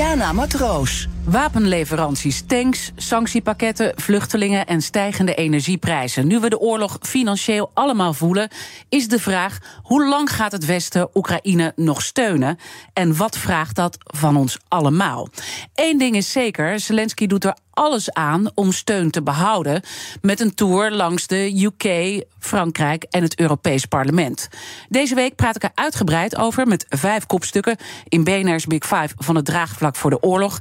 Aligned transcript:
Diana 0.00 0.32
Matroos. 0.32 1.10
Wapenleveranties, 1.24 2.42
tanks, 2.46 2.92
sanctiepakketten, 2.96 3.92
vluchtelingen 3.96 4.66
en 4.66 4.82
stijgende 4.82 5.34
energieprijzen. 5.34 6.26
Nu 6.26 6.40
we 6.40 6.48
de 6.48 6.58
oorlog 6.58 6.98
financieel 7.00 7.70
allemaal 7.74 8.14
voelen, 8.14 8.50
is 8.88 9.08
de 9.08 9.18
vraag: 9.18 9.58
hoe 9.82 10.08
lang 10.08 10.32
gaat 10.32 10.52
het 10.52 10.64
Westen 10.64 11.08
Oekraïne 11.14 11.72
nog 11.76 12.02
steunen? 12.02 12.58
En 12.92 13.16
wat 13.16 13.38
vraagt 13.38 13.76
dat 13.76 13.98
van 13.98 14.36
ons 14.36 14.58
allemaal? 14.68 15.28
Eén 15.74 15.98
ding 15.98 16.16
is 16.16 16.32
zeker: 16.32 16.80
Zelensky 16.80 17.26
doet 17.26 17.44
er 17.44 17.54
alles 17.70 18.12
aan 18.12 18.50
om 18.54 18.72
steun 18.72 19.10
te 19.10 19.22
behouden. 19.22 19.82
Met 20.20 20.40
een 20.40 20.54
tour 20.54 20.90
langs 20.90 21.26
de 21.26 21.62
UK, 21.64 22.24
Frankrijk 22.38 23.02
en 23.02 23.22
het 23.22 23.38
Europees 23.38 23.84
Parlement. 23.84 24.48
Deze 24.88 25.14
week 25.14 25.34
praat 25.34 25.56
ik 25.56 25.62
er 25.62 25.70
uitgebreid 25.74 26.36
over 26.36 26.66
met 26.66 26.86
vijf 26.88 27.26
kopstukken 27.26 27.76
in 28.08 28.24
BNR's 28.24 28.66
Big 28.66 28.86
Five 28.86 29.08
van 29.16 29.36
het 29.36 29.44
draagvlak 29.44 29.96
voor 29.96 30.10
de 30.10 30.22
oorlog. 30.22 30.58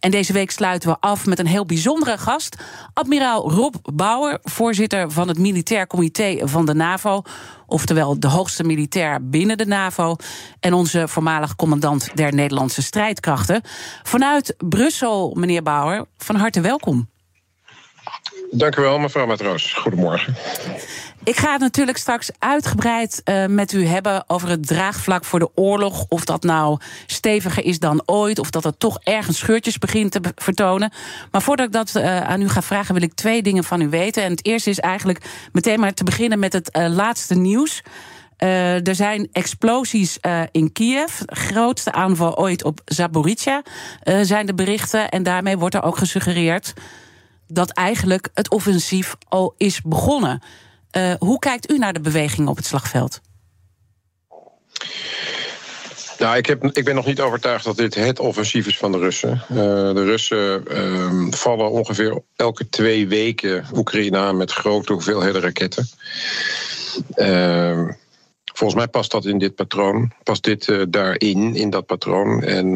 En 0.00 0.10
deze 0.10 0.32
week 0.32 0.50
sluiten 0.50 0.90
we 0.90 0.96
af 1.00 1.26
met 1.26 1.38
een 1.38 1.46
heel 1.46 1.66
bijzondere 1.66 2.18
gast. 2.18 2.56
Admiraal 2.92 3.50
Rob 3.50 3.74
Bauer, 3.94 4.38
voorzitter 4.42 5.10
van 5.10 5.28
het 5.28 5.38
Militair 5.38 5.86
Comité 5.86 6.38
van 6.48 6.66
de 6.66 6.74
NAVO 6.74 7.22
oftewel 7.70 8.20
de 8.20 8.28
hoogste 8.28 8.64
militair 8.64 9.28
binnen 9.28 9.58
de 9.58 9.66
NAVO, 9.66 10.16
en 10.60 10.72
onze 10.72 11.08
voormalig 11.08 11.56
commandant 11.56 12.16
der 12.16 12.34
Nederlandse 12.34 12.82
strijdkrachten. 12.82 13.62
Vanuit 14.02 14.54
Brussel, 14.58 15.34
meneer 15.38 15.62
Bauer, 15.62 16.06
van 16.16 16.36
harte 16.36 16.60
welkom. 16.60 17.09
Dank 18.50 18.76
u 18.76 18.82
wel, 18.82 18.98
mevrouw 18.98 19.26
Matroos. 19.26 19.72
Goedemorgen. 19.72 20.36
Ik 21.24 21.36
ga 21.36 21.52
het 21.52 21.60
natuurlijk 21.60 21.98
straks 21.98 22.30
uitgebreid 22.38 23.20
uh, 23.24 23.46
met 23.46 23.72
u 23.72 23.86
hebben 23.86 24.24
over 24.26 24.48
het 24.48 24.66
draagvlak 24.66 25.24
voor 25.24 25.38
de 25.38 25.50
oorlog. 25.54 26.04
Of 26.08 26.24
dat 26.24 26.42
nou 26.42 26.78
steviger 27.06 27.64
is 27.64 27.78
dan 27.78 28.02
ooit, 28.06 28.38
of 28.38 28.50
dat 28.50 28.64
het 28.64 28.78
toch 28.78 28.98
ergens 29.02 29.38
scheurtjes 29.38 29.78
begint 29.78 30.12
te 30.12 30.20
vertonen. 30.34 30.92
Maar 31.30 31.42
voordat 31.42 31.66
ik 31.66 31.72
dat 31.72 31.94
uh, 31.96 32.20
aan 32.20 32.40
u 32.40 32.48
ga 32.48 32.62
vragen, 32.62 32.94
wil 32.94 33.02
ik 33.02 33.14
twee 33.14 33.42
dingen 33.42 33.64
van 33.64 33.80
u 33.80 33.88
weten. 33.88 34.22
En 34.22 34.30
het 34.30 34.46
eerste 34.46 34.70
is 34.70 34.80
eigenlijk 34.80 35.24
meteen 35.52 35.80
maar 35.80 35.94
te 35.94 36.04
beginnen 36.04 36.38
met 36.38 36.52
het 36.52 36.76
uh, 36.76 36.88
laatste 36.88 37.34
nieuws. 37.34 37.82
er 38.36 38.94
zijn 38.94 39.28
explosies 39.32 40.18
in 40.50 40.72
Kiev. 40.72 41.20
Grootste 41.26 41.92
aanval 41.92 42.38
ooit 42.38 42.64
op 42.64 42.80
Zaporizhia 42.84 43.62
zijn 44.22 44.46
de 44.46 44.54
berichten. 44.54 45.08
En 45.08 45.22
daarmee 45.22 45.58
wordt 45.58 45.74
er 45.74 45.82
ook 45.82 45.96
gesuggereerd 45.96 46.72
dat 47.52 47.70
eigenlijk 47.70 48.28
het 48.34 48.50
offensief 48.50 49.16
al 49.28 49.54
is 49.56 49.82
begonnen. 49.82 50.42
Uh, 50.96 51.14
hoe 51.18 51.38
kijkt 51.38 51.70
u 51.70 51.78
naar 51.78 51.92
de 51.92 52.00
beweging 52.00 52.48
op 52.48 52.56
het 52.56 52.66
slagveld? 52.66 53.20
Nou, 56.18 56.36
ik, 56.36 56.46
heb, 56.46 56.64
ik 56.64 56.84
ben 56.84 56.94
nog 56.94 57.06
niet 57.06 57.20
overtuigd 57.20 57.64
dat 57.64 57.76
dit 57.76 57.94
het 57.94 58.18
offensief 58.18 58.66
is 58.66 58.78
van 58.78 58.92
de 58.92 58.98
Russen. 58.98 59.42
Uh, 59.50 59.56
de 59.94 60.04
Russen 60.04 60.64
uh, 60.70 61.26
vallen 61.30 61.70
ongeveer 61.70 62.22
elke 62.36 62.68
twee 62.68 63.08
weken 63.08 63.64
Oekraïne 63.74 64.18
aan 64.18 64.36
met 64.36 64.52
grote 64.52 64.92
hoeveelheden 64.92 65.40
raketten. 65.40 65.88
Uh, 67.16 67.88
volgens 68.60 68.80
mij 68.80 68.88
past 68.88 69.10
dat 69.10 69.24
in 69.24 69.38
dit 69.38 69.54
patroon. 69.54 70.12
Past 70.22 70.44
dit 70.44 70.68
uh, 70.68 70.82
daarin, 70.88 71.54
in 71.54 71.70
dat 71.70 71.86
patroon. 71.86 72.42
En, 72.42 72.74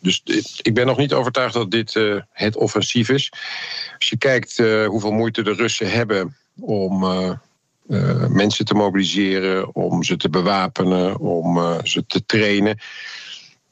dus 0.00 0.22
ik 0.62 0.74
ben 0.74 0.86
nog 0.86 0.96
niet 0.96 1.12
overtuigd 1.12 1.54
dat 1.54 1.70
dit 1.70 1.94
het 2.32 2.56
offensief 2.56 3.08
is. 3.08 3.32
Als 3.98 4.08
je 4.08 4.18
kijkt 4.18 4.56
hoeveel 4.86 5.12
moeite 5.12 5.42
de 5.42 5.52
Russen 5.52 5.90
hebben 5.90 6.36
om 6.60 7.04
mensen 8.28 8.64
te 8.64 8.74
mobiliseren, 8.74 9.74
om 9.74 10.02
ze 10.02 10.16
te 10.16 10.28
bewapenen, 10.28 11.18
om 11.18 11.80
ze 11.82 12.06
te 12.06 12.24
trainen. 12.26 12.78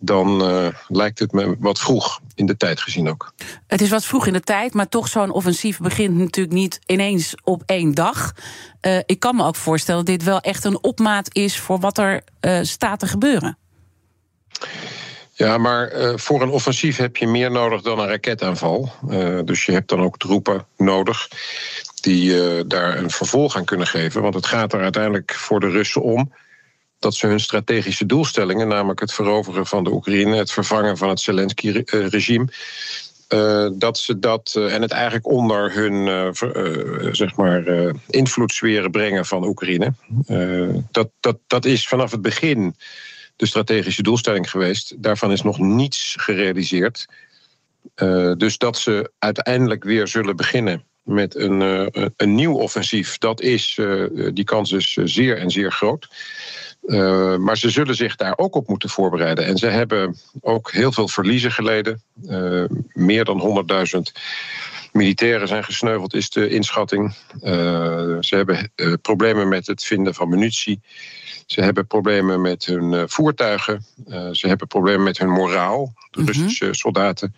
Dan 0.04 0.42
lijkt 0.88 1.18
het 1.18 1.32
me 1.32 1.56
wat 1.58 1.78
vroeg 1.78 2.20
in 2.34 2.46
de 2.46 2.56
tijd 2.56 2.80
gezien 2.80 3.08
ook. 3.08 3.32
Het 3.66 3.80
is 3.80 3.90
wat 3.90 4.04
vroeg 4.04 4.26
in 4.26 4.32
de 4.32 4.40
tijd, 4.40 4.74
maar 4.74 4.88
toch 4.88 5.08
zo'n 5.08 5.30
offensief 5.30 5.78
begint 5.78 6.16
natuurlijk 6.16 6.54
niet 6.54 6.78
ineens 6.86 7.34
op 7.42 7.62
één 7.66 7.94
dag. 7.94 8.32
ik 9.06 9.20
kan 9.20 9.36
me 9.36 9.44
ook 9.44 9.56
voorstellen 9.56 10.04
dat 10.04 10.14
dit 10.18 10.24
wel 10.24 10.40
echt 10.40 10.64
een 10.64 10.82
opmaat 10.82 11.34
is 11.34 11.58
voor 11.58 11.80
wat 11.80 11.98
er 11.98 12.22
staat 12.62 12.98
te 12.98 13.06
gebeuren. 13.06 13.58
Ja, 15.36 15.58
maar 15.58 15.92
uh, 15.92 16.12
voor 16.16 16.42
een 16.42 16.50
offensief 16.50 16.96
heb 16.96 17.16
je 17.16 17.26
meer 17.26 17.50
nodig 17.50 17.82
dan 17.82 17.98
een 17.98 18.08
raketaanval. 18.08 18.92
Uh, 19.08 19.38
dus 19.44 19.64
je 19.64 19.72
hebt 19.72 19.88
dan 19.88 20.00
ook 20.00 20.18
troepen 20.18 20.66
nodig 20.76 21.28
die 22.00 22.30
uh, 22.30 22.62
daar 22.66 22.96
een 22.98 23.10
vervolg 23.10 23.56
aan 23.56 23.64
kunnen 23.64 23.86
geven. 23.86 24.22
Want 24.22 24.34
het 24.34 24.46
gaat 24.46 24.72
er 24.72 24.80
uiteindelijk 24.80 25.34
voor 25.34 25.60
de 25.60 25.68
Russen 25.68 26.02
om 26.02 26.32
dat 27.04 27.14
ze 27.14 27.26
hun 27.26 27.40
strategische 27.40 28.06
doelstellingen, 28.06 28.68
namelijk 28.68 29.00
het 29.00 29.12
veroveren 29.12 29.66
van 29.66 29.84
de 29.84 29.92
Oekraïne, 29.92 30.36
het 30.36 30.52
vervangen 30.52 30.96
van 30.96 31.08
het 31.08 31.20
Zelensky-regime, 31.20 32.48
uh, 33.28 33.68
dat 33.72 33.98
ze 33.98 34.18
dat 34.18 34.54
uh, 34.58 34.74
en 34.74 34.82
het 34.82 34.90
eigenlijk 34.90 35.26
onder 35.26 35.72
hun 35.72 36.34
zeg 37.14 37.36
maar, 37.36 37.64
invloedssferen 38.06 38.90
brengen 38.90 39.26
van 39.26 39.44
Oekraïne. 39.44 39.92
dat, 40.90 41.10
dat, 41.20 41.38
dat 41.46 41.64
is 41.64 41.88
vanaf 41.88 42.10
het 42.10 42.22
begin 42.22 42.74
de 43.36 43.46
strategische 43.46 44.02
doelstelling 44.02 44.50
geweest. 44.50 45.02
Daarvan 45.02 45.32
is 45.32 45.42
nog 45.42 45.58
niets 45.58 46.14
gerealiseerd. 46.18 47.06
dus 48.36 48.58
dat 48.58 48.78
ze 48.78 49.10
uiteindelijk 49.18 49.84
weer 49.84 50.08
zullen 50.08 50.36
beginnen 50.36 50.84
met 51.04 51.34
een, 51.36 51.60
uh, 51.60 52.06
een 52.16 52.34
nieuw 52.34 52.54
offensief, 52.54 53.18
dat 53.18 53.40
is, 53.40 53.76
uh, 53.80 54.30
die 54.32 54.44
kans 54.44 54.72
is 54.72 54.92
zeer 55.04 55.38
en 55.38 55.50
zeer 55.50 55.72
groot. 55.72 56.08
Uh, 56.86 57.36
maar 57.36 57.56
ze 57.56 57.70
zullen 57.70 57.94
zich 57.94 58.16
daar 58.16 58.32
ook 58.36 58.54
op 58.54 58.68
moeten 58.68 58.88
voorbereiden. 58.88 59.46
En 59.46 59.56
ze 59.56 59.66
hebben 59.66 60.16
ook 60.40 60.72
heel 60.72 60.92
veel 60.92 61.08
verliezen 61.08 61.52
geleden. 61.52 62.02
meer 62.92 63.24
dan 63.24 63.66
100.000 63.96 64.00
militairen 64.92 65.48
zijn 65.48 65.64
gesneuveld, 65.64 66.14
is 66.14 66.30
de 66.30 66.48
inschatting. 66.48 67.14
ze 68.20 68.26
hebben 68.28 68.70
problemen 69.02 69.48
met 69.48 69.66
het 69.66 69.84
vinden 69.84 70.14
van 70.14 70.28
munitie. 70.28 70.80
Ze 71.46 71.62
hebben 71.62 71.86
problemen 71.86 72.40
met 72.40 72.64
hun 72.64 73.08
voertuigen. 73.08 73.84
ze 74.32 74.48
hebben 74.48 74.66
problemen 74.66 75.02
met 75.02 75.18
hun 75.18 75.30
moraal. 75.30 75.92
De 76.10 76.20
mhm. 76.20 76.26
Russische 76.26 76.74
soldaten 76.74 77.34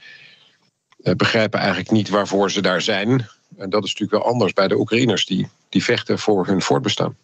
begrijpen 1.16 1.58
eigenlijk 1.58 1.90
niet 1.90 2.08
waarvoor 2.08 2.50
ze 2.50 2.60
daar 2.60 2.82
zijn. 2.82 3.26
En 3.56 3.70
dat 3.70 3.84
is 3.84 3.92
natuurlijk 3.92 4.22
wel 4.22 4.32
anders 4.32 4.52
bij 4.52 4.68
de 4.68 4.78
Oekraïners 4.78 5.26
die, 5.26 5.48
die 5.68 5.84
vechten 5.84 6.18
voor 6.18 6.46
hun 6.46 6.62
voortbestaan. 6.62 7.16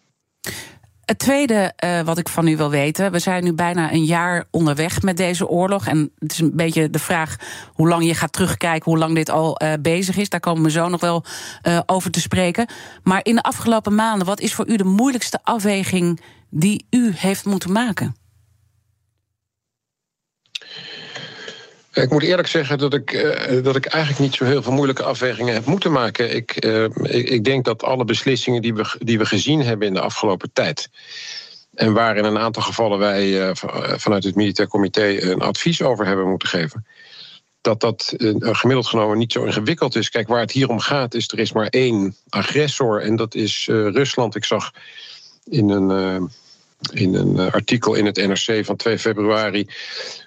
Het 1.05 1.19
tweede 1.19 1.73
uh, 1.83 2.01
wat 2.01 2.17
ik 2.17 2.29
van 2.29 2.47
u 2.47 2.57
wil 2.57 2.69
weten. 2.69 3.11
We 3.11 3.19
zijn 3.19 3.43
nu 3.43 3.53
bijna 3.53 3.91
een 3.91 4.05
jaar 4.05 4.45
onderweg 4.51 5.01
met 5.01 5.17
deze 5.17 5.47
oorlog. 5.47 5.87
En 5.87 6.11
het 6.19 6.31
is 6.31 6.39
een 6.39 6.55
beetje 6.55 6.89
de 6.89 6.99
vraag 6.99 7.35
hoe 7.73 7.87
lang 7.87 8.05
je 8.05 8.15
gaat 8.15 8.33
terugkijken, 8.33 8.91
hoe 8.91 8.99
lang 8.99 9.15
dit 9.15 9.29
al 9.29 9.61
uh, 9.63 9.73
bezig 9.79 10.17
is. 10.17 10.29
Daar 10.29 10.39
komen 10.39 10.63
we 10.63 10.71
zo 10.71 10.87
nog 10.87 11.01
wel 11.01 11.23
uh, 11.67 11.79
over 11.85 12.11
te 12.11 12.21
spreken. 12.21 12.67
Maar 13.03 13.19
in 13.23 13.35
de 13.35 13.43
afgelopen 13.43 13.95
maanden, 13.95 14.27
wat 14.27 14.39
is 14.39 14.53
voor 14.53 14.67
u 14.67 14.75
de 14.75 14.83
moeilijkste 14.83 15.39
afweging 15.43 16.21
die 16.49 16.85
u 16.89 17.13
heeft 17.15 17.45
moeten 17.45 17.71
maken? 17.71 18.15
Ik 21.93 22.09
moet 22.09 22.23
eerlijk 22.23 22.47
zeggen 22.47 22.77
dat 22.77 22.93
ik, 22.93 23.11
uh, 23.11 23.63
dat 23.63 23.75
ik 23.75 23.85
eigenlijk 23.85 24.23
niet 24.23 24.35
zo 24.35 24.45
heel 24.45 24.63
veel 24.63 24.71
moeilijke 24.71 25.03
afwegingen 25.03 25.53
heb 25.53 25.65
moeten 25.65 25.91
maken. 25.91 26.35
Ik, 26.35 26.65
uh, 26.65 26.83
ik, 26.83 27.29
ik, 27.29 27.43
denk 27.43 27.65
dat 27.65 27.83
alle 27.83 28.05
beslissingen 28.05 28.61
die 28.61 28.73
we, 28.73 28.95
die 28.99 29.17
we 29.17 29.25
gezien 29.25 29.61
hebben 29.61 29.87
in 29.87 29.93
de 29.93 29.99
afgelopen 29.99 30.53
tijd. 30.53 30.89
En 31.73 31.93
waar 31.93 32.17
in 32.17 32.23
een 32.23 32.37
aantal 32.37 32.61
gevallen 32.61 32.99
wij 32.99 33.47
uh, 33.47 33.49
vanuit 33.97 34.23
het 34.23 34.35
Militair 34.35 34.67
Comité 34.67 35.21
een 35.21 35.41
advies 35.41 35.81
over 35.81 36.05
hebben 36.05 36.29
moeten 36.29 36.47
geven. 36.47 36.85
Dat 37.61 37.79
dat 37.79 38.13
gemiddeld 38.39 38.87
genomen 38.87 39.17
niet 39.17 39.31
zo 39.31 39.43
ingewikkeld 39.43 39.95
is. 39.95 40.09
Kijk, 40.09 40.27
waar 40.27 40.39
het 40.39 40.51
hier 40.51 40.69
om 40.69 40.79
gaat, 40.79 41.13
is 41.13 41.31
er 41.31 41.39
is 41.39 41.51
maar 41.51 41.67
één 41.67 42.15
agressor 42.29 43.01
en 43.01 43.15
dat 43.15 43.35
is 43.35 43.67
Rusland. 43.67 44.35
Ik 44.35 44.45
zag 44.45 44.71
in 45.43 45.69
een 45.69 46.31
in 46.91 47.13
een 47.15 47.39
eh, 47.39 47.53
artikel 47.53 47.93
in 47.93 48.05
het 48.05 48.15
NRC 48.15 48.65
van 48.65 48.75
2 48.75 48.99
februari 48.99 49.67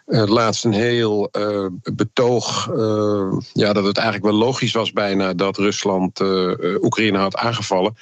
uh, 0.06 0.26
laatst 0.26 0.64
een 0.64 0.72
heel 0.72 1.28
uh, 1.32 1.66
betoog. 1.94 2.68
Uh, 2.70 3.38
ja, 3.52 3.72
dat 3.72 3.84
het 3.84 3.96
eigenlijk 3.96 4.26
wel 4.26 4.38
logisch 4.38 4.72
was 4.72 4.92
bijna 4.92 5.34
dat 5.34 5.56
Rusland 5.56 6.20
Oekraïne 6.82 7.18
had 7.18 7.36
aangevallen. 7.36 7.96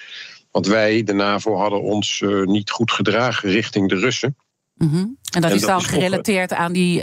Want 0.51 0.67
wij, 0.67 1.03
de 1.03 1.13
NAVO, 1.13 1.57
hadden 1.57 1.83
ons 1.83 2.25
niet 2.45 2.71
goed 2.71 2.93
gedragen 2.93 3.51
richting 3.51 3.89
de 3.89 3.97
Russen. 3.97 4.37
Mhm. 4.75 5.07
En 5.33 5.41
dat 5.41 5.51
is 5.51 5.63
dan 5.63 5.83
gerelateerd 5.83 6.53
aan 6.53 6.73
die 6.73 7.03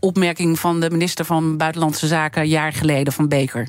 opmerking 0.00 0.58
van 0.58 0.80
de 0.80 0.90
minister 0.90 1.24
van 1.24 1.56
Buitenlandse 1.56 2.06
Zaken 2.06 2.42
een 2.42 2.48
jaar 2.48 2.72
geleden 2.72 3.12
van 3.12 3.28
Beker. 3.28 3.68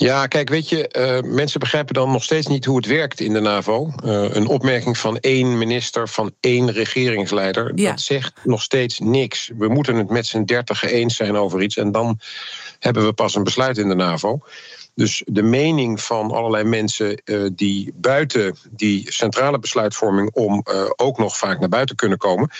Ja, 0.00 0.26
kijk, 0.26 0.48
weet 0.48 0.68
je, 0.68 1.22
uh, 1.24 1.32
mensen 1.32 1.60
begrijpen 1.60 1.94
dan 1.94 2.10
nog 2.10 2.24
steeds 2.24 2.46
niet 2.46 2.64
hoe 2.64 2.76
het 2.76 2.86
werkt 2.86 3.20
in 3.20 3.32
de 3.32 3.40
NAVO. 3.40 3.92
Uh, 4.04 4.34
een 4.34 4.46
opmerking 4.46 4.98
van 4.98 5.18
één 5.18 5.58
minister, 5.58 6.08
van 6.08 6.34
één 6.40 6.72
regeringsleider, 6.72 7.72
ja. 7.74 7.90
dat 7.90 8.00
zegt 8.00 8.32
nog 8.44 8.62
steeds 8.62 8.98
niks. 8.98 9.50
We 9.58 9.68
moeten 9.68 9.94
het 9.94 10.10
met 10.10 10.26
z'n 10.26 10.44
dertigen 10.44 10.88
eens 10.88 11.16
zijn 11.16 11.36
over 11.36 11.62
iets 11.62 11.76
en 11.76 11.92
dan 11.92 12.18
hebben 12.78 13.04
we 13.04 13.12
pas 13.12 13.34
een 13.34 13.44
besluit 13.44 13.78
in 13.78 13.88
de 13.88 13.94
NAVO. 13.94 14.40
Dus 14.94 15.22
de 15.26 15.42
mening 15.42 16.00
van 16.00 16.30
allerlei 16.30 16.64
mensen 16.64 17.22
uh, 17.24 17.48
die 17.52 17.92
buiten 17.94 18.56
die 18.70 19.12
centrale 19.12 19.58
besluitvorming 19.58 20.34
om 20.34 20.64
ook 20.96 21.18
nog 21.18 21.36
vaak 21.36 21.60
naar 21.60 21.68
buiten 21.68 21.96
kunnen 21.96 22.18
komen, 22.18 22.50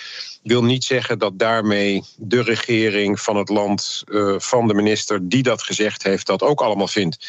wil 0.42 0.64
niet 0.64 0.84
zeggen 0.84 1.18
dat 1.18 1.38
daarmee 1.38 2.02
de 2.16 2.42
regering 2.42 3.20
van 3.20 3.36
het 3.36 3.48
land, 3.48 4.02
uh, 4.06 4.38
van 4.38 4.68
de 4.68 4.74
minister 4.74 5.28
die 5.28 5.42
dat 5.42 5.62
gezegd 5.62 6.02
heeft, 6.02 6.26
dat 6.26 6.42
ook 6.42 6.60
allemaal 6.60 6.88
vindt. 6.88 7.26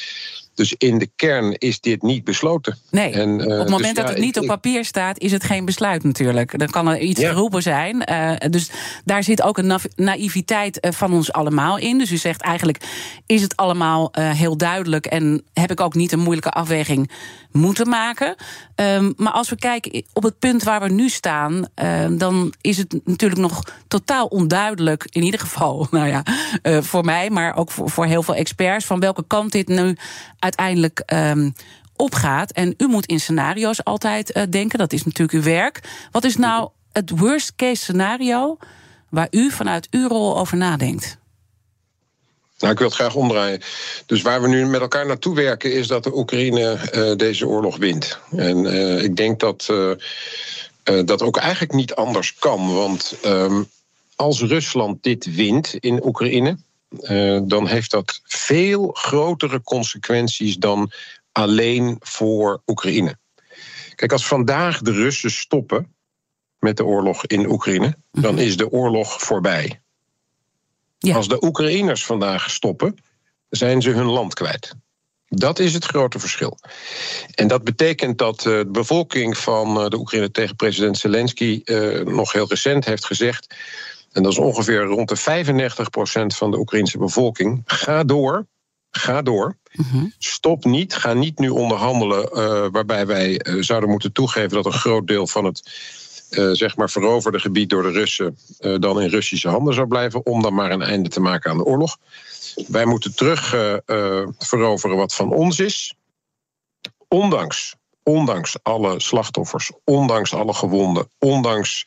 Dus 0.55 0.75
in 0.77 0.97
de 0.97 1.09
kern 1.15 1.57
is 1.57 1.79
dit 1.79 2.01
niet 2.01 2.23
besloten. 2.23 2.77
Nee, 2.89 3.11
en, 3.11 3.29
uh, 3.29 3.45
op 3.45 3.49
het 3.49 3.69
moment 3.69 3.95
dus, 3.95 4.03
dat 4.03 4.13
het 4.13 4.23
niet 4.23 4.39
op 4.39 4.45
papier 4.45 4.85
staat, 4.85 5.19
is 5.19 5.31
het 5.31 5.43
geen 5.43 5.65
besluit 5.65 6.03
natuurlijk. 6.03 6.59
Dan 6.59 6.67
kan 6.67 6.87
er 6.87 6.99
iets 6.99 7.21
ja. 7.21 7.29
geroepen 7.29 7.61
zijn. 7.61 8.03
Uh, 8.09 8.33
dus 8.49 8.69
daar 9.05 9.23
zit 9.23 9.41
ook 9.41 9.57
een 9.57 9.79
naïviteit 9.95 10.87
van 10.89 11.13
ons 11.13 11.31
allemaal 11.31 11.77
in. 11.77 11.97
Dus 11.97 12.11
u 12.11 12.17
zegt 12.17 12.41
eigenlijk, 12.41 12.77
is 13.25 13.41
het 13.41 13.55
allemaal 13.55 14.09
heel 14.19 14.57
duidelijk... 14.57 15.05
en 15.05 15.43
heb 15.53 15.71
ik 15.71 15.79
ook 15.79 15.95
niet 15.95 16.11
een 16.11 16.19
moeilijke 16.19 16.49
afweging 16.51 17.11
moeten 17.51 17.89
maken. 17.89 18.35
Um, 18.75 19.13
maar 19.17 19.31
als 19.31 19.49
we 19.49 19.55
kijken 19.55 20.03
op 20.13 20.23
het 20.23 20.39
punt 20.39 20.63
waar 20.63 20.81
we 20.81 20.89
nu 20.89 21.09
staan, 21.09 21.65
uh, 21.83 22.05
dan 22.11 22.53
is 22.61 22.77
het 22.77 22.99
natuurlijk 23.05 23.41
nog 23.41 23.63
totaal 23.87 24.25
onduidelijk, 24.25 25.07
in 25.09 25.23
ieder 25.23 25.39
geval, 25.39 25.87
nou 25.91 26.07
ja, 26.07 26.23
voor 26.81 27.05
mij, 27.05 27.29
maar 27.29 27.55
ook 27.55 27.71
voor, 27.71 27.89
voor, 27.89 28.05
heel 28.05 28.23
veel 28.23 28.35
experts, 28.35 28.85
van 28.85 28.99
welke 28.99 29.23
kant 29.27 29.51
dit 29.51 29.67
nu 29.67 29.95
uiteindelijk 30.41 31.03
um, 31.13 31.53
opgaat. 31.95 32.51
En 32.51 32.73
u 32.77 32.87
moet 32.87 33.05
in 33.05 33.19
scenario's 33.19 33.83
altijd 33.83 34.37
uh, 34.37 34.43
denken, 34.49 34.79
dat 34.79 34.93
is 34.93 35.03
natuurlijk 35.03 35.37
uw 35.37 35.51
werk. 35.51 35.79
Wat 36.11 36.23
is 36.23 36.35
nou 36.35 36.69
het 36.91 37.09
worst 37.09 37.55
case 37.55 37.81
scenario 37.81 38.57
waar 39.09 39.27
u 39.31 39.51
vanuit 39.51 39.87
uw 39.91 40.07
rol 40.07 40.37
over 40.37 40.57
nadenkt? 40.57 41.17
Nou, 42.59 42.73
ik 42.73 42.79
wil 42.79 42.87
het 42.87 42.97
graag 42.97 43.15
omdraaien. 43.15 43.61
Dus 44.05 44.21
waar 44.21 44.41
we 44.41 44.47
nu 44.47 44.65
met 44.65 44.81
elkaar 44.81 45.05
naartoe 45.05 45.35
werken, 45.35 45.73
is 45.73 45.87
dat 45.87 46.03
de 46.03 46.17
Oekraïne 46.17 46.79
uh, 46.93 47.15
deze 47.15 47.47
oorlog 47.47 47.77
wint. 47.77 48.19
En 48.35 48.65
uh, 48.65 49.03
ik 49.03 49.15
denk 49.15 49.39
dat 49.39 49.73
dat 51.05 51.21
ook 51.21 51.37
eigenlijk 51.37 51.73
niet 51.73 51.93
anders 51.93 52.35
kan. 52.35 52.73
Want 52.73 53.15
um, 53.25 53.69
als 54.15 54.41
Rusland 54.41 55.03
dit 55.03 55.35
wint 55.35 55.73
in 55.73 56.05
Oekraïne, 56.05 56.57
dan 57.43 57.67
heeft 57.67 57.91
dat 57.91 58.21
veel 58.23 58.91
grotere 58.91 59.61
consequenties 59.61 60.57
dan 60.57 60.91
alleen 61.31 61.97
voor 61.99 62.61
Oekraïne. 62.65 63.17
Kijk, 63.95 64.11
als 64.11 64.27
vandaag 64.27 64.81
de 64.81 64.91
Russen 64.91 65.31
stoppen 65.31 65.95
met 66.59 66.77
de 66.77 66.85
oorlog 66.85 67.25
in 67.25 67.49
Oekraïne, 67.49 67.95
dan 68.11 68.33
mhm. 68.33 68.43
is 68.43 68.57
de 68.57 68.71
oorlog 68.71 69.21
voorbij. 69.21 69.81
Ja. 70.97 71.15
Als 71.15 71.27
de 71.27 71.43
Oekraïners 71.43 72.05
vandaag 72.05 72.49
stoppen, 72.49 72.97
zijn 73.49 73.81
ze 73.81 73.89
hun 73.89 74.05
land 74.05 74.33
kwijt. 74.33 74.75
Dat 75.27 75.59
is 75.59 75.73
het 75.73 75.85
grote 75.85 76.19
verschil. 76.19 76.57
En 77.35 77.47
dat 77.47 77.63
betekent 77.63 78.17
dat 78.17 78.37
eh, 78.37 78.43
de 78.43 78.67
bevolking 78.71 79.37
van 79.37 79.81
eh, 79.81 79.87
de 79.87 79.97
Oekraïne 79.97 80.31
tegen 80.31 80.55
president 80.55 80.97
Zelensky 80.97 81.61
nog 82.03 82.31
heel 82.31 82.47
recent 82.47 82.85
heeft 82.85 83.05
gezegd. 83.05 83.55
En 84.11 84.23
dat 84.23 84.31
is 84.31 84.37
ongeveer 84.37 84.81
rond 84.81 85.09
de 85.09 85.17
95% 85.17 86.35
van 86.35 86.51
de 86.51 86.57
Oekraïnse 86.57 86.97
bevolking. 86.97 87.61
Ga 87.65 88.03
door, 88.03 88.47
ga 88.91 89.21
door. 89.21 89.57
Mhm. 89.71 90.05
Stop 90.17 90.65
niet, 90.65 90.95
ga 90.95 91.13
niet 91.13 91.39
nu 91.39 91.49
onderhandelen 91.49 92.29
uh, 92.33 92.65
waarbij 92.71 93.05
wij 93.05 93.41
zouden 93.59 93.89
moeten 93.89 94.11
toegeven 94.11 94.49
dat 94.49 94.65
een 94.65 94.71
groot 94.71 95.07
deel 95.07 95.27
van 95.27 95.45
het 95.45 95.71
uh, 96.31 96.51
zeg 96.51 96.75
maar 96.75 96.89
veroverde 96.89 97.39
gebied 97.39 97.69
door 97.69 97.83
de 97.83 97.91
Russen 97.91 98.37
dan 98.79 99.01
in 99.01 99.09
Russische 99.09 99.49
handen 99.49 99.73
zou 99.73 99.87
blijven, 99.87 100.25
om 100.25 100.41
dan 100.41 100.53
maar 100.53 100.71
een 100.71 100.81
einde 100.81 101.09
te 101.09 101.19
maken 101.19 101.51
aan 101.51 101.57
de 101.57 101.63
oorlog. 101.63 101.97
Wij 102.67 102.85
moeten 102.85 103.15
terug 103.15 103.49
veroveren 104.37 104.97
wat 104.97 105.13
van 105.13 105.33
ons 105.33 105.59
is. 105.59 105.95
Ondanks, 107.07 107.75
ondanks 108.03 108.55
alle 108.63 108.99
slachtoffers, 108.99 109.71
ondanks 109.83 110.33
alle 110.33 110.53
gewonden, 110.53 111.09
ondanks 111.19 111.83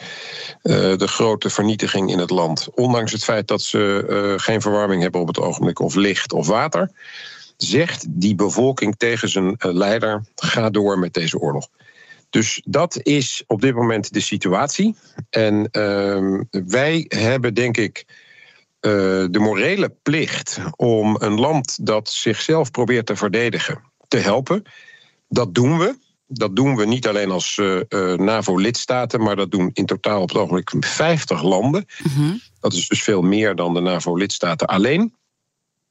de 0.62 1.08
grote 1.08 1.50
vernietiging 1.50 2.11
in 2.11 2.19
het 2.19 2.31
land, 2.31 2.69
ondanks 2.75 3.12
het 3.12 3.25
feit 3.25 3.49
dat 3.49 3.62
ze 3.62 4.34
geen 4.37 4.61
verwarming 4.61 5.02
hebben 5.02 5.20
op 5.20 5.26
het 5.26 5.38
ogenblik 5.38 5.78
of 5.78 5.94
licht 5.94 6.32
of 6.32 6.46
water, 6.46 6.90
zegt 7.56 8.05
die 8.08 8.34
bevolking 8.34 8.96
tegen 8.96 9.28
zijn 9.28 9.56
leider: 9.58 10.25
ga 10.34 10.70
door 10.70 10.99
met 10.99 11.14
deze 11.14 11.38
oorlog. 11.38 11.69
Dus 12.31 12.62
dat 12.64 12.99
is 13.02 13.44
op 13.46 13.61
dit 13.61 13.75
moment 13.75 14.12
de 14.12 14.20
situatie. 14.20 14.96
En 15.31 15.69
uh, 15.72 16.40
wij 16.66 17.05
hebben, 17.08 17.55
denk 17.55 17.76
ik, 17.76 18.05
de 18.81 19.38
morele 19.38 19.94
plicht 20.02 20.58
om 20.76 21.16
een 21.19 21.40
land 21.40 21.87
dat 21.87 22.08
zichzelf 22.08 22.70
probeert 22.70 23.06
te 23.06 23.16
verdedigen 23.16 23.82
te 24.08 24.16
helpen. 24.16 24.62
Dat 25.28 25.55
doen 25.55 25.78
we. 25.78 25.96
Dat 26.26 26.56
doen 26.56 26.76
we 26.76 26.87
niet 26.87 27.09
alleen 27.09 27.31
als 27.31 27.56
uh, 27.56 27.81
uh, 27.88 28.15
NAVO-lidstaten, 28.15 29.23
maar 29.23 29.37
dat 29.37 29.50
doen 29.50 29.71
in 29.73 29.87
totaal 29.87 30.23
op 30.23 30.29
het 30.29 30.38
ogenblik 30.38 30.73
50 30.87 31.43
landen. 31.43 31.87
Mm-hmm. 32.03 32.41
Dat 32.61 32.73
is 32.73 32.88
dus 32.88 33.03
veel 33.03 33.23
meer 33.23 33.55
dan 33.55 33.75
de 33.75 33.81
NAVO-lidstaten 33.81 34.67
alleen. 34.67 35.15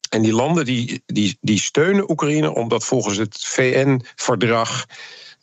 En 0.09 0.21
die 0.21 0.33
landen 0.33 0.65
die, 0.65 1.03
die, 1.05 1.37
die 1.41 1.59
steunen 1.59 2.11
Oekraïne 2.11 2.55
omdat 2.55 2.85
volgens 2.85 3.17
het 3.17 3.37
VN-verdrag 3.39 4.85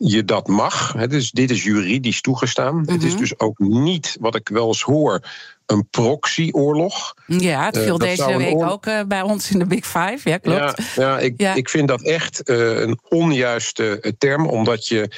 je 0.02 0.25
dat 0.25 0.47
mag. 0.47 0.93
Dus 1.06 1.31
dit 1.31 1.50
is 1.50 1.62
juridisch 1.62 2.20
toegestaan. 2.20 2.82
Het 2.87 3.02
is 3.02 3.12
mhm. 3.12 3.20
dus 3.20 3.38
ook 3.38 3.58
niet, 3.58 4.17
wat 4.20 4.35
ik 4.35 4.49
wel 4.49 4.67
eens 4.67 4.82
hoor, 4.82 5.20
een 5.67 5.88
proxyoorlog. 5.91 7.14
Ja, 7.26 7.64
het 7.64 7.79
viel 7.79 8.02
uh, 8.02 8.08
deze 8.08 8.37
week 8.37 8.62
ook 8.62 8.87
uh, 8.87 9.00
bij 9.08 9.23
ons 9.23 9.50
in 9.50 9.58
de 9.58 9.67
Big 9.67 9.87
Five. 9.87 10.20
Ja, 10.25 10.37
klopt. 10.37 10.94
Ja, 10.94 11.02
ja, 11.02 11.19
ik, 11.19 11.35
ja. 11.37 11.55
ik 11.55 11.69
vind 11.69 11.88
dat 11.88 12.02
echt 12.02 12.50
uh, 12.50 12.81
een 12.81 12.99
onjuiste 13.08 14.14
term, 14.19 14.47
omdat 14.47 14.87
je 14.87 15.11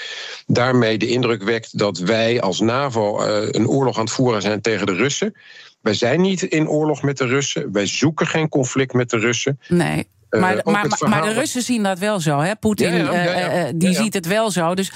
daarmee 0.47 0.99
de 0.99 1.07
indruk 1.07 1.43
wekt 1.43 1.79
dat 1.79 1.99
wij 1.99 2.41
als 2.41 2.61
NAVO 2.61 3.21
een 3.27 3.69
oorlog 3.69 3.97
aan 3.97 4.05
het 4.05 4.13
voeren 4.13 4.43
zijn 4.43 4.61
tegen 4.61 4.87
de 4.87 4.95
Russen. 4.95 5.35
Wij 5.83 5.95
zijn 5.95 6.21
niet 6.21 6.43
in 6.43 6.69
oorlog 6.69 7.03
met 7.03 7.19
de 7.19 7.27
Russen. 7.27 7.73
Wij 7.73 7.87
zoeken 7.87 8.27
geen 8.27 8.49
conflict 8.49 8.93
met 8.93 9.11
de 9.11 9.19
Russen. 9.19 9.59
Nee. 9.69 10.09
Eh, 10.33 10.41
maar, 10.41 10.61
maar, 10.65 10.87
maar, 11.09 11.23
de 11.23 11.33
Russen 11.33 11.63
zien 11.63 11.83
dat 11.83 11.99
wel 11.99 12.21
zo, 12.21 12.39
hè? 12.39 12.57
Poetin 12.57 12.95
uh, 12.95 13.65
die 13.75 13.95
ziet 13.95 14.15
het 14.15 14.27
wel 14.27 14.51
zo. 14.51 14.75
Dus 14.75 14.93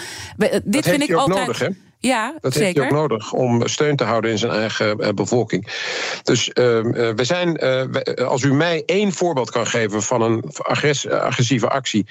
dit 0.65 0.89
vind 0.89 1.03
ik 1.03 1.13
altijd. 1.13 1.39
Nodig, 1.39 1.59
hè? 1.59 1.69
Ja, 1.99 2.35
dat 2.41 2.53
zeker. 2.53 2.67
heeft 2.67 2.77
hij 2.77 2.87
ook 2.87 3.09
nodig 3.09 3.33
om 3.33 3.67
steun 3.67 3.97
te 3.97 4.05
houden 4.05 4.31
in 4.31 4.39
zijn 4.39 4.53
eigen 4.53 5.15
bevolking. 5.15 5.69
Dus 6.23 6.53
ehm, 6.53 7.15
we 7.15 7.25
zijn, 7.25 7.59
als 8.17 8.43
u 8.43 8.55
mij 8.55 8.83
één 8.87 9.13
voorbeeld 9.13 9.51
kan 9.51 9.67
geven 9.67 10.03
van 10.03 10.23
een 10.23 10.45
agressieve 11.09 11.69
actie 11.69 12.07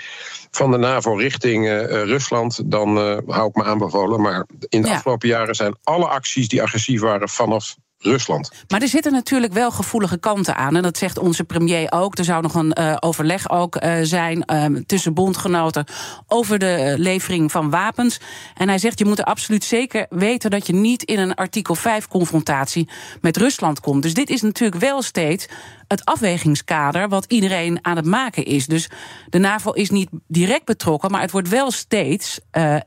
van 0.51 0.71
de 0.71 0.77
NAVO 0.77 1.13
richting 1.13 1.67
Rusland, 1.89 2.71
dan 2.71 2.97
hou 3.27 3.47
ik 3.47 3.55
me 3.55 3.63
aanbevolen. 3.63 4.21
Maar 4.21 4.45
in 4.69 4.81
de 4.81 4.89
afgelopen 4.89 5.27
jaren 5.27 5.55
zijn 5.55 5.75
alle 5.83 6.07
acties 6.07 6.47
die 6.47 6.61
agressief 6.61 7.01
waren 7.01 7.29
vanaf 7.29 7.75
Rusland. 7.97 8.51
Maar 8.67 8.81
er 8.81 8.87
zitten 8.87 9.11
natuurlijk 9.11 9.53
wel 9.53 9.71
gevoelige 9.71 10.17
kanten 10.17 10.55
aan. 10.55 10.75
En 10.75 10.81
dat 10.81 10.97
zegt 10.97 11.17
onze 11.17 11.43
premier 11.43 11.91
ook. 11.91 12.17
Er 12.17 12.23
zou 12.23 12.41
nog 12.41 12.53
een 12.55 12.77
uh, 12.79 12.95
overleg 12.99 13.49
ook 13.49 13.83
uh, 13.83 13.97
zijn 14.01 14.43
uh, 14.53 14.65
tussen 14.85 15.13
bondgenoten 15.13 15.85
over 16.27 16.59
de 16.59 16.95
levering 16.97 17.51
van 17.51 17.69
wapens. 17.69 18.19
En 18.53 18.67
hij 18.67 18.77
zegt: 18.77 18.99
je 18.99 19.05
moet 19.05 19.19
er 19.19 19.25
absoluut 19.25 19.63
zeker 19.63 20.05
weten 20.09 20.49
dat 20.49 20.67
je 20.67 20.73
niet 20.73 21.03
in 21.03 21.19
een 21.19 21.33
artikel 21.33 21.75
5 21.75 22.07
confrontatie 22.07 22.89
met 23.21 23.37
Rusland 23.37 23.79
komt. 23.79 24.03
Dus 24.03 24.13
dit 24.13 24.29
is 24.29 24.41
natuurlijk 24.41 24.81
wel 24.81 25.01
steeds 25.01 25.47
het 25.87 26.05
afwegingskader 26.05 27.09
wat 27.09 27.25
iedereen 27.25 27.79
aan 27.81 27.95
het 27.95 28.05
maken 28.05 28.45
is. 28.45 28.65
Dus 28.65 28.89
de 29.29 29.37
NAVO 29.37 29.71
is 29.71 29.89
niet 29.89 30.09
direct 30.27 30.65
betrokken, 30.65 31.11
maar 31.11 31.21
het 31.21 31.31
wordt 31.31 31.49
wel 31.49 31.71
steeds 31.71 32.39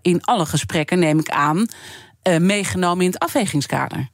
in 0.03 0.25
alle 0.25 0.47
gesprekken, 0.47 0.99
neem 0.99 1.19
ik 1.19 1.29
aan, 1.29 1.67
meegenomen 2.39 3.05
in 3.05 3.11
het 3.11 3.19
afwegingskader. 3.19 4.09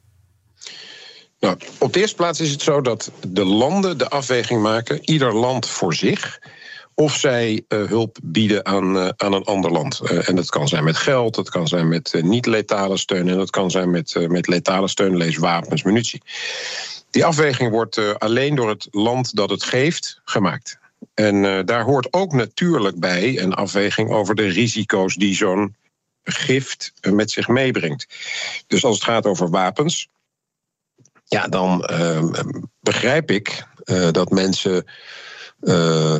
Nou, 1.39 1.57
op 1.77 1.93
de 1.93 1.99
eerste 1.99 2.15
plaats 2.15 2.39
is 2.39 2.51
het 2.51 2.61
zo 2.61 2.81
dat 2.81 3.11
de 3.27 3.45
landen 3.45 3.97
de 3.97 4.09
afweging 4.09 4.61
maken, 4.61 4.99
ieder 5.09 5.33
land 5.33 5.69
voor 5.69 5.93
zich, 5.93 6.39
of 6.93 7.15
zij 7.15 7.63
uh, 7.67 7.87
hulp 7.87 8.17
bieden 8.23 8.65
aan, 8.65 8.95
uh, 8.95 9.09
aan 9.17 9.33
een 9.33 9.43
ander 9.43 9.71
land. 9.71 10.01
Uh, 10.03 10.29
en 10.29 10.35
dat 10.35 10.49
kan 10.49 10.67
zijn 10.67 10.83
met 10.83 10.97
geld, 10.97 11.35
dat 11.35 11.49
kan 11.49 11.67
zijn 11.67 11.87
met 11.87 12.13
niet-letale 12.21 12.97
steun 12.97 13.29
en 13.29 13.37
dat 13.37 13.49
kan 13.49 13.71
zijn 13.71 13.91
met, 13.91 14.27
met 14.27 14.47
letale 14.47 14.87
steun, 14.87 15.17
lees 15.17 15.37
wapens, 15.37 15.83
munitie. 15.83 16.21
Die 17.09 17.25
afweging 17.25 17.71
wordt 17.71 18.19
alleen 18.19 18.55
door 18.55 18.69
het 18.69 18.87
land 18.91 19.35
dat 19.35 19.49
het 19.49 19.63
geeft 19.63 20.21
gemaakt. 20.23 20.77
En 21.13 21.65
daar 21.65 21.83
hoort 21.83 22.13
ook 22.13 22.33
natuurlijk 22.33 22.99
bij 22.99 23.39
een 23.39 23.53
afweging 23.53 24.09
over 24.09 24.35
de 24.35 24.47
risico's 24.47 25.15
die 25.15 25.35
zo'n 25.35 25.75
gift 26.23 26.93
met 27.11 27.31
zich 27.31 27.47
meebrengt. 27.47 28.07
Dus 28.67 28.85
als 28.85 28.95
het 28.95 29.03
gaat 29.03 29.25
over 29.25 29.49
wapens, 29.49 30.09
ja, 31.25 31.47
dan 31.47 31.89
uh, 31.91 32.29
begrijp 32.79 33.31
ik 33.31 33.67
uh, 33.85 34.11
dat 34.11 34.29
mensen 34.29 34.85
uh, 35.61 36.15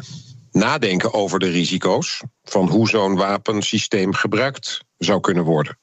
nadenken 0.52 1.14
over 1.14 1.40
de 1.40 1.50
risico's 1.50 2.22
van 2.44 2.70
hoe 2.70 2.90
zo'n 2.90 3.16
wapensysteem 3.16 4.14
gebruikt 4.14 4.84
zou 4.98 5.20
kunnen 5.20 5.44
worden. 5.44 5.78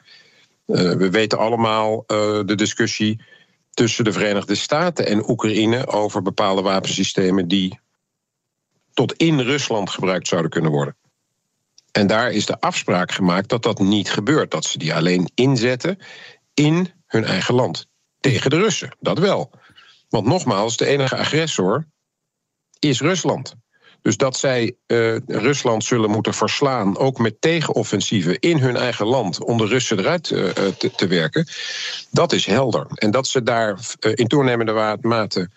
we 0.65 1.11
weten 1.11 1.39
allemaal 1.39 2.05
de 2.47 2.55
discussie 2.55 3.25
tussen 3.71 4.05
de 4.05 4.13
Verenigde 4.13 4.55
Staten 4.55 5.07
en 5.07 5.31
Oekraïne 5.31 5.87
over 5.87 6.23
bepaalde 6.23 6.63
wapensystemen 6.63 7.49
die 7.49 7.81
tot 8.93 9.13
in 9.13 9.41
Rusland 9.41 9.91
gebruikt 9.91 10.29
zouden 10.29 10.51
kunnen 10.51 10.71
worden. 10.71 10.97
En 11.93 12.07
daar 12.07 12.31
is 12.31 12.47
de 12.47 12.61
afspraak 12.61 13.13
gemaakt 13.13 13.49
dat 13.49 13.63
dat 13.63 13.79
niet 13.79 14.11
gebeurt. 14.11 14.51
Dat 14.51 14.65
ze 14.65 14.79
die 14.79 14.95
alleen 14.95 15.31
inzetten 15.35 15.99
in 16.55 16.93
hun 17.07 17.25
eigen 17.25 17.55
land. 17.55 17.87
Tegen 18.23 18.51
de 18.51 18.57
Russen, 18.57 18.97
dat 19.01 19.19
wel. 19.19 19.51
Want 20.09 20.27
nogmaals, 20.27 20.77
de 20.77 20.87
enige 20.87 21.17
agressor 21.17 21.87
is 22.79 23.01
Rusland. 23.01 23.55
Dus 24.03 24.17
dat 24.17 24.37
zij 24.37 24.77
uh, 24.87 25.17
Rusland 25.27 25.85
zullen 25.85 26.11
moeten 26.11 26.35
verslaan, 26.35 26.99
ook 26.99 27.19
met 27.19 27.41
tegenoffensieven 27.41 28.39
in 28.39 28.59
hun 28.59 28.77
eigen 28.77 29.07
land, 29.07 29.45
om 29.45 29.57
de 29.59 29.67
Russen 29.67 29.99
eruit 29.99 30.31
uh, 30.31 30.49
te, 30.51 30.91
te, 30.91 31.07
werken, 31.07 31.47
dat 32.11 32.33
is 32.33 32.47
helder. 32.47 32.87
En 32.95 33.11
dat 33.11 33.27
ze 33.27 33.43
daar 33.43 33.79
in 34.15 34.27
toenemende 34.27 34.99
mate 35.01 35.51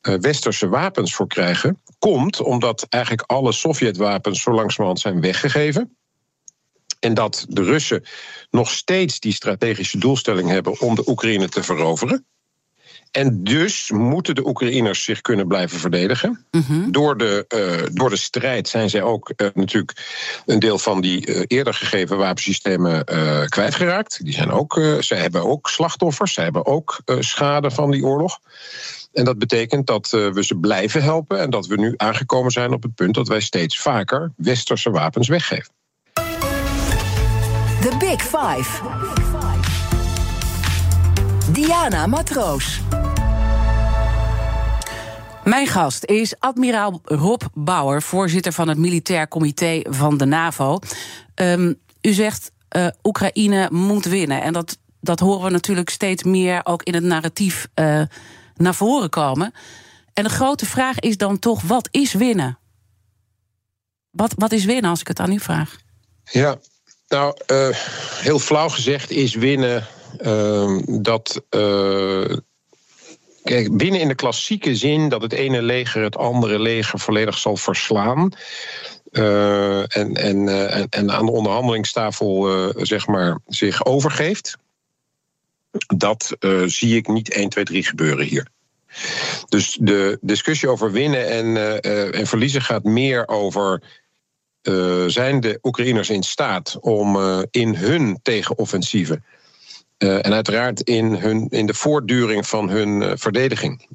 westerse 0.00 0.68
wapens 0.68 1.14
voor 1.14 1.26
krijgen, 1.26 1.82
komt 1.98 2.40
omdat 2.40 2.86
eigenlijk 2.88 3.30
alle 3.30 3.52
Sovjetwapens 3.52 4.42
zo 4.42 4.52
langzamerhand 4.52 5.00
zijn 5.00 5.20
weggegeven. 5.20 5.96
En 7.02 7.14
dat 7.14 7.46
de 7.48 7.62
Russen 7.62 8.04
nog 8.50 8.70
steeds 8.70 9.20
die 9.20 9.32
strategische 9.32 9.98
doelstelling 9.98 10.48
hebben 10.48 10.80
om 10.80 10.94
de 10.94 11.08
Oekraïne 11.08 11.48
te 11.48 11.62
veroveren. 11.62 12.26
En 13.10 13.44
dus 13.44 13.90
moeten 13.90 14.34
de 14.34 14.46
Oekraïners 14.46 15.04
zich 15.04 15.20
kunnen 15.20 15.48
blijven 15.48 15.78
verdedigen. 15.78 16.46
Mhm. 16.50 16.90
door, 16.90 17.16
de, 17.16 17.44
uh, 17.48 17.88
door 17.92 18.10
de 18.10 18.16
strijd 18.16 18.68
zijn 18.68 18.90
zij 18.90 19.02
ook 19.02 19.32
uh, 19.36 19.48
natuurlijk 19.54 19.96
een 20.46 20.58
deel 20.58 20.78
van 20.78 21.00
die 21.00 21.26
uh, 21.26 21.42
eerder 21.46 21.74
gegeven 21.74 22.16
wapensystemen 22.16 23.04
kwijtgeraakt. 23.48 24.24
Die 24.24 24.32
zijn 24.32 24.50
ook, 24.50 24.80
zij 25.00 25.18
hebben 25.18 25.44
ook 25.44 25.68
slachtoffers, 25.68 26.32
zij 26.32 26.44
hebben 26.44 26.66
ook 26.66 27.00
schade 27.18 27.70
van 27.70 27.90
die 27.90 28.04
oorlog. 28.04 28.38
En 29.12 29.24
dat 29.24 29.38
betekent 29.38 29.86
dat 29.86 30.10
we 30.10 30.44
ze 30.44 30.54
blijven 30.54 31.02
helpen 31.02 31.40
en 31.40 31.50
dat 31.50 31.66
we 31.66 31.76
nu 31.76 31.94
aangekomen 31.96 32.50
zijn 32.50 32.72
op 32.72 32.82
het 32.82 32.94
punt 32.94 33.14
dat 33.14 33.28
wij 33.28 33.40
steeds 33.40 33.78
vaker 33.78 34.32
westerse 34.36 34.90
wapens 34.90 35.28
weggeven. 35.28 35.72
The 37.82 37.96
Big 37.98 38.22
Five. 38.22 38.80
Diana 41.52 42.06
Matroos. 42.06 42.80
Mijn 45.44 45.66
gast 45.66 46.04
is 46.04 46.34
admiraal 46.38 47.00
Rob 47.04 47.42
Bauer, 47.54 48.02
voorzitter 48.02 48.52
van 48.52 48.68
het 48.68 48.78
Militair 48.78 49.28
Comité 49.28 49.80
van 49.88 50.16
de 50.16 50.24
NAVO. 50.24 50.78
Um, 51.34 51.80
u 52.00 52.12
zegt 52.12 52.52
uh, 52.76 52.86
Oekraïne 53.02 53.68
moet 53.72 54.04
winnen. 54.04 54.42
En 54.42 54.52
dat, 54.52 54.78
dat 55.00 55.20
horen 55.20 55.44
we 55.44 55.50
natuurlijk 55.50 55.90
steeds 55.90 56.22
meer 56.22 56.60
ook 56.64 56.82
in 56.82 56.94
het 56.94 57.04
narratief 57.04 57.68
uh, 57.74 58.02
naar 58.54 58.74
voren 58.74 59.10
komen. 59.10 59.52
En 60.12 60.24
de 60.24 60.30
grote 60.30 60.66
vraag 60.66 60.98
is 60.98 61.16
dan 61.16 61.38
toch: 61.38 61.62
wat 61.62 61.88
is 61.90 62.12
winnen? 62.12 62.58
Wat, 64.10 64.34
wat 64.36 64.52
is 64.52 64.64
winnen 64.64 64.90
als 64.90 65.00
ik 65.00 65.08
het 65.08 65.20
aan 65.20 65.32
u 65.32 65.40
vraag? 65.40 65.76
Ja, 66.24 66.58
nou, 67.12 67.36
uh, 67.46 67.68
heel 68.20 68.38
flauw 68.38 68.68
gezegd 68.68 69.10
is 69.10 69.34
winnen 69.34 69.86
dat 70.86 71.42
Kijk, 73.42 73.76
binnen 73.76 74.00
in 74.00 74.08
de 74.08 74.14
klassieke 74.14 74.76
zin 74.76 75.08
dat 75.08 75.22
het 75.22 75.32
ene 75.32 75.62
leger 75.62 76.02
het 76.02 76.16
andere 76.16 76.58
leger 76.58 76.98
volledig 76.98 77.38
zal 77.38 77.56
verslaan. 77.56 78.32
Uh, 79.12 79.96
en, 79.96 80.14
en, 80.14 80.46
uh, 80.46 80.76
en, 80.76 81.12
aan 81.12 81.26
de 81.26 81.32
onderhandelingstafel 81.32 82.66
uh, 82.66 82.74
zeg 82.76 83.06
maar 83.06 83.38
zich 83.46 83.84
overgeeft. 83.84 84.56
Dat 85.96 86.36
zie 86.66 86.96
ik 86.96 87.08
niet 87.08 87.32
1, 87.32 87.48
2, 87.48 87.64
3 87.64 87.84
gebeuren 87.84 88.26
hier. 88.26 88.46
Dus 89.48 89.78
de 89.80 90.18
discussie 90.20 90.68
over 90.68 90.92
winnen 90.92 91.28
en, 91.28 91.82
en 92.12 92.26
verliezen 92.26 92.62
gaat 92.62 92.84
meer 92.84 93.28
over. 93.28 93.82
Zijn 95.06 95.40
de 95.40 95.58
Oekraïners 95.62 96.10
in 96.10 96.22
staat 96.22 96.78
om 96.80 97.18
in 97.50 97.74
hun 97.74 98.18
tegenoffensieven 98.22 99.24
uh, 100.02 100.26
en 100.26 100.32
uiteraard 100.32 100.80
in, 100.80 101.14
hun, 101.14 101.46
in 101.48 101.66
de 101.66 101.74
voortduring 101.74 102.46
van 102.46 102.68
hun 102.68 103.18
verdediging. 103.18 103.86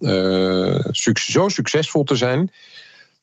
Zo 1.14 1.48
succesvol 1.50 2.04
te 2.04 2.16
zijn 2.16 2.52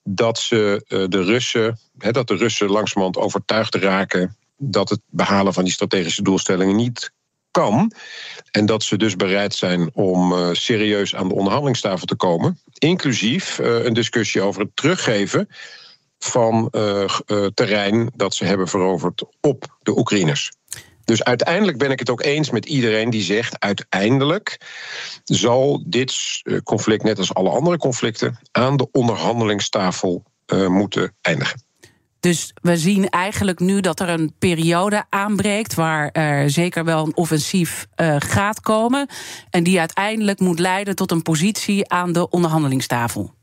dat 0.03 0.39
ze 0.39 0.85
de 1.09 1.23
Russen, 1.23 1.79
dat 1.93 2.29
de 2.29 2.37
Russen 2.37 2.71
langzamerhand 2.71 3.17
overtuigd 3.17 3.75
raken 3.75 4.37
dat 4.57 4.89
het 4.89 5.01
behalen 5.07 5.53
van 5.53 5.65
die 5.65 5.73
strategische 5.73 6.23
doelstellingen 6.23 6.77
niet 6.77 7.13
kan. 7.51 7.93
En 8.51 8.67
dat 8.67 8.83
ze 8.83 8.97
dus 8.97 9.17
bereid 9.17 9.55
zijn 9.55 9.91
om 9.95 10.55
serieus 10.55 11.15
aan 11.15 11.29
de 11.29 11.35
onderhandelingstafel 11.35 12.07
te 12.07 12.17
komen. 12.17 12.59
Inclusief 12.79 13.59
een 13.59 13.95
discussie 13.95 14.41
over 14.41 14.61
het 14.61 14.71
teruggeven 14.75 15.49
van 16.25 16.71
terrein 17.54 18.11
dat 18.16 18.35
ze 18.35 18.45
hebben 18.45 18.69
veroverd 18.69 19.25
op 19.40 19.76
de 19.83 19.99
Oekraïners. 19.99 20.50
Dus 21.04 21.25
uiteindelijk 21.25 21.78
ben 21.78 21.90
ik 21.90 21.99
het 21.99 22.11
ook 22.11 22.23
eens 22.23 22.50
met 22.50 22.64
iedereen 22.64 23.11
die 23.11 23.23
zegt: 23.23 23.61
uiteindelijk 23.61 24.61
zal 25.25 25.83
dit 25.87 26.14
eh, 26.43 26.59
conflict, 26.59 27.02
net 27.02 27.19
als 27.19 27.35
alle 27.35 27.50
andere 27.50 27.76
conflicten, 27.76 28.38
aan 28.52 28.76
de 28.76 28.88
onderhandelingstafel 28.93 30.25
moeten 30.69 31.14
eindigen. 31.21 31.62
Dus 32.21 32.52
we 32.62 32.76
zien 32.76 33.09
eigenlijk 33.09 33.59
nu 33.61 33.81
dat 33.81 34.00
er 34.00 34.09
een 34.09 34.35
periode 34.38 35.04
aanbreekt 35.09 35.75
waar 35.75 36.11
er 36.11 36.50
zeker 36.50 36.85
wel 36.85 37.07
een 37.07 37.16
offensief 37.16 37.87
gaat 38.19 38.61
komen. 38.61 39.09
En 39.50 39.62
die 39.62 39.78
uiteindelijk 39.78 40.40
moet 40.40 40.59
leiden 40.59 40.97
tot 40.97 41.11
een 41.11 41.23
positie 41.23 41.90
aan 41.90 42.12
de 42.12 42.28
onderhandelingstafel. 42.28 43.35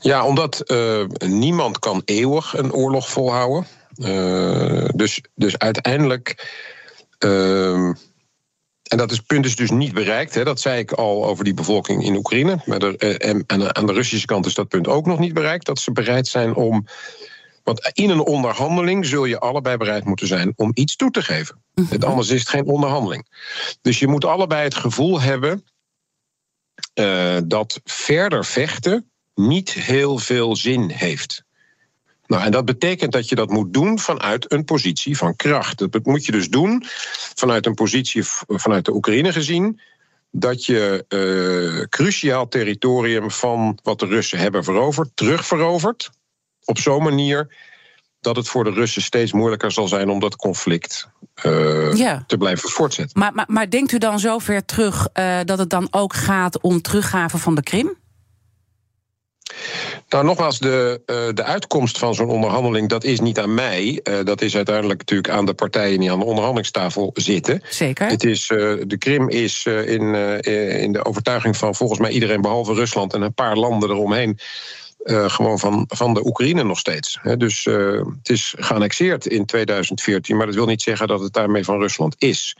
Ja, 0.00 0.26
omdat 0.26 0.62
uh, 0.66 1.04
niemand 1.26 1.78
kan 1.78 2.02
eeuwig 2.04 2.56
een 2.56 2.72
oorlog 2.72 3.10
volhouden. 3.10 3.66
Uh, 3.96 4.88
dus, 4.94 5.20
dus 5.34 5.58
uiteindelijk. 5.58 6.52
Uh, 7.24 7.92
en 8.84 8.96
dat 8.96 9.10
is, 9.10 9.20
punt 9.20 9.44
is 9.44 9.56
dus 9.56 9.70
niet 9.70 9.92
bereikt. 9.92 10.34
Hè. 10.34 10.44
Dat 10.44 10.60
zei 10.60 10.78
ik 10.78 10.92
al 10.92 11.26
over 11.26 11.44
die 11.44 11.54
bevolking 11.54 12.04
in 12.04 12.16
Oekraïne. 12.16 12.62
Maar 12.64 12.82
er, 12.82 12.96
eh, 12.96 13.28
en, 13.28 13.44
en 13.46 13.76
aan 13.76 13.86
de 13.86 13.92
Russische 13.92 14.26
kant 14.26 14.46
is 14.46 14.54
dat 14.54 14.68
punt 14.68 14.88
ook 14.88 15.06
nog 15.06 15.18
niet 15.18 15.34
bereikt. 15.34 15.66
Dat 15.66 15.78
ze 15.78 15.92
bereid 15.92 16.26
zijn 16.26 16.54
om. 16.54 16.86
Want 17.62 17.90
in 17.92 18.10
een 18.10 18.20
onderhandeling 18.20 19.06
zul 19.06 19.24
je 19.24 19.38
allebei 19.38 19.76
bereid 19.76 20.04
moeten 20.04 20.26
zijn 20.26 20.52
om 20.56 20.70
iets 20.74 20.96
toe 20.96 21.10
te 21.10 21.22
geven. 21.22 21.62
Mm 21.74 21.86
-hmm. 21.90 22.02
Anders 22.02 22.30
is 22.30 22.40
het 22.40 22.48
geen 22.48 22.66
onderhandeling. 22.66 23.26
Dus 23.80 23.98
je 23.98 24.06
moet 24.06 24.24
allebei 24.24 24.64
het 24.64 24.74
gevoel 24.74 25.20
hebben 25.20 25.64
dat 27.44 27.80
verder 27.84 28.44
vechten 28.44 29.12
niet 29.34 29.70
heel 29.72 30.18
veel 30.18 30.56
zin 30.56 30.90
heeft. 30.90 31.44
Nou, 32.26 32.42
en 32.42 32.50
dat 32.50 32.64
betekent 32.64 33.12
dat 33.12 33.28
je 33.28 33.34
dat 33.34 33.50
moet 33.50 33.72
doen 33.72 33.98
vanuit 33.98 34.52
een 34.52 34.64
positie 34.64 35.16
van 35.16 35.36
kracht. 35.36 35.92
Dat 35.92 36.04
moet 36.04 36.24
je 36.24 36.32
dus 36.32 36.48
doen 36.48 36.82
vanuit 37.34 37.66
een 37.66 37.74
positie 37.74 38.22
vanuit 38.46 38.84
de 38.84 38.94
Oekraïne 38.94 39.32
gezien. 39.32 39.80
Dat 40.30 40.64
je 40.64 41.04
uh, 41.08 41.84
cruciaal 41.88 42.48
territorium 42.48 43.30
van 43.30 43.78
wat 43.82 43.98
de 43.98 44.06
Russen 44.06 44.38
hebben 44.38 44.64
veroverd, 44.64 45.10
terugverovert. 45.14 46.10
Op 46.64 46.78
zo'n 46.78 47.02
manier 47.02 47.56
dat 48.20 48.36
het 48.36 48.48
voor 48.48 48.64
de 48.64 48.70
Russen 48.70 49.02
steeds 49.02 49.32
moeilijker 49.32 49.72
zal 49.72 49.88
zijn 49.88 50.08
om 50.08 50.20
dat 50.20 50.36
conflict 50.36 51.08
uh, 51.44 51.92
ja. 51.92 52.24
te 52.26 52.36
blijven 52.36 52.68
voortzetten. 52.68 53.18
Maar, 53.18 53.34
maar, 53.34 53.46
maar, 53.48 53.70
denkt 53.70 53.92
u 53.92 53.98
dan 53.98 54.18
zover 54.18 54.64
terug 54.64 55.08
uh, 55.14 55.40
dat 55.44 55.58
het 55.58 55.70
dan 55.70 55.88
ook 55.90 56.14
gaat 56.14 56.60
om 56.60 56.82
teruggave 56.82 57.38
van 57.38 57.54
de 57.54 57.62
Krim? 57.62 57.96
Nou, 60.08 60.24
nogmaals, 60.24 60.58
de, 60.58 61.00
uh, 61.06 61.16
de 61.34 61.44
uitkomst 61.44 61.98
van 61.98 62.14
zo'n 62.14 62.28
onderhandeling, 62.28 62.88
dat 62.88 63.04
is 63.04 63.20
niet 63.20 63.38
aan 63.38 63.54
mij. 63.54 64.00
Uh, 64.04 64.18
dat 64.24 64.42
is 64.42 64.56
uiteindelijk 64.56 64.98
natuurlijk 64.98 65.28
aan 65.28 65.46
de 65.46 65.54
partijen 65.54 66.00
die 66.00 66.12
aan 66.12 66.18
de 66.18 66.24
onderhandelingstafel 66.24 67.10
zitten. 67.14 67.62
Zeker. 67.68 68.08
Het 68.08 68.24
is, 68.24 68.50
uh, 68.50 68.82
de 68.86 68.98
Krim 68.98 69.28
is 69.28 69.66
in, 69.66 70.14
in 70.74 70.92
de 70.92 71.04
overtuiging 71.04 71.56
van 71.56 71.74
volgens 71.74 72.00
mij 72.00 72.10
iedereen 72.10 72.40
behalve 72.40 72.74
Rusland 72.74 73.14
en 73.14 73.22
een 73.22 73.34
paar 73.34 73.56
landen 73.56 73.90
eromheen. 73.90 74.38
gewoon 75.06 75.58
van, 75.58 75.84
van 75.88 76.14
de 76.14 76.26
Oekraïne 76.26 76.64
nog 76.64 76.78
steeds. 76.78 77.18
He, 77.22 77.36
dus 77.36 77.64
het 77.64 78.28
is 78.28 78.54
geannexeerd 78.58 79.26
in 79.26 79.46
2014, 79.46 80.36
maar 80.36 80.46
dat 80.46 80.54
wil 80.54 80.66
niet 80.66 80.82
zeggen 80.82 81.06
dat 81.06 81.20
het 81.20 81.32
daarmee 81.32 81.64
van 81.64 81.78
Rusland 81.78 82.14
is. 82.18 82.56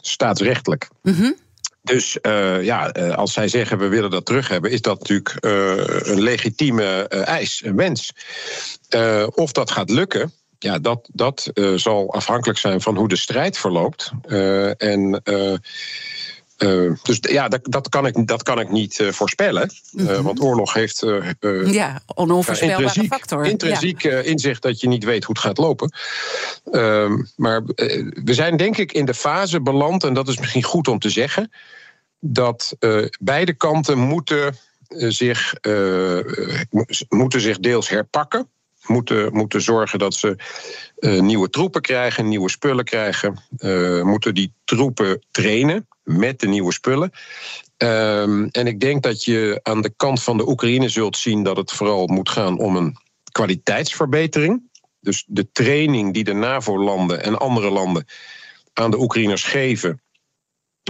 Staatsrechtelijk. 0.00 0.88
Mm 1.02 1.14
-hmm. 1.14 1.36
Dus 1.82 2.18
uh, 2.22 2.62
ja, 2.62 2.96
uh, 2.96 3.14
als 3.14 3.32
zij 3.32 3.48
zeggen 3.48 3.78
we 3.78 3.88
willen 3.88 4.10
dat 4.10 4.24
terug 4.24 4.48
hebben, 4.48 4.70
is 4.70 4.80
dat 4.80 4.98
natuurlijk 4.98 5.36
uh, 5.40 6.12
een 6.12 6.22
legitieme 6.22 7.08
eis, 7.08 7.62
een 7.64 7.76
wens. 7.76 8.12
of 9.34 9.52
dat 9.52 9.70
gaat 9.70 9.90
lukken, 9.90 10.32
ja, 10.58 10.78
dat, 10.78 11.08
dat 11.12 11.50
zal 11.74 12.12
afhankelijk 12.12 12.58
zijn 12.58 12.80
van 12.80 12.96
hoe 12.96 13.08
de 13.08 13.16
strijd 13.16 13.58
verloopt. 13.58 14.12
En 14.76 15.22
uh, 16.62 16.92
dus 17.02 17.18
ja, 17.20 17.48
dat, 17.48 17.60
dat, 17.62 17.88
kan 17.88 18.06
ik, 18.06 18.26
dat 18.26 18.42
kan 18.42 18.60
ik 18.60 18.70
niet 18.70 19.02
voorspellen. 19.10 19.70
Mm 19.90 20.06
-hmm. 20.06 20.22
want 20.22 20.40
oorlog 20.40 20.72
heeft. 20.72 21.06
ja, 21.64 22.00
onvoorspelbare 22.14 22.82
intrinsiek, 22.82 23.12
factor. 23.12 23.46
Intrinsiek 23.46 24.02
ja. 24.02 24.18
inzicht 24.18 24.62
dat 24.62 24.80
je 24.80 24.88
niet 24.88 25.04
weet 25.04 25.24
hoe 25.24 25.34
het 25.34 25.44
gaat 25.44 25.58
lopen. 25.58 25.92
Ehm, 26.70 27.22
maar 27.36 27.62
we 28.24 28.34
zijn 28.34 28.56
denk 28.56 28.76
ik 28.76 28.92
in 28.92 29.04
de 29.04 29.14
fase 29.14 29.60
beland, 29.60 30.04
en 30.04 30.14
dat 30.14 30.28
is 30.28 30.38
misschien 30.38 30.62
goed 30.62 30.88
om 30.88 30.98
te 30.98 31.10
zeggen. 31.10 31.52
Dat 32.20 32.76
beide 33.20 33.52
kanten 33.54 33.98
moeten 33.98 34.56
zich, 34.88 35.54
moeten 37.08 37.40
zich 37.40 37.58
deels 37.58 37.88
herpakken 37.88 38.48
moeten, 38.86 39.32
moeten 39.32 39.62
zorgen 39.62 39.98
dat 39.98 40.14
ze 40.14 40.36
uh, 40.98 41.20
nieuwe 41.20 41.50
troepen 41.50 41.80
krijgen, 41.80 42.28
nieuwe 42.28 42.50
spullen 42.50 42.84
krijgen. 42.84 43.40
Uh, 43.58 44.02
moeten 44.02 44.34
die 44.34 44.52
troepen 44.64 45.22
trainen 45.30 45.86
met 46.02 46.40
de 46.40 46.46
nieuwe 46.46 46.72
spullen. 46.72 47.10
Um, 47.76 48.48
en 48.48 48.66
ik 48.66 48.80
denk 48.80 49.02
dat 49.02 49.24
je 49.24 49.60
aan 49.62 49.82
de 49.82 49.92
kant 49.96 50.22
van 50.22 50.36
de 50.36 50.48
Oekraïne 50.48 50.88
zult 50.88 51.16
zien 51.16 51.42
dat 51.42 51.56
het 51.56 51.72
vooral 51.72 52.06
moet 52.06 52.28
gaan 52.28 52.58
om 52.58 52.76
een 52.76 52.96
kwaliteitsverbetering. 53.32 54.70
Dus 55.00 55.24
de 55.26 55.52
training 55.52 56.14
die 56.14 56.24
de 56.24 56.32
NAVO-landen 56.32 57.22
en 57.22 57.38
andere 57.38 57.70
landen 57.70 58.04
aan 58.72 58.90
de 58.90 59.00
Oekraïners 59.00 59.44
geven. 59.44 60.02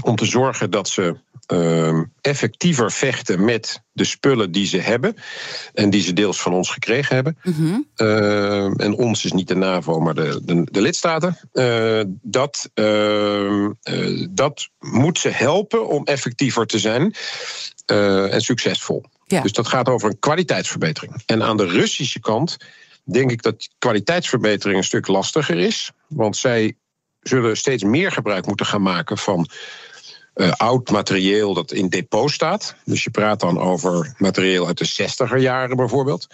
Om 0.02 0.16
te 0.16 0.24
zorgen 0.24 0.70
dat 0.70 0.88
ze 0.88 1.16
uh, 1.52 2.00
effectiever 2.20 2.92
vechten 2.92 3.44
met 3.44 3.82
de 3.92 4.04
spullen 4.04 4.52
die 4.52 4.66
ze 4.66 4.78
hebben. 4.78 5.16
En 5.74 5.90
die 5.90 6.02
ze 6.02 6.12
deels 6.12 6.40
van 6.40 6.52
ons 6.52 6.70
gekregen 6.70 7.14
hebben. 7.14 7.38
Mm-hmm. 7.42 7.88
Uh, 7.96 8.80
en 8.80 8.94
ons 8.96 9.24
is 9.24 9.32
niet 9.32 9.48
de 9.48 9.54
NAVO, 9.54 10.00
maar 10.00 10.14
de, 10.14 10.40
de, 10.44 10.66
de 10.70 10.80
lidstaten. 10.80 11.38
Uh, 11.52 12.02
dat, 12.22 12.70
dat 14.30 14.68
moet 14.78 15.18
ze 15.18 15.28
helpen 15.28 15.88
om 15.88 16.04
effectiever 16.04 16.66
te 16.66 16.78
zijn 16.78 17.14
en 17.86 18.40
succesvol. 18.40 19.04
Ja. 19.26 19.42
Dus 19.42 19.52
dat 19.52 19.68
gaat 19.68 19.88
over 19.88 20.10
een 20.10 20.18
kwaliteitsverbetering. 20.18 21.22
En 21.26 21.42
aan 21.42 21.56
de 21.56 21.66
Russische 21.66 22.20
kant 22.20 22.56
denk 23.04 23.30
ik 23.30 23.42
dat 23.42 23.68
kwaliteitsverbetering 23.78 24.78
een 24.78 24.84
stuk 24.84 25.06
lastiger 25.06 25.58
is. 25.58 25.90
Want 26.08 26.36
zij 26.36 26.76
zullen 27.20 27.56
steeds 27.56 27.82
meer 27.82 28.12
gebruik 28.12 28.46
moeten 28.46 28.66
gaan 28.66 28.82
maken 28.82 29.18
van 29.18 29.48
uh, 30.34 30.52
oud 30.52 30.90
materieel 30.90 31.54
dat 31.54 31.72
in 31.72 31.88
depot 31.88 32.30
staat. 32.30 32.74
Dus 32.84 33.04
je 33.04 33.10
praat 33.10 33.40
dan 33.40 33.60
over 33.60 34.14
materieel 34.18 34.66
uit 34.66 34.78
de 34.78 35.10
60er 35.10 35.36
jaren 35.36 35.76
bijvoorbeeld. 35.76 36.26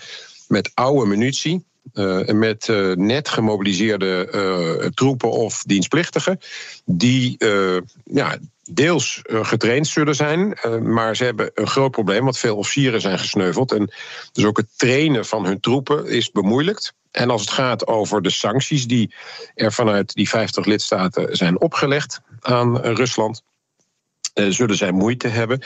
Met 0.49 0.71
oude 0.75 1.07
munitie. 1.07 1.67
Uh, 1.95 2.27
met 2.27 2.69
uh, 2.69 2.95
net 2.95 3.29
gemobiliseerde 3.29 4.91
troepen 4.95 5.31
of 5.31 5.63
dienstplichtigen. 5.63 6.39
Die 6.85 7.37
ja, 8.05 8.39
deels 8.71 9.23
getraind 9.25 9.87
zullen 9.87 10.15
zijn. 10.15 10.59
maar 10.83 11.17
ze 11.17 11.25
hebben 11.25 11.51
een 11.55 11.67
groot 11.67 11.91
probleem, 11.91 12.25
want 12.25 12.39
veel 12.39 12.57
officieren 12.57 13.01
zijn 13.01 13.19
gesneuveld. 13.19 13.73
En 13.73 13.93
dus 14.33 14.45
ook 14.45 14.57
het 14.57 14.69
trainen 14.77 15.25
van 15.25 15.45
hun 15.45 15.61
troepen 15.61 16.07
is 16.07 16.31
bemoeilijkt. 16.31 16.95
En 17.11 17.31
als 17.31 17.41
het 17.41 17.51
gaat 17.51 17.87
over 17.87 18.23
de 18.23 18.31
sancties 18.31 18.87
die 18.87 19.15
er 19.55 19.73
vanuit 19.73 20.15
die 20.15 20.29
50 20.29 20.65
lidstaten 20.65 21.37
zijn 21.37 21.61
opgelegd 21.61 22.21
aan 22.41 22.77
Rusland 22.77 23.43
zullen 24.49 24.77
zij 24.77 24.93
moeite 24.93 25.29
hebben 25.29 25.63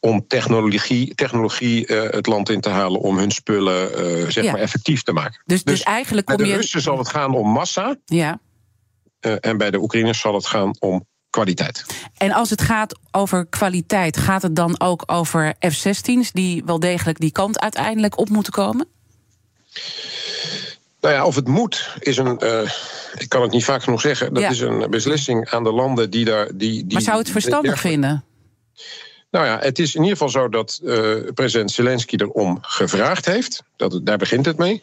om 0.00 0.26
technologie, 0.26 1.14
technologie 1.14 1.88
uh, 1.88 2.02
het 2.02 2.26
land 2.26 2.50
in 2.50 2.60
te 2.60 2.68
halen 2.68 3.00
om 3.00 3.18
hun 3.18 3.30
spullen 3.30 3.90
uh, 3.90 4.28
zeg 4.28 4.44
ja. 4.44 4.52
maar 4.52 4.60
effectief 4.60 5.02
te 5.02 5.12
maken. 5.12 5.42
Dus, 5.46 5.64
dus, 5.64 5.74
dus 5.74 5.82
eigenlijk 5.82 6.26
kom 6.26 6.36
bij 6.36 6.44
de 6.44 6.50
je... 6.50 6.56
Russen 6.56 6.80
zal 6.80 6.98
het 6.98 7.08
gaan 7.08 7.34
om 7.34 7.48
massa. 7.48 7.96
Ja. 8.04 8.40
en 9.20 9.56
bij 9.56 9.70
de 9.70 9.78
Oekraïners 9.78 10.20
zal 10.20 10.34
het 10.34 10.46
gaan 10.46 10.76
om 10.78 11.06
kwaliteit. 11.30 11.84
En 12.16 12.32
als 12.32 12.50
het 12.50 12.62
gaat 12.62 12.98
over 13.10 13.46
kwaliteit, 13.46 14.16
gaat 14.16 14.42
het 14.42 14.56
dan 14.56 14.80
ook 14.80 15.02
over 15.06 15.54
F-16's 15.58 16.32
die 16.32 16.62
wel 16.64 16.80
degelijk 16.80 17.18
die 17.18 17.32
kant 17.32 17.60
uiteindelijk 17.60 18.18
op 18.18 18.28
moeten 18.28 18.52
komen? 18.52 18.86
Nou 21.00 21.14
ja, 21.14 21.26
of 21.26 21.34
het 21.34 21.48
moet, 21.48 21.96
is 21.98 22.16
een. 22.16 22.38
Uh, 22.44 22.70
ik 23.18 23.28
kan 23.28 23.42
het 23.42 23.50
niet 23.50 23.64
vaak 23.64 23.82
genoeg 23.82 24.00
zeggen. 24.00 24.34
Dat 24.34 24.42
ja. 24.42 24.50
is 24.50 24.60
een 24.60 24.90
beslissing 24.90 25.48
aan 25.48 25.64
de 25.64 25.72
landen 25.72 26.10
die 26.10 26.24
daar. 26.24 26.46
Die, 26.46 26.72
die, 26.72 26.92
maar 26.92 27.02
zou 27.02 27.18
het 27.18 27.30
verstandig 27.30 27.72
die, 27.72 27.90
vinden? 27.90 28.24
Nou 29.30 29.46
ja, 29.46 29.58
het 29.58 29.78
is 29.78 29.94
in 29.94 30.02
ieder 30.02 30.16
geval 30.16 30.28
zo 30.28 30.48
dat 30.48 30.80
uh, 30.82 31.16
president 31.34 31.70
Zelensky 31.70 32.16
erom 32.16 32.58
gevraagd 32.60 33.26
heeft. 33.26 33.62
Dat, 33.76 34.00
daar 34.02 34.18
begint 34.18 34.46
het 34.46 34.56
mee. 34.56 34.80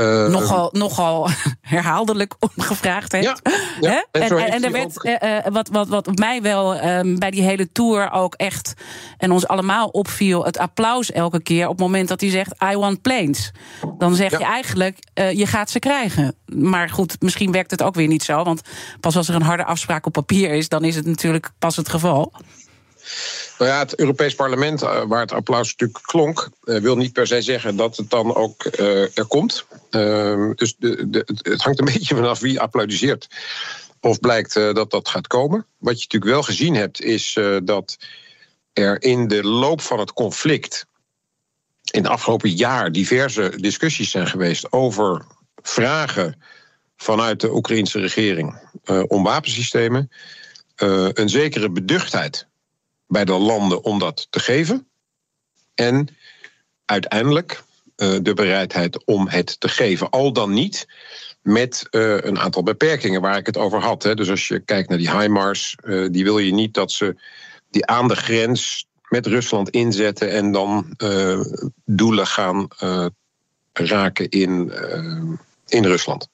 Uh, 0.00 0.26
nogal, 0.26 0.68
nogal 0.72 1.28
herhaaldelijk 1.60 2.34
om 2.38 2.50
gevraagd 2.56 3.12
heeft. 3.12 3.40
Ja, 3.44 3.52
ja. 3.80 4.04
En, 4.12 4.22
en, 4.22 4.36
en, 4.38 4.52
en, 4.52 4.64
er 4.64 4.72
werd, 4.72 5.22
uh, 5.22 5.52
wat, 5.52 5.68
wat, 5.68 5.88
wat 5.88 6.18
mij 6.18 6.42
wel 6.42 6.84
um, 6.84 7.18
bij 7.18 7.30
die 7.30 7.42
hele 7.42 7.72
tour 7.72 8.10
ook 8.10 8.34
echt 8.34 8.74
en 9.18 9.32
ons 9.32 9.46
allemaal 9.46 9.88
opviel, 9.88 10.44
het 10.44 10.58
applaus 10.58 11.12
elke 11.12 11.42
keer 11.42 11.64
op 11.64 11.70
het 11.70 11.80
moment 11.80 12.08
dat 12.08 12.20
hij 12.20 12.30
zegt: 12.30 12.54
I 12.72 12.76
want 12.76 13.02
planes. 13.02 13.52
Dan 13.98 14.14
zeg 14.14 14.30
ja. 14.30 14.38
je 14.38 14.44
eigenlijk: 14.44 14.98
je 15.14 15.46
gaat 15.46 15.70
ze 15.70 15.78
krijgen. 15.78 16.34
Maar 16.46 16.88
goed, 16.88 17.16
misschien 17.20 17.52
werkt 17.52 17.70
het 17.70 17.82
ook 17.82 17.94
weer 17.94 18.08
niet 18.08 18.22
zo. 18.22 18.42
Want 18.42 18.60
pas 19.00 19.16
als 19.16 19.28
er 19.28 19.34
een 19.34 19.42
harde 19.42 19.64
afspraak 19.64 20.06
op 20.06 20.12
papier 20.12 20.50
is, 20.50 20.68
dan 20.68 20.84
is 20.84 20.96
het 20.96 21.06
natuurlijk 21.06 21.50
pas 21.58 21.76
het 21.76 21.88
geval. 21.88 22.32
Nou 23.58 23.70
ja, 23.70 23.78
het 23.78 23.98
Europees 23.98 24.34
Parlement, 24.34 24.80
waar 24.80 25.20
het 25.20 25.32
applaus 25.32 25.70
natuurlijk 25.70 26.06
klonk, 26.06 26.48
wil 26.60 26.96
niet 26.96 27.12
per 27.12 27.26
se 27.26 27.42
zeggen 27.42 27.76
dat 27.76 27.96
het 27.96 28.10
dan 28.10 28.34
ook 28.34 28.64
uh, 28.64 29.18
er 29.18 29.26
komt. 29.28 29.66
Uh, 29.90 30.50
dus 30.54 30.76
de, 30.78 31.10
de, 31.10 31.26
het 31.42 31.62
hangt 31.62 31.78
een 31.78 31.84
beetje 31.94 32.14
vanaf 32.14 32.38
wie 32.38 32.60
applaudisseert. 32.60 33.28
Of 34.00 34.20
blijkt 34.20 34.54
dat 34.54 34.90
dat 34.90 35.08
gaat 35.08 35.26
komen. 35.26 35.66
Wat 35.78 35.96
je 35.96 36.02
natuurlijk 36.02 36.32
wel 36.32 36.42
gezien 36.42 36.74
hebt, 36.74 37.02
is 37.02 37.38
dat 37.64 37.96
er 38.72 39.02
in 39.02 39.28
de 39.28 39.44
loop 39.44 39.80
van 39.80 39.98
het 39.98 40.12
conflict. 40.12 40.86
in 41.90 42.02
het 42.02 42.12
afgelopen 42.12 42.50
jaar 42.50 42.92
diverse 42.92 43.52
discussies 43.56 44.10
zijn 44.10 44.26
geweest 44.26 44.72
over 44.72 45.24
vragen 45.62 46.42
vanuit 46.96 47.40
de 47.40 47.54
Oekraïnse 47.54 48.00
regering 48.00 48.58
om 49.06 49.22
wapensystemen. 49.22 50.10
een 50.76 51.28
zekere 51.28 51.70
beduchtheid 51.70 52.46
bij 53.06 53.24
de 53.24 53.32
landen 53.32 53.84
om 53.84 53.98
dat 53.98 54.26
te 54.30 54.38
geven. 54.38 54.88
En 55.74 56.08
uiteindelijk 56.84 57.62
uh, 57.96 58.16
de 58.22 58.34
bereidheid 58.34 59.04
om 59.04 59.28
het 59.28 59.60
te 59.60 59.68
geven. 59.68 60.10
Al 60.10 60.32
dan 60.32 60.52
niet 60.52 60.86
met 61.42 61.86
uh, 61.90 62.16
een 62.20 62.38
aantal 62.38 62.62
beperkingen 62.62 63.20
waar 63.20 63.38
ik 63.38 63.46
het 63.46 63.56
over 63.56 63.80
had. 63.80 64.02
Hè. 64.02 64.14
Dus 64.14 64.30
als 64.30 64.48
je 64.48 64.60
kijkt 64.60 64.88
naar 64.88 64.98
die 64.98 65.18
HIMARS, 65.18 65.76
uh, 65.84 66.08
die 66.10 66.24
wil 66.24 66.38
je 66.38 66.52
niet 66.52 66.74
dat 66.74 66.92
ze 66.92 67.16
die 67.70 67.86
aan 67.86 68.08
de 68.08 68.16
grens 68.16 68.86
met 69.08 69.26
Rusland 69.26 69.70
inzetten 69.70 70.30
en 70.30 70.52
dan 70.52 70.94
doelen 71.84 72.26
gaan 72.26 72.68
raken 73.72 74.28
in, 74.28 74.72
in 75.66 75.84
Rusland. 75.84 76.28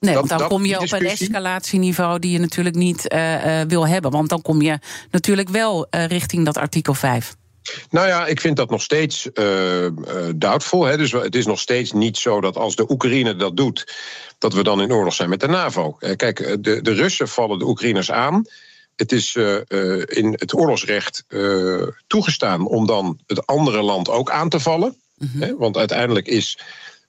Nee, 0.00 0.14
want 0.14 0.28
dan 0.28 0.48
kom 0.48 0.64
je 0.64 0.80
op 0.80 0.92
een 0.92 1.06
escalatieniveau 1.06 2.18
die 2.18 2.32
je 2.32 2.38
natuurlijk 2.38 2.76
niet 2.76 3.12
uh, 3.12 3.46
uh, 3.46 3.60
wil 3.68 3.88
hebben. 3.88 4.10
Want 4.10 4.28
dan 4.28 4.42
kom 4.42 4.62
je 4.62 4.78
natuurlijk 5.10 5.48
wel 5.48 5.86
uh, 5.90 6.06
richting 6.06 6.44
dat 6.44 6.56
artikel 6.56 6.94
5. 6.94 7.34
Nou 7.90 8.06
ja, 8.06 8.26
ik 8.26 8.40
vind 8.40 8.56
dat 8.56 8.70
nog 8.70 8.82
steeds 8.82 9.28
uh, 9.34 9.86
doubtful. 10.34 10.84
Hè. 10.84 10.96
Dus 10.96 11.12
het 11.12 11.34
is 11.34 11.46
nog 11.46 11.58
steeds 11.58 11.92
niet 11.92 12.16
zo 12.16 12.40
dat 12.40 12.56
als 12.56 12.76
de 12.76 12.90
Oekraïne 12.90 13.36
dat 13.36 13.56
doet, 13.56 13.94
dat 14.38 14.52
we 14.52 14.62
dan 14.62 14.80
in 14.80 14.92
oorlog 14.92 15.14
zijn 15.14 15.28
met 15.28 15.40
de 15.40 15.48
NAVO. 15.48 15.96
Kijk, 16.16 16.62
de, 16.64 16.82
de 16.82 16.92
Russen 16.92 17.28
vallen 17.28 17.58
de 17.58 17.66
Oekraïners 17.66 18.10
aan. 18.10 18.44
Het 18.96 19.12
is 19.12 19.34
uh, 19.34 19.54
in 20.04 20.32
het 20.38 20.54
oorlogsrecht 20.54 21.24
toegestaan 22.06 22.66
om 22.66 22.86
dan 22.86 23.18
het 23.26 23.46
andere 23.46 23.82
land 23.82 24.08
ook 24.08 24.30
aan 24.30 24.48
te 24.48 24.60
vallen. 24.60 24.96
Mm-hmm. 25.18 25.42
Hè, 25.42 25.56
want 25.56 25.76
uiteindelijk 25.76 26.26
is 26.26 26.58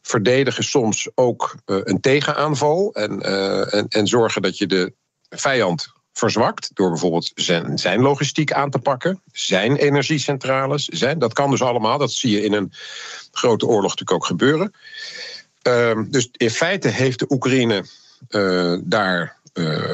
verdedigen 0.08 0.64
soms 0.64 1.10
ook 1.16 1.56
uh, 1.66 1.78
een 1.84 2.00
tegenaanval. 2.00 2.94
En, 2.94 3.20
uh, 3.26 3.74
en, 3.74 3.88
en 3.88 4.08
zorgen 4.08 4.42
dat 4.42 4.58
je 4.58 4.68
de 4.68 4.94
vijand 5.30 5.88
verzwakt. 6.14 6.70
Door 6.74 6.90
bijvoorbeeld 6.90 7.32
zijn, 7.36 7.78
zijn 7.78 8.02
logistiek 8.02 8.52
aan 8.52 8.70
te 8.70 8.80
pakken. 8.80 9.22
Zijn 9.32 9.76
energiecentrales. 9.76 10.86
Zijn, 10.86 11.20
dat 11.20 11.34
kan 11.34 11.50
dus 11.50 11.62
allemaal. 11.62 11.98
Dat 11.98 12.12
zie 12.12 12.32
je 12.32 12.44
in 12.44 12.54
een 12.54 12.72
grote 13.32 13.66
oorlog 13.66 13.90
natuurlijk 13.90 14.12
ook 14.12 14.26
gebeuren. 14.26 14.74
Uh, 15.68 16.02
dus 16.08 16.30
in 16.32 16.50
feite 16.50 16.88
heeft 16.88 17.20
de 17.20 17.26
Oekraïne 17.30 17.86
uh, 18.30 18.78
daar 18.84 19.36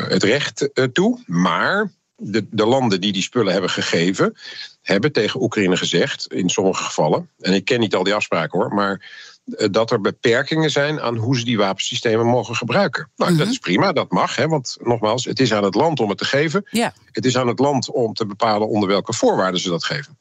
het 0.08 0.24
recht 0.24 0.70
toe. 0.94 1.20
Maar 1.26 1.92
de, 2.16 2.46
de, 2.52 2.66
landen 2.66 3.02
die 3.02 3.12
die 3.12 3.22
spullen 3.22 3.52
hebben 3.52 3.70
gegeven, 3.70 4.38
hebben 4.82 5.12
tegen 5.12 5.42
Oekraïne 5.42 5.78
gezegd, 5.78 6.28
in 6.34 6.50
sommige 6.50 6.84
gevallen, 6.84 7.30
en 7.40 7.54
ik 7.54 7.66
ken 7.66 7.80
niet 7.80 7.96
al 7.96 8.04
die 8.04 8.14
afspraken 8.14 8.60
hoor, 8.60 8.74
maar 8.74 8.92
eh, 8.92 9.33
dat 9.46 9.92
er 9.92 10.02
beperkingen 10.02 10.70
zijn 10.70 11.02
aan 11.02 11.16
hoe 11.16 11.38
ze 11.38 11.46
die 11.46 11.58
wapensystemen 11.58 12.26
mogen 12.26 12.56
gebruiken. 12.56 13.12
Nou, 13.16 13.36
dat 13.36 13.48
is 13.48 13.58
prima, 13.58 13.92
dat 13.92 14.12
mag. 14.12 14.36
Hè, 14.36 14.48
want 14.48 14.78
nogmaals, 14.82 15.26
het 15.26 15.40
is 15.40 15.54
aan 15.54 15.64
het 15.64 15.76
land 15.76 16.00
om 16.00 16.10
het 16.10 16.18
te 16.18 16.26
geven. 16.26 16.68
Ja. 16.70 16.94
Het 17.12 17.26
is 17.26 17.38
aan 17.38 17.48
het 17.48 17.60
land 17.60 17.92
om 17.92 18.14
te 18.14 18.26
bepalen 18.26 18.68
onder 18.68 18.90
welke 18.90 19.14
voorwaarden 19.14 19.60
ze 19.60 19.70
dat 19.70 19.84
geven. 19.84 20.18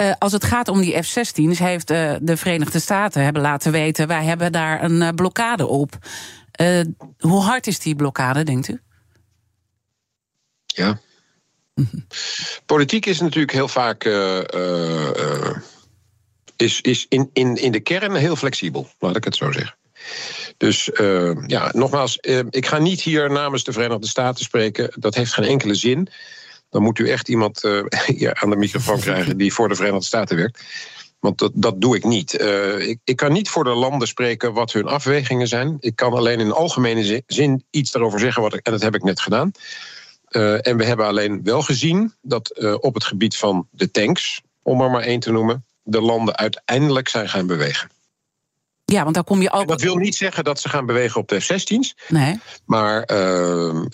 Uh, 0.00 0.12
als 0.18 0.32
het 0.32 0.44
gaat 0.44 0.68
om 0.68 0.80
die 0.80 1.02
F-16's, 1.02 1.58
heeft 1.58 1.90
uh, 1.90 2.14
de 2.20 2.36
Verenigde 2.36 2.78
Staten 2.78 3.22
hebben 3.22 3.42
laten 3.42 3.72
weten: 3.72 4.06
wij 4.06 4.24
hebben 4.24 4.52
daar 4.52 4.82
een 4.82 5.00
uh, 5.00 5.08
blokkade 5.08 5.66
op. 5.66 5.98
Hoe 7.18 7.40
hard 7.40 7.66
is 7.66 7.78
die 7.78 7.96
blokkade, 7.96 8.42
denkt 8.42 8.68
u? 8.68 8.80
Ja. 10.66 10.98
Politiek 12.66 13.06
is 13.06 13.20
natuurlijk 13.20 13.52
heel 13.52 13.68
vaak. 13.68 14.04
Uh, 16.56 16.66
uh, 16.66 16.66
is, 16.66 16.80
is 16.80 17.06
in, 17.08 17.30
in, 17.32 17.56
in 17.56 17.72
de 17.72 17.80
kern 17.80 18.14
heel 18.14 18.36
flexibel, 18.36 18.88
laat 18.98 19.16
ik 19.16 19.24
het 19.24 19.36
zo 19.36 19.52
zeggen. 19.52 19.76
Dus 20.56 20.90
ja, 21.46 21.70
nogmaals, 21.72 22.18
ik 22.50 22.66
ga 22.66 22.78
niet 22.78 23.02
hier 23.02 23.30
namens 23.30 23.64
de 23.64 23.72
Verenigde 23.72 24.06
Staten 24.06 24.44
spreken. 24.44 24.92
Dat 24.98 25.14
heeft 25.14 25.32
geen 25.32 25.44
enkele 25.44 25.74
zin. 25.74 26.08
Dan 26.70 26.82
moet 26.82 26.98
u 26.98 27.10
echt 27.10 27.28
iemand 27.28 27.62
hier 28.16 28.34
aan 28.34 28.50
de 28.50 28.56
microfoon 28.56 29.00
krijgen 29.00 29.36
die 29.36 29.52
voor 29.52 29.68
de 29.68 29.74
Verenigde 29.74 30.06
Staten 30.06 30.36
werkt. 30.36 30.64
Want 31.20 31.38
dat, 31.38 31.52
dat 31.54 31.80
doe 31.80 31.96
ik 31.96 32.04
niet. 32.04 32.32
ik, 32.78 32.98
ik 33.04 33.16
kan 33.16 33.32
niet 33.32 33.48
voor 33.48 33.64
de 33.64 33.74
landen 33.74 34.08
spreken 34.08 34.52
wat 34.52 34.72
hun 34.72 34.86
afwegingen 34.86 35.48
zijn. 35.48 35.76
Ik 35.80 35.96
kan 35.96 36.12
alleen 36.12 36.40
in 36.40 36.52
algemene 36.52 37.22
zin 37.26 37.64
iets 37.70 37.90
daarover 37.90 38.20
zeggen, 38.20 38.42
wat 38.42 38.54
en 38.54 38.72
dat 38.72 38.82
heb 38.82 38.94
ik 38.94 39.02
net 39.02 39.20
gedaan. 39.20 39.52
Uh, 40.30 40.66
en 40.66 40.76
we 40.76 40.84
hebben 40.84 41.06
alleen 41.06 41.42
wel 41.42 41.62
gezien 41.62 42.14
dat 42.22 42.52
uh, 42.58 42.74
op 42.80 42.94
het 42.94 43.04
gebied 43.04 43.36
van 43.36 43.68
de 43.70 43.90
tanks, 43.90 44.42
om 44.62 44.80
er 44.80 44.90
maar 44.90 45.02
één 45.02 45.20
te 45.20 45.32
noemen, 45.32 45.64
de 45.86 46.00
landen 46.00 46.36
uiteindelijk 46.36 47.08
zijn 47.08 47.28
gaan 47.28 47.46
bewegen. 47.46 47.90
Ja, 48.84 49.02
want 49.02 49.14
daar 49.14 49.24
kom 49.24 49.42
je 49.42 49.50
ook. 49.50 49.60
En 49.60 49.66
dat 49.66 49.80
wil 49.80 49.96
niet 49.96 50.16
zeggen 50.16 50.44
dat 50.44 50.60
ze 50.60 50.68
gaan 50.68 50.86
bewegen 50.86 51.20
op 51.20 51.28
de 51.28 51.40
F-16's. 51.40 51.96
Nee. 52.08 52.40
Maar 52.64 53.10
uh, 53.12 53.84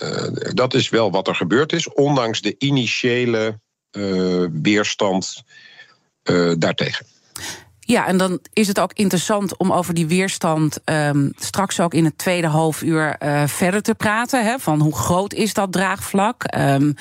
dat 0.53 0.73
is 0.73 0.89
wel 0.89 1.11
wat 1.11 1.27
er 1.27 1.35
gebeurd 1.35 1.73
is, 1.73 1.89
ondanks 1.93 2.41
de 2.41 2.55
initiële 2.57 3.59
weerstand 4.51 5.43
daartegen. 6.57 7.05
Ja, 7.85 8.07
en 8.07 8.17
dan 8.17 8.39
is 8.53 8.67
het 8.67 8.79
ook 8.79 8.93
interessant 8.93 9.57
om 9.57 9.71
over 9.71 9.93
die 9.93 10.07
weerstand 10.07 10.77
um, 10.85 11.33
straks 11.35 11.79
ook 11.79 11.93
in 11.93 12.05
het 12.05 12.17
tweede 12.17 12.47
halfuur 12.47 13.15
uh, 13.19 13.47
verder 13.47 13.81
te 13.81 13.95
praten. 13.95 14.45
Hè, 14.45 14.59
van 14.59 14.79
hoe 14.79 14.95
groot 14.95 15.33
is 15.33 15.53
dat 15.53 15.71
draagvlak? 15.71 16.55
Um, 16.57 16.95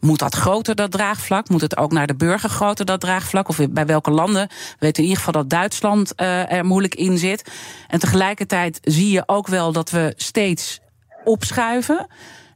moet 0.00 0.18
dat 0.18 0.34
groter, 0.34 0.74
dat 0.74 0.90
draagvlak? 0.90 1.48
Moet 1.48 1.60
het 1.60 1.76
ook 1.76 1.92
naar 1.92 2.06
de 2.06 2.14
burger 2.14 2.50
groter, 2.50 2.84
dat 2.84 3.00
draagvlak? 3.00 3.48
Of 3.48 3.58
bij 3.70 3.86
welke 3.86 4.10
landen? 4.10 4.48
We 4.48 4.76
weten 4.78 5.02
in 5.02 5.08
ieder 5.08 5.24
geval 5.24 5.42
dat 5.42 5.50
Duitsland 5.50 6.12
uh, 6.16 6.52
er 6.52 6.64
moeilijk 6.64 6.94
in 6.94 7.18
zit. 7.18 7.50
En 7.88 7.98
tegelijkertijd 7.98 8.78
zie 8.82 9.10
je 9.10 9.22
ook 9.26 9.46
wel 9.46 9.72
dat 9.72 9.90
we 9.90 10.12
steeds 10.16 10.80
opschuiven. 11.24 12.06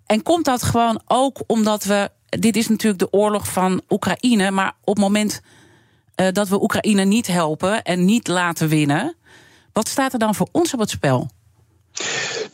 En 0.07 0.23
komt 0.23 0.45
dat 0.45 0.63
gewoon 0.63 1.03
ook 1.07 1.43
omdat 1.47 1.85
we. 1.85 2.11
Dit 2.29 2.57
is 2.57 2.69
natuurlijk 2.69 3.03
de 3.03 3.13
oorlog 3.13 3.49
van 3.49 3.83
Oekraïne, 3.89 4.51
maar 4.51 4.73
op 4.85 4.95
het 4.95 5.05
moment 5.05 5.41
uh, 6.17 6.27
dat 6.33 6.49
we 6.49 6.63
Oekraïne 6.63 7.05
niet 7.05 7.27
helpen 7.27 7.83
en 7.83 8.05
niet 8.05 8.29
laten 8.29 8.69
winnen. 8.69 9.17
Wat 9.73 9.89
staat 9.89 10.13
er 10.13 10.19
dan 10.19 10.35
voor 10.35 10.49
ons 10.53 10.75
op 10.75 10.81
het 10.81 10.91
spel? 10.91 11.31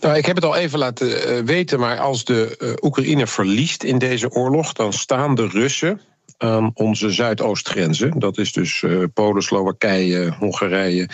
Nou, 0.01 0.17
ik 0.17 0.27
heb 0.27 0.37
het 0.37 0.45
al 0.45 0.57
even 0.57 0.79
laten 0.79 1.09
uh, 1.09 1.45
weten, 1.45 1.81
maar 1.81 1.99
als 1.99 2.25
de 2.25 2.57
uh, 2.59 2.73
Oekraïne 2.81 3.27
verliest 3.27 3.83
in 3.83 3.99
deze 3.99 4.31
oorlog, 4.31 4.73
dan 4.73 4.93
staan 4.93 5.35
de 5.35 5.47
Russen 5.47 6.01
aan 6.37 6.71
onze 6.75 7.11
zuidoostgrenzen. 7.11 8.19
Dat 8.19 8.39
is 8.39 8.53
dus 8.53 8.85
Polen, 9.15 9.43
Slowakije, 9.43 10.35
Hongarije, 10.39 11.09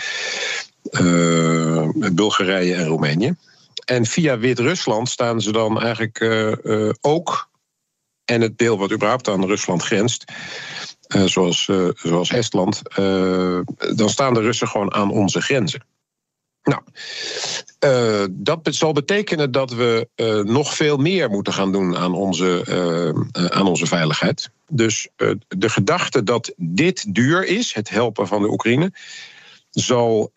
Bulgarije 2.13 2.75
en 2.75 2.85
Roemenië. 2.85 3.35
En 3.85 4.05
via 4.05 4.37
Wit-Rusland 4.37 5.09
staan 5.09 5.41
ze 5.41 5.51
dan 5.51 5.81
eigenlijk 5.81 6.25
ook, 7.01 7.49
en 8.25 8.41
het 8.41 8.57
deel 8.57 8.77
wat 8.77 8.91
überhaupt 8.91 9.27
aan 9.27 9.45
Rusland 9.45 9.83
grenst, 9.83 10.23
zoals, 11.07 11.67
uh, 11.67 11.89
zoals 11.95 12.29
Estland, 12.29 12.81
uh, 12.99 13.59
dan 13.95 14.09
staan 14.09 14.33
de 14.33 14.41
Russen 14.41 14.67
gewoon 14.67 14.93
aan 14.93 15.11
onze 15.11 15.41
grenzen. 15.41 15.83
Nou, 16.63 16.81
dat 18.31 18.59
zal 18.63 18.93
betekenen 18.93 19.51
dat 19.51 19.71
we 19.71 20.07
nog 20.47 20.75
veel 20.75 20.97
meer 20.97 21.29
moeten 21.29 21.53
gaan 21.53 21.71
doen 21.71 21.97
aan 21.97 22.13
onze, 22.13 22.63
aan 23.49 23.67
onze 23.67 23.85
veiligheid. 23.85 24.49
Dus 24.67 25.07
de 25.47 25.69
gedachte 25.69 26.23
dat 26.23 26.53
dit 26.57 27.15
duur 27.15 27.45
is, 27.45 27.73
het 27.73 27.89
helpen 27.89 28.27
van 28.27 28.41
de 28.41 28.49
Oekraïne, 28.49 28.91
zal. 29.69 30.31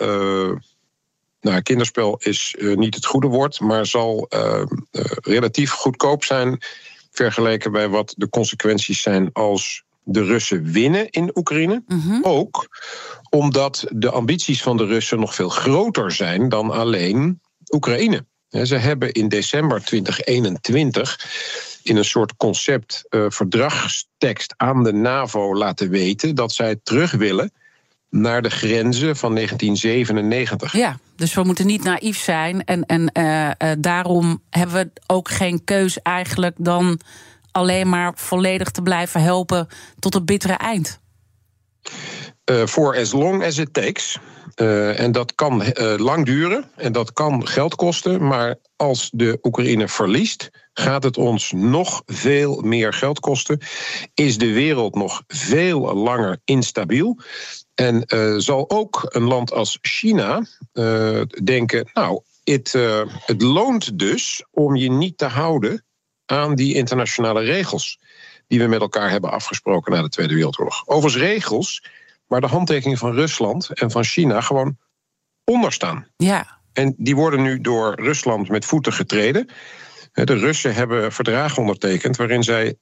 nou, 1.40 1.62
kinderspel 1.62 2.16
is 2.22 2.56
niet 2.58 2.94
het 2.94 3.06
goede 3.06 3.26
woord, 3.26 3.60
maar 3.60 3.86
zal 3.86 4.28
relatief 5.20 5.70
goedkoop 5.70 6.24
zijn 6.24 6.58
vergeleken 7.10 7.72
bij 7.72 7.88
wat 7.88 8.14
de 8.16 8.28
consequenties 8.28 9.02
zijn 9.02 9.32
als 9.32 9.86
de 10.10 10.24
Russen 10.24 10.72
winnen 10.72 11.10
in 11.10 11.30
Oekraïne. 11.34 11.82
Mhm. 11.86 12.18
Ook 12.22 12.68
omdat 13.30 13.84
de 13.88 14.10
ambities 14.10 14.62
van 14.62 14.76
de 14.76 14.86
Russen 14.86 15.20
nog 15.20 15.34
veel 15.34 15.48
groter 15.48 16.12
zijn 16.12 16.48
dan 16.48 16.70
alleen 16.70 17.40
Oekraïne. 17.70 18.24
Ze 18.48 18.76
hebben 18.76 19.12
in 19.12 19.28
december 19.28 19.84
2021 19.84 21.80
in 21.82 21.96
een 21.96 22.04
soort 22.04 22.36
concept 22.36 23.04
uh, 23.10 23.24
verdragstekst 23.28 24.54
aan 24.56 24.84
de 24.84 24.92
NAVO 24.92 25.54
laten 25.54 25.90
weten 25.90 26.34
dat 26.34 26.52
zij 26.52 26.76
terug 26.82 27.12
willen 27.12 27.52
naar 28.10 28.42
de 28.42 28.50
grenzen 28.50 29.16
van 29.16 29.34
1997. 29.34 30.72
Ja, 30.72 30.98
dus 31.16 31.34
we 31.34 31.42
moeten 31.42 31.66
niet 31.66 31.82
naïef 31.82 32.18
zijn. 32.18 32.64
En, 32.64 32.86
en 32.86 33.10
uh, 33.12 33.44
uh, 33.44 33.76
daarom 33.78 34.42
hebben 34.50 34.76
we 34.76 35.00
ook 35.06 35.28
geen 35.28 35.64
keus 35.64 36.02
eigenlijk 36.02 36.54
dan 36.58 37.00
alleen 37.50 37.88
maar 37.88 38.12
volledig 38.16 38.70
te 38.70 38.82
blijven 38.82 39.22
helpen 39.22 39.66
tot 39.98 40.14
het 40.14 40.24
bittere 40.24 40.52
eind? 40.52 41.00
Voor 42.44 42.94
uh, 42.94 43.00
as 43.00 43.12
long 43.12 43.44
as 43.44 43.58
it 43.58 43.72
takes. 43.72 44.18
Uh, 44.60 45.00
en 45.00 45.12
dat 45.12 45.34
kan 45.34 45.62
uh, 45.62 45.94
lang 45.96 46.26
duren 46.26 46.70
en 46.76 46.92
dat 46.92 47.12
kan 47.12 47.46
geld 47.46 47.74
kosten. 47.74 48.26
Maar 48.26 48.56
als 48.76 49.10
de 49.12 49.38
Oekraïne 49.42 49.88
verliest, 49.88 50.50
gaat 50.72 51.02
het 51.02 51.16
ons 51.16 51.52
nog 51.52 52.02
veel 52.06 52.60
meer 52.60 52.92
geld 52.92 53.20
kosten. 53.20 53.60
Is 54.14 54.38
de 54.38 54.52
wereld 54.52 54.94
nog 54.94 55.22
veel 55.26 55.94
langer 55.94 56.40
instabiel. 56.44 57.18
En 57.74 58.04
zal 58.42 58.70
ook 58.70 59.06
een 59.08 59.22
land 59.22 59.52
als 59.52 59.78
China 59.80 60.46
denken: 61.44 61.90
Nou, 61.92 62.20
het, 62.44 62.72
het 63.24 63.42
loont 63.42 63.98
dus 63.98 64.44
om 64.50 64.76
je 64.76 64.90
niet 64.90 65.18
te 65.18 65.26
houden 65.26 65.84
aan 66.30 66.54
die 66.54 66.74
internationale 66.74 67.40
regels 67.40 67.98
die 68.46 68.58
we 68.58 68.66
met 68.66 68.80
elkaar 68.80 69.10
hebben 69.10 69.30
afgesproken 69.30 69.92
na 69.92 70.02
de 70.02 70.08
Tweede 70.08 70.34
Wereldoorlog. 70.34 70.82
Overigens 70.86 71.22
regels 71.22 71.84
waar 72.26 72.40
de 72.40 72.46
handtekeningen 72.46 72.98
van 72.98 73.14
Rusland 73.14 73.68
en 73.68 73.90
van 73.90 74.04
China 74.04 74.40
gewoon 74.40 74.76
onder 75.44 75.72
staan. 75.72 76.06
Ja. 76.16 76.60
En 76.72 76.94
die 76.96 77.16
worden 77.16 77.42
nu 77.42 77.60
door 77.60 78.00
Rusland 78.00 78.48
met 78.48 78.64
voeten 78.64 78.92
getreden. 78.92 79.48
De 80.12 80.34
Russen 80.34 80.74
hebben 80.74 81.12
verdragen 81.12 81.58
ondertekend 81.58 82.16
waarin 82.16 82.42
zij 82.42 82.76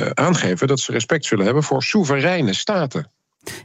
uh, 0.00 0.10
aangeven 0.10 0.66
dat 0.66 0.80
ze 0.80 0.92
respect 0.92 1.24
zullen 1.24 1.44
hebben 1.44 1.62
voor 1.62 1.82
soevereine 1.82 2.52
staten. 2.52 3.10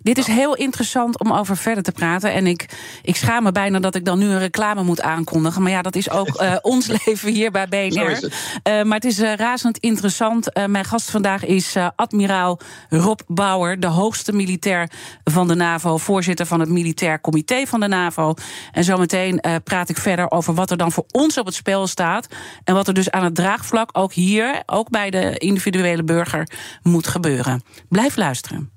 Dit 0.02 0.18
is 0.18 0.28
heel 0.28 0.56
interessant 0.56 1.20
om 1.20 1.32
over 1.32 1.58
verder 1.58 1.84
te 1.84 1.92
praten. 1.92 2.34
En 2.34 2.48
ik, 2.48 2.66
ik 3.02 3.16
schaam 3.16 3.44
me 3.44 3.52
bijna 3.52 3.80
dat 3.80 3.96
ik 3.96 4.06
dan 4.06 4.20
nu 4.20 4.26
een 4.26 4.40
reclame 4.40 4.84
moet 4.84 5.02
aankondigen. 5.02 5.62
Maar 5.62 5.72
ja, 5.72 5.82
dat 5.82 5.96
is 5.96 6.10
ook 6.10 6.42
uh, 6.42 6.56
ons 6.62 6.88
leven 6.88 7.32
hier 7.32 7.52
bij 7.52 7.68
BNR. 7.68 8.10
Het. 8.10 8.24
Uh, 8.24 8.84
maar 8.84 8.96
het 8.96 9.06
is 9.06 9.20
uh, 9.20 9.34
razend 9.34 9.78
interessant. 9.78 10.50
mijn 10.68 10.86
gast 10.86 11.10
vandaag 11.10 11.46
is 11.46 11.76
admiraal 11.96 12.60
Rob 12.90 13.20
Bauer, 13.28 13.80
de 13.80 13.88
hoogste 13.88 14.34
militair 14.34 14.90
van 15.24 15.48
de 15.48 15.56
NAVO, 15.56 15.98
voorzitter 15.98 16.46
van 16.46 16.60
het 16.60 16.70
Militair 16.70 17.22
Comité 17.22 17.66
van 17.66 17.80
de 17.80 17.88
NAVO. 17.88 18.34
En 18.72 18.84
zometeen 18.84 19.42
praat 19.64 19.90
ik 19.90 19.98
verder 19.98 20.32
over 20.32 20.54
wat 20.54 20.72
er 20.72 20.78
dan 20.78 20.92
voor 20.92 21.06
ons 21.12 21.38
op 21.38 21.46
het 21.46 21.56
spel 21.56 21.88
staat. 21.88 22.28
En 22.64 22.74
wat 22.74 22.88
er 22.88 22.94
dus 22.94 23.12
aan 23.12 23.24
het 23.24 23.36
draagvlak 23.36 23.90
ook 23.94 24.14
hier, 24.14 24.64
ook 24.66 24.90
bij 24.90 25.10
de 25.10 25.38
individuele 25.38 26.04
burger, 26.04 26.48
moet 26.82 27.08
gebeuren. 27.08 27.62
Blijf 27.90 28.16
luisteren. 28.16 28.77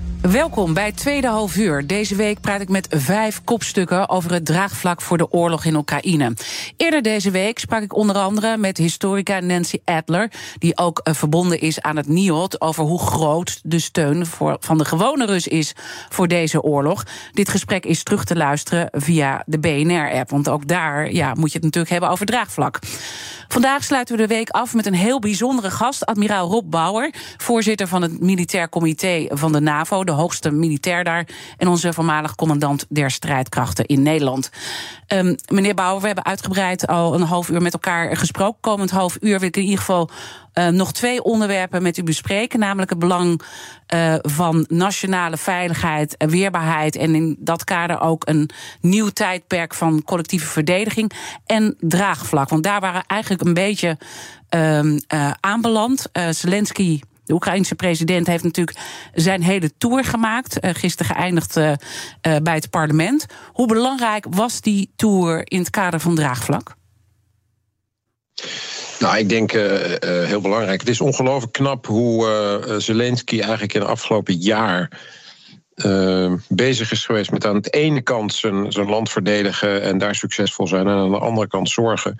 Welkom 0.21 0.73
bij 0.73 0.91
Tweede 0.91 1.27
Half 1.27 1.55
Uur. 1.55 1.87
Deze 1.87 2.15
week 2.15 2.41
praat 2.41 2.61
ik 2.61 2.69
met 2.69 2.87
vijf 2.89 3.43
kopstukken 3.43 4.09
over 4.09 4.31
het 4.33 4.45
draagvlak 4.45 5.01
voor 5.01 5.17
de 5.17 5.31
oorlog 5.31 5.65
in 5.65 5.75
Oekraïne. 5.75 6.33
Eerder 6.77 7.01
deze 7.01 7.31
week 7.31 7.59
sprak 7.59 7.81
ik 7.81 7.95
onder 7.95 8.15
andere 8.15 8.57
met 8.57 8.77
historica 8.77 9.39
Nancy 9.39 9.77
Adler, 9.85 10.31
die 10.57 10.77
ook 10.77 11.01
uh, 11.03 11.13
verbonden 11.13 11.59
is 11.61 11.81
aan 11.81 11.97
het 11.97 12.07
NIOD, 12.07 12.61
over 12.61 12.83
hoe 12.83 12.99
groot 12.99 13.59
de 13.63 13.79
steun 13.79 14.25
voor, 14.25 14.57
van 14.59 14.77
de 14.77 14.85
gewone 14.85 15.25
Rus 15.25 15.47
is 15.47 15.73
voor 16.09 16.27
deze 16.27 16.61
oorlog. 16.61 17.03
Dit 17.31 17.49
gesprek 17.49 17.85
is 17.85 18.03
terug 18.03 18.23
te 18.23 18.35
luisteren 18.35 18.89
via 18.91 19.43
de 19.45 19.59
BNR-app, 19.59 20.29
want 20.29 20.49
ook 20.49 20.67
daar 20.67 21.11
ja, 21.11 21.33
moet 21.33 21.51
je 21.51 21.55
het 21.55 21.63
natuurlijk 21.63 21.91
hebben 21.91 22.09
over 22.09 22.25
draagvlak. 22.25 22.79
Vandaag 23.47 23.83
sluiten 23.83 24.15
we 24.15 24.21
de 24.21 24.27
week 24.27 24.49
af 24.49 24.73
met 24.73 24.85
een 24.85 24.93
heel 24.93 25.19
bijzondere 25.19 25.71
gast, 25.71 26.05
admiraal 26.05 26.49
Rob 26.49 26.69
Bauer, 26.69 27.13
voorzitter 27.37 27.87
van 27.87 28.01
het 28.01 28.19
Militair 28.19 28.69
Comité 28.69 29.25
van 29.29 29.51
de 29.51 29.59
NAVO, 29.59 30.03
de 30.11 30.17
hoogste 30.17 30.51
militair 30.51 31.03
daar, 31.03 31.27
en 31.57 31.67
onze 31.67 31.93
voormalig 31.93 32.35
commandant 32.35 32.85
der 32.89 33.11
strijdkrachten 33.11 33.85
in 33.85 34.01
Nederland. 34.01 34.49
Um, 35.07 35.35
meneer 35.47 35.73
Bauer, 35.73 35.99
we 36.01 36.05
hebben 36.05 36.25
uitgebreid 36.25 36.87
al 36.87 37.13
een 37.13 37.21
half 37.21 37.49
uur 37.49 37.61
met 37.61 37.73
elkaar 37.73 38.17
gesproken. 38.17 38.59
Komend 38.61 38.91
half 38.91 39.17
uur 39.19 39.39
wil 39.39 39.47
ik 39.47 39.57
in 39.57 39.63
ieder 39.63 39.77
geval 39.77 40.09
uh, 40.53 40.67
nog 40.67 40.91
twee 40.91 41.23
onderwerpen 41.23 41.81
met 41.81 41.97
u 41.97 42.03
bespreken. 42.03 42.59
Namelijk 42.59 42.89
het 42.89 42.99
belang 42.99 43.41
uh, 43.93 44.15
van 44.21 44.65
nationale 44.69 45.37
veiligheid, 45.37 46.17
en 46.17 46.29
weerbaarheid. 46.29 46.95
En 46.95 47.15
in 47.15 47.35
dat 47.39 47.63
kader 47.63 48.01
ook 48.01 48.27
een 48.27 48.49
nieuw 48.81 49.09
tijdperk 49.09 49.73
van 49.73 50.03
collectieve 50.03 50.47
verdediging. 50.47 51.11
En 51.45 51.75
draagvlak. 51.79 52.49
Want 52.49 52.63
daar 52.63 52.79
waren 52.79 53.03
eigenlijk 53.07 53.41
een 53.41 53.53
beetje 53.53 53.97
uh, 54.55 54.97
aanbeland. 55.39 56.09
Zelensky 56.29 57.01
de 57.31 57.37
Oekraïense 57.37 57.75
president 57.75 58.27
heeft 58.27 58.43
natuurlijk 58.43 58.77
zijn 59.13 59.43
hele 59.43 59.71
tour 59.77 60.03
gemaakt. 60.03 60.65
Uh, 60.65 60.71
gisteren 60.73 61.15
geëindigd 61.15 61.57
uh, 61.57 61.69
uh, 61.69 61.75
bij 62.43 62.53
het 62.53 62.69
parlement. 62.69 63.25
Hoe 63.51 63.67
belangrijk 63.67 64.25
was 64.29 64.61
die 64.61 64.91
tour 64.95 65.41
in 65.43 65.59
het 65.59 65.69
kader 65.69 65.99
van 65.99 66.15
draagvlak? 66.15 66.75
Nou, 68.99 69.17
ik 69.17 69.29
denk 69.29 69.51
heel 70.25 70.41
belangrijk. 70.41 70.79
Het 70.79 70.89
is 70.89 71.01
ongelooflijk 71.01 71.53
knap 71.53 71.85
hoe 71.85 72.75
Zelensky 72.77 73.39
eigenlijk 73.39 73.73
in 73.73 73.81
het 73.81 73.89
afgelopen 73.89 74.35
jaar. 74.35 74.91
bezig 76.47 76.91
is 76.91 77.05
geweest 77.05 77.31
met 77.31 77.45
aan 77.45 77.61
de 77.61 77.69
ene 77.69 78.01
kant 78.01 78.33
zijn, 78.33 78.71
zijn 78.71 78.89
land 78.89 79.09
verdedigen 79.09 79.81
en 79.81 79.97
daar 79.97 80.15
succesvol 80.15 80.67
zijn, 80.67 80.87
en 80.87 80.93
aan 80.93 81.11
de 81.11 81.19
andere 81.19 81.47
kant 81.47 81.69
zorgen 81.69 82.19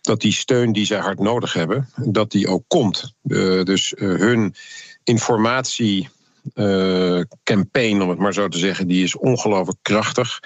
dat 0.00 0.20
die 0.20 0.32
steun 0.32 0.72
die 0.72 0.86
zij 0.86 0.98
hard 0.98 1.18
nodig 1.18 1.52
hebben, 1.52 1.88
dat 1.96 2.30
die 2.30 2.48
ook 2.48 2.64
komt. 2.68 3.14
Uh, 3.24 3.62
dus 3.62 3.94
uh, 3.96 4.18
hun 4.18 4.54
informatiecampaign, 5.04 7.96
uh, 7.96 8.02
om 8.02 8.08
het 8.08 8.18
maar 8.18 8.34
zo 8.34 8.48
te 8.48 8.58
zeggen, 8.58 8.86
die 8.86 9.04
is 9.04 9.16
ongelooflijk 9.16 9.78
krachtig. 9.82 10.40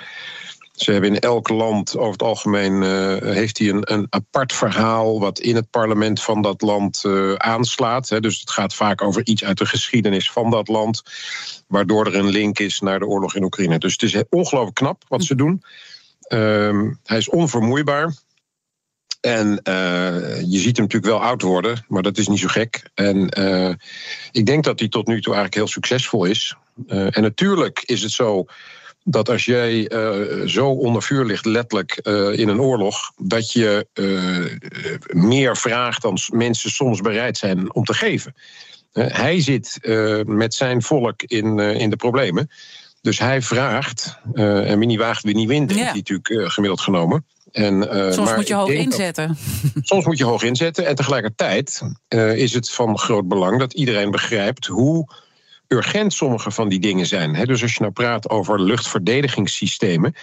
Ze 0.73 0.93
hebben 0.93 1.15
in 1.15 1.21
elk 1.21 1.49
land, 1.49 1.97
over 1.97 2.13
het 2.13 2.23
algemeen, 2.23 2.83
heeft 3.23 3.59
hij 3.59 3.69
een, 3.69 3.93
een 3.93 4.07
apart 4.11 4.53
verhaal 4.53 5.21
wat 5.21 5.39
in 5.39 5.55
het 5.55 5.71
parlement 5.71 6.23
van 6.23 6.43
dat 6.43 6.63
land 6.63 7.05
aanslaat. 7.37 8.09
Hè. 8.09 8.21
Dus 8.21 8.41
het 8.41 8.51
gaat 8.51 8.75
vaak 8.75 9.03
over 9.03 9.27
iets 9.27 9.45
uit 9.45 9.59
de 9.59 9.67
geschiedenis 9.67 10.31
van 10.31 10.51
dat 10.51 10.69
land, 10.69 11.03
waardoor 11.67 12.07
er 12.07 12.15
een 12.15 12.29
link 12.29 12.59
is 12.59 12.81
naar 12.81 12.99
de 12.99 13.07
oorlog 13.07 13.35
in 13.35 13.45
Oekraïne. 13.45 13.79
Dus 13.79 13.93
het 13.93 14.03
is 14.03 14.23
ongelooflijk 14.29 14.75
knap 14.75 15.05
wat 15.09 15.25
ze 15.25 15.35
doen. 15.35 15.63
Ehm, 16.21 16.93
hij 17.05 17.19
is 17.19 17.29
onvermoeibaar. 17.29 18.15
En 19.25 19.61
uh, 19.69 20.41
je 20.41 20.59
ziet 20.59 20.77
hem 20.77 20.87
natuurlijk 20.87 21.05
wel 21.05 21.23
oud 21.23 21.43
worden, 21.43 21.85
maar 21.89 22.03
dat 22.03 22.19
is 22.19 22.29
niet 22.29 22.39
zo 22.39 22.49
gek. 22.49 22.91
En 22.95 23.39
uh, 23.39 23.75
ik 24.33 24.47
denk 24.47 24.65
dat 24.65 24.79
hij 24.79 24.89
tot 24.89 25.07
nu 25.07 25.21
toe 25.21 25.35
eigenlijk 25.35 25.55
heel 25.55 25.73
succesvol 25.73 26.25
is. 26.25 26.55
Uh, 26.87 27.17
en 27.17 27.23
natuurlijk 27.23 27.83
is 27.87 28.03
het 28.03 28.11
zo 28.11 28.47
dat 29.05 29.29
als 29.29 29.45
jij 29.45 29.91
zo 30.47 30.69
onder 30.69 31.03
vuur 31.03 31.25
ligt, 31.25 31.45
letterlijk 31.45 31.97
in 32.37 32.49
een 32.49 32.61
oorlog, 32.61 33.13
dat 33.17 33.53
je 33.53 33.87
meer 35.13 35.57
vraagt 35.57 36.03
dan 36.03 36.19
mensen 36.33 36.71
soms 36.71 37.01
bereid 37.01 37.37
zijn 37.37 37.75
om 37.75 37.85
te 37.85 37.95
geven. 37.95 38.35
hij 38.93 39.41
zit 39.41 39.79
met 40.27 40.55
zijn 40.55 40.83
volk 40.83 41.23
in, 41.23 41.59
in 41.59 41.91
de 41.91 41.97
problemen. 41.97 42.51
Dus 43.01 43.19
hij 43.19 43.43
vraagt, 43.43 44.19
en 44.35 44.79
wie 44.79 44.87
niet 44.87 44.99
waagt, 44.99 45.23
wie 45.23 45.35
niet 45.35 45.49
wint, 45.49 45.71
ja. 45.71 45.77
heeft 45.77 45.91
hij 45.91 46.03
natuurlijk 46.07 46.53
gemiddeld 46.53 46.81
genomen. 46.81 47.25
En, 47.55 47.97
uh, 47.97 48.13
soms 48.13 48.35
moet 48.35 48.49
je 48.49 48.55
hoog 48.55 48.71
inzetten. 48.71 49.37
soms 49.81 50.05
moet 50.05 50.19
je 50.19 50.25
hoog 50.25 50.43
inzetten. 50.43 50.87
En 50.87 50.95
tegelijkertijd 50.95 51.83
uh, 52.09 52.37
is 52.37 52.53
het 52.53 52.71
van 52.71 52.99
groot 52.99 53.29
belang 53.29 53.59
dat 53.59 53.73
iedereen 53.73 54.11
begrijpt 54.11 54.67
hoe 54.67 55.09
urgent 55.69 56.13
sommige 56.13 56.51
van 56.51 56.69
die 56.69 56.81
dingen 56.81 57.07
zijn. 57.07 57.35
He, 57.35 57.45
dus 57.45 57.63
als 57.63 57.75
je 57.75 57.81
nou 57.81 57.93
praat 57.93 58.31
over 58.31 58.61
luchtverdedigingssystemen, 58.61 60.15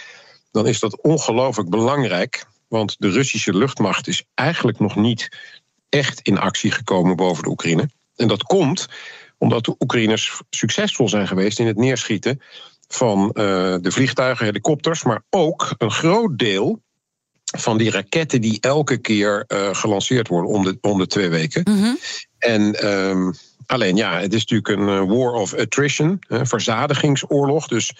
dan 0.50 0.66
is 0.66 0.80
dat 0.80 1.00
ongelooflijk 1.00 1.70
belangrijk. 1.70 2.46
Want 2.68 2.96
de 2.98 3.10
Russische 3.10 3.54
luchtmacht 3.54 4.08
is 4.08 4.24
eigenlijk 4.34 4.78
nog 4.78 4.96
niet 4.96 5.28
echt 5.88 6.20
in 6.20 6.38
actie 6.38 6.70
gekomen 6.70 7.16
boven 7.16 7.42
de 7.42 7.50
Oekraïne. 7.50 7.90
En 8.16 8.28
dat 8.28 8.42
komt 8.42 8.88
omdat 9.38 9.64
de 9.64 9.74
Oekraïners 9.78 10.40
succesvol 10.50 11.08
zijn 11.08 11.28
geweest 11.28 11.58
in 11.58 11.66
het 11.66 11.76
neerschieten 11.76 12.42
van 12.88 13.24
uh, 13.24 13.32
de 13.80 13.90
vliegtuigen, 13.90 14.44
helikopters, 14.44 15.02
maar 15.02 15.22
ook 15.30 15.74
een 15.78 15.90
groot 15.90 16.38
deel 16.38 16.82
van 17.58 17.78
die 17.78 17.90
raketten 17.90 18.40
die 18.40 18.58
elke 18.60 18.96
keer 18.96 19.44
uh, 19.48 19.68
gelanceerd 19.74 20.28
worden 20.28 20.50
om 20.50 20.64
de, 20.64 20.78
om 20.80 20.98
de 20.98 21.06
twee 21.06 21.28
weken. 21.28 21.62
Mm 21.64 21.82
-hmm. 21.82 21.98
En 22.38 22.92
um, 22.92 23.34
alleen 23.66 23.96
ja, 23.96 24.20
het 24.20 24.34
is 24.34 24.46
natuurlijk 24.46 24.68
een 24.68 25.08
uh, 25.08 25.16
war 25.16 25.32
of 25.32 25.54
attrition, 25.54 26.18
een 26.28 26.46
verzadigingsoorlog. 26.46 27.66
Dus 27.68 27.92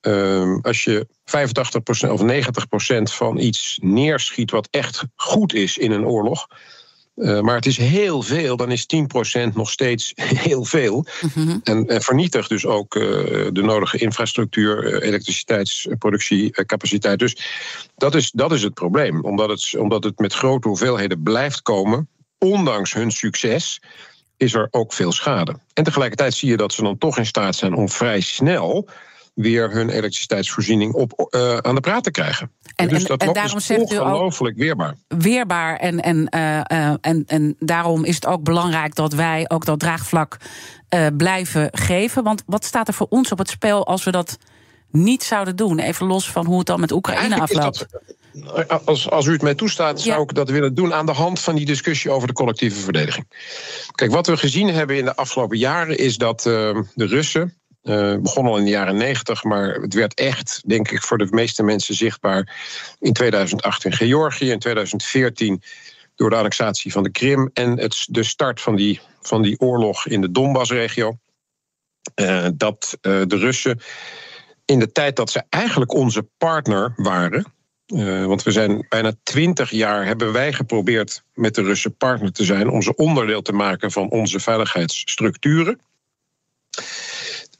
um, 0.00 0.60
als 0.62 0.84
je 0.84 1.06
85% 2.06 2.10
of 2.10 2.22
90% 2.22 3.02
van 3.02 3.38
iets 3.38 3.78
neerschiet 3.82 4.50
wat 4.50 4.68
echt 4.70 5.04
goed 5.16 5.54
is 5.54 5.78
in 5.78 5.90
een 5.90 6.06
oorlog. 6.06 6.46
Uh, 7.16 7.40
maar 7.40 7.54
het 7.54 7.66
is 7.66 7.76
heel 7.76 8.22
veel, 8.22 8.56
dan 8.56 8.70
is 8.70 8.86
10% 9.50 9.54
nog 9.54 9.70
steeds 9.70 10.12
heel 10.48 10.64
veel. 10.64 11.06
Mm 11.20 11.30
-hmm. 11.34 11.60
En 11.64 11.92
uh, 11.92 12.00
vernietigt 12.00 12.48
dus 12.48 12.66
ook 12.66 12.94
uh, 12.94 13.02
de 13.52 13.62
nodige 13.62 13.98
infrastructuur, 13.98 15.02
elektriciteitsproductiecapaciteit. 15.02 17.18
Dus 17.18 17.36
dat 17.96 18.14
is, 18.14 18.30
dat 18.30 18.52
is 18.52 18.62
het 18.62 18.74
probleem. 18.74 19.24
Omdat 19.24 19.48
het, 19.48 19.74
omdat 19.78 20.04
het 20.04 20.18
met 20.18 20.34
grote 20.34 20.68
hoeveelheden 20.68 21.22
blijft 21.22 21.62
komen, 21.62 22.08
ondanks 22.38 22.92
hun 22.92 23.10
succes, 23.10 23.80
is 24.36 24.54
er 24.54 24.68
ook 24.70 24.92
veel 24.92 25.12
schade. 25.12 25.58
En 25.72 25.84
tegelijkertijd 25.84 26.34
zie 26.34 26.48
je 26.48 26.56
dat 26.56 26.72
ze 26.72 26.82
dan 26.82 26.98
toch 26.98 27.18
in 27.18 27.26
staat 27.26 27.54
zijn 27.54 27.74
om 27.74 27.88
vrij 27.88 28.20
snel 28.20 28.88
weer 29.34 29.70
hun 29.70 29.88
elektriciteitsvoorziening 29.88 30.92
op, 30.92 31.28
uh, 31.30 31.56
aan 31.56 31.74
de 31.74 31.80
praat 31.80 32.04
te 32.04 32.10
krijgen. 32.10 32.50
En, 32.74 32.88
dus 32.88 33.04
dat 33.04 33.22
en, 33.22 33.32
daarom 33.32 33.56
is 33.56 33.70
ongelooflijk 33.70 34.56
weerbaar. 34.56 34.96
Weerbaar. 35.08 35.76
En, 35.76 36.00
en, 36.00 36.28
uh, 36.36 36.60
uh, 36.72 36.94
en, 37.00 37.24
en 37.26 37.56
daarom 37.58 38.04
is 38.04 38.14
het 38.14 38.26
ook 38.26 38.42
belangrijk 38.42 38.94
dat 38.94 39.12
wij 39.12 39.44
ook 39.48 39.64
dat 39.64 39.80
draagvlak 39.80 40.36
blijven 41.16 41.68
geven. 41.72 42.22
Want 42.22 42.42
wat 42.46 42.64
staat 42.64 42.88
er 42.88 42.94
voor 42.94 43.06
ons 43.10 43.32
op 43.32 43.38
het 43.38 43.48
spel 43.48 43.86
als 43.86 44.04
we 44.04 44.10
dat 44.10 44.38
niet 44.90 45.22
zouden 45.22 45.56
doen? 45.56 45.78
Even 45.78 46.06
los 46.06 46.30
van 46.30 46.46
hoe 46.46 46.58
het 46.58 46.66
dan 46.66 46.80
met 46.80 46.92
Oekraïne 46.92 47.40
afloopt. 47.40 47.86
Als, 48.84 49.10
als 49.10 49.26
u 49.26 49.32
het 49.32 49.42
mij 49.42 49.54
toestaat, 49.54 50.00
zou 50.00 50.16
ja. 50.16 50.22
ik 50.22 50.34
dat 50.34 50.48
willen 50.48 50.74
doen 50.74 50.94
aan 50.94 51.06
de 51.06 51.12
hand 51.12 51.40
van 51.40 51.54
die 51.54 51.66
discussie 51.66 52.10
over 52.10 52.28
de 52.28 52.34
collectieve 52.34 52.80
verdediging. 52.80 53.26
Kijk, 53.92 54.10
wat 54.10 54.26
we 54.26 54.36
gezien 54.36 54.68
hebben 54.68 54.96
in 54.96 55.04
de 55.04 55.16
afgelopen 55.16 55.58
jaren 55.58 55.98
is 55.98 56.16
dat 56.16 56.42
de 56.42 56.84
Russen 56.94 57.54
uh, 57.84 58.16
begon 58.16 58.46
al 58.46 58.58
in 58.58 58.64
de 58.64 58.70
jaren 58.70 58.96
90, 58.96 59.44
maar 59.44 59.74
het 59.74 59.94
werd 59.94 60.14
echt, 60.14 60.62
denk 60.66 60.90
ik, 60.90 61.02
voor 61.02 61.18
de 61.18 61.26
meeste 61.30 61.62
mensen 61.62 61.94
zichtbaar 61.94 62.56
in 62.98 63.12
2008 63.12 63.84
in 63.84 63.92
Georgië, 63.92 64.50
in 64.50 64.58
2014 64.58 65.62
door 66.14 66.30
de 66.30 66.36
annexatie 66.36 66.92
van 66.92 67.02
de 67.02 67.10
Krim 67.10 67.50
en 67.52 67.78
het, 67.78 68.06
de 68.08 68.22
start 68.22 68.60
van 68.60 68.76
die, 68.76 69.00
van 69.20 69.42
die 69.42 69.60
oorlog 69.60 70.06
in 70.06 70.20
de 70.20 70.30
Donbass-regio. 70.30 71.18
Uh, 72.14 72.46
dat 72.54 72.98
uh, 73.02 73.22
de 73.26 73.36
Russen 73.36 73.80
in 74.64 74.78
de 74.78 74.92
tijd 74.92 75.16
dat 75.16 75.30
ze 75.30 75.42
eigenlijk 75.48 75.92
onze 75.92 76.28
partner 76.38 76.92
waren. 76.96 77.52
Want 78.26 78.42
we 78.42 78.50
zijn 78.50 78.86
bijna 78.88 79.12
twintig 79.22 79.70
jaar 79.70 80.06
hebben 80.06 80.32
wij 80.32 80.52
geprobeerd 80.52 81.22
met 81.34 81.54
de 81.54 81.62
Russen 81.62 81.96
partner 81.96 82.32
te 82.32 82.44
zijn, 82.44 82.68
om 82.68 82.82
ze 82.82 82.94
onderdeel 82.94 83.42
te 83.42 83.52
maken 83.52 83.90
van 83.90 84.10
onze 84.10 84.40
veiligheidsstructuren. 84.40 85.80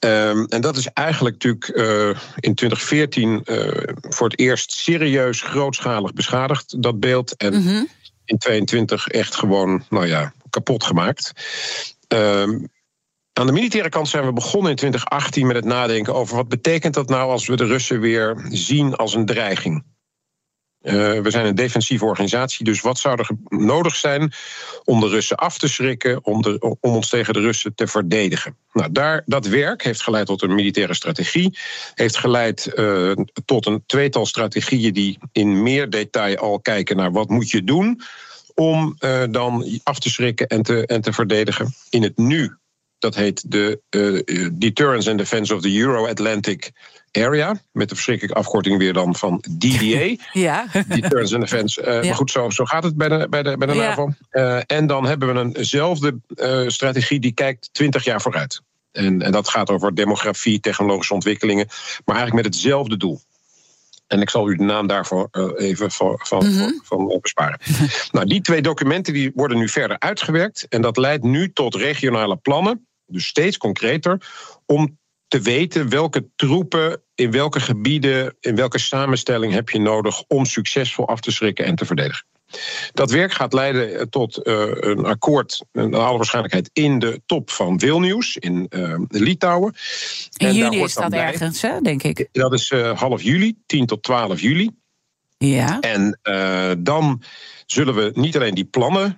Um, 0.04 0.46
en 0.46 0.60
dat 0.60 0.76
is 0.76 0.86
eigenlijk 0.86 1.34
natuurlijk 1.44 1.68
uh, 1.68 2.08
in 2.36 2.54
2014 2.54 3.42
uh, 3.44 3.68
voor 4.00 4.28
het 4.28 4.38
eerst 4.38 4.72
serieus 4.72 5.42
grootschalig 5.42 6.12
beschadigd, 6.12 6.82
dat 6.82 7.00
beeld. 7.00 7.36
En 7.36 7.54
mm 7.54 7.66
-hmm. 7.66 7.88
in 8.24 8.38
2022 8.38 9.08
echt 9.08 9.34
gewoon, 9.34 9.84
nou 9.88 10.06
ja, 10.06 10.32
kapot 10.50 10.84
gemaakt. 10.84 11.32
Um, 12.08 12.68
aan 13.32 13.46
de 13.46 13.52
militaire 13.52 13.88
kant 13.88 14.08
zijn 14.08 14.24
we 14.24 14.32
begonnen 14.32 14.70
in 14.70 14.76
2018 14.76 15.46
met 15.46 15.56
het 15.56 15.64
nadenken 15.64 16.14
over 16.14 16.36
wat 16.36 16.48
betekent 16.48 16.94
dat 16.94 17.08
nou 17.08 17.30
als 17.30 17.46
we 17.46 17.56
de 17.56 17.66
Russen 17.66 18.00
weer 18.00 18.46
zien 18.48 18.94
als 18.94 19.14
een 19.14 19.26
dreiging. 19.26 19.84
We 20.84 21.30
zijn 21.30 21.46
een 21.46 21.54
defensieve 21.54 22.04
organisatie, 22.04 22.64
dus 22.64 22.80
wat 22.80 22.98
zou 22.98 23.18
er 23.18 23.28
nodig 23.48 23.96
zijn 23.96 24.32
om 24.84 25.00
de 25.00 25.08
Russen 25.08 25.36
af 25.36 25.58
te 25.58 25.68
schrikken, 25.68 26.24
om, 26.24 26.58
om 26.60 26.76
ons 26.80 27.08
tegen 27.08 27.34
de 27.34 27.40
Russen 27.40 27.74
te 27.74 27.86
verdedigen? 27.86 28.56
Nou, 28.72 28.92
daar, 28.92 29.22
dat 29.26 29.46
werk 29.46 29.82
heeft 29.82 30.02
geleid 30.02 30.26
tot 30.26 30.42
een 30.42 30.54
militaire 30.54 30.94
strategie, 30.94 31.58
heeft 31.94 32.16
geleid 32.16 32.72
tot 33.44 33.66
een 33.66 33.82
tweetal 33.86 34.26
strategieën 34.26 34.92
die 34.92 35.18
in 35.32 35.62
meer 35.62 35.90
detail 35.90 36.36
al 36.36 36.60
kijken 36.60 36.96
naar 36.96 37.12
wat 37.12 37.28
moet 37.28 37.50
je 37.50 37.64
doen 37.64 38.00
om 38.54 38.96
dan 39.30 39.80
af 39.82 39.98
te 39.98 40.10
schrikken 40.10 40.46
en 40.46 40.62
te, 40.62 40.86
en 40.86 41.00
te 41.00 41.12
verdedigen. 41.12 41.74
In 41.90 42.02
het 42.02 42.16
nu 42.16 42.56
dat 42.98 43.14
heet 43.14 43.50
de 43.50 43.80
Deterrence 44.52 45.10
and 45.10 45.18
Defense 45.18 45.54
of 45.54 45.60
the 45.60 45.78
Euro-Atlantic 45.78 46.72
Area. 47.16 47.56
Met 47.72 47.88
de 47.88 47.94
verschrikkelijke 47.94 48.38
afkorting 48.38 48.78
weer 48.78 48.92
dan 48.92 49.16
van 49.16 49.44
DDA. 49.58 50.16
ja. 50.32 50.66
Deterrence 50.88 51.34
and 51.34 51.42
Defense. 51.42 51.80
Uh, 51.80 51.86
Maar 51.86 52.14
goed, 52.14 52.30
zo, 52.30 52.50
zo 52.50 52.64
gaat 52.64 52.84
het 52.84 52.96
bij 52.96 53.08
de, 53.08 53.26
bij 53.28 53.42
de, 53.42 53.56
bij 53.56 53.66
de 53.66 53.74
NAVO. 53.74 54.08
Uh, 54.32 54.60
en 54.66 54.86
dan 54.86 55.06
hebben 55.06 55.34
we 55.34 55.58
eenzelfde 55.58 56.16
strategie 56.66 57.20
die 57.20 57.32
kijkt 57.32 57.68
20 57.72 58.04
jaar 58.04 58.20
vooruit. 58.20 58.60
En, 58.92 59.22
en 59.22 59.32
dat 59.32 59.48
gaat 59.48 59.70
over 59.70 59.94
demografie, 59.94 60.60
technologische 60.60 61.14
ontwikkelingen. 61.14 61.66
Maar 62.04 62.16
eigenlijk 62.16 62.46
met 62.46 62.54
hetzelfde 62.54 62.96
doel. 62.96 63.20
En 64.06 64.20
ik 64.20 64.30
zal 64.30 64.50
u 64.50 64.56
de 64.56 64.64
naam 64.64 64.86
daarvoor 64.86 65.28
even 65.56 65.90
van, 65.90 66.20
van, 66.22 66.46
mm 66.46 66.58
-hmm. 66.58 66.80
van 66.84 67.18
besparen. 67.20 67.58
nou, 68.12 68.26
die 68.26 68.40
twee 68.40 68.62
documenten 68.62 69.12
die 69.12 69.32
worden 69.34 69.58
nu 69.58 69.68
verder 69.68 69.98
uitgewerkt. 69.98 70.66
En 70.68 70.82
dat 70.82 70.96
leidt 70.96 71.22
nu 71.22 71.52
tot 71.52 71.74
regionale 71.74 72.36
plannen 72.36 72.86
dus 73.06 73.26
steeds 73.26 73.56
concreter, 73.56 74.20
om 74.66 74.98
te 75.34 75.40
weten 75.40 75.88
welke 75.88 76.28
troepen 76.36 77.02
in 77.14 77.30
welke 77.30 77.60
gebieden, 77.60 78.36
in 78.40 78.54
welke 78.56 78.78
samenstelling 78.78 79.52
heb 79.52 79.68
je 79.68 79.78
nodig 79.78 80.24
om 80.28 80.44
succesvol 80.44 81.08
af 81.08 81.20
te 81.20 81.30
schrikken 81.30 81.64
en 81.64 81.74
te 81.74 81.84
verdedigen. 81.84 82.26
Dat 82.92 83.10
werk 83.10 83.32
gaat 83.32 83.52
leiden 83.52 84.10
tot 84.10 84.46
uh, 84.46 84.64
een 84.70 85.04
akkoord, 85.04 85.64
in 85.72 85.94
alle 85.94 86.16
waarschijnlijkheid, 86.16 86.70
in 86.72 86.98
de 86.98 87.22
top 87.26 87.50
van 87.50 87.80
Vilnius 87.80 88.36
in 88.36 88.66
uh, 88.70 88.94
Litouwen. 89.08 89.74
In 90.36 90.46
en 90.46 90.54
juli 90.54 90.82
is 90.82 90.94
dat 90.94 91.10
bij, 91.10 91.20
ergens, 91.20 91.62
hè, 91.62 91.80
denk 91.80 92.02
ik. 92.02 92.28
Dat 92.32 92.52
is 92.52 92.70
uh, 92.70 92.98
half 92.98 93.22
juli, 93.22 93.56
10 93.66 93.86
tot 93.86 94.02
12 94.02 94.40
juli. 94.40 94.70
Ja. 95.38 95.80
En 95.80 96.18
dan 96.78 97.22
zullen 97.66 97.94
we 97.94 98.10
niet 98.14 98.36
alleen 98.36 98.54
die 98.54 98.64
plannen 98.64 99.16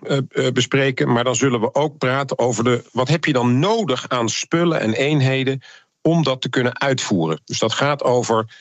bespreken, 0.52 1.12
maar 1.12 1.24
dan 1.24 1.34
zullen 1.34 1.60
we 1.60 1.74
ook 1.74 1.98
praten 1.98 2.38
over 2.38 2.64
de, 2.64 2.84
wat 2.92 3.08
heb 3.08 3.24
je 3.24 3.32
dan 3.32 3.58
nodig 3.58 4.08
aan 4.08 4.28
spullen 4.28 4.80
en 4.80 4.92
eenheden 4.92 5.62
om 6.06 6.22
dat 6.22 6.40
te 6.40 6.48
kunnen 6.48 6.80
uitvoeren. 6.80 7.40
Dus 7.44 7.58
dat 7.58 7.72
gaat 7.72 8.02
over 8.02 8.56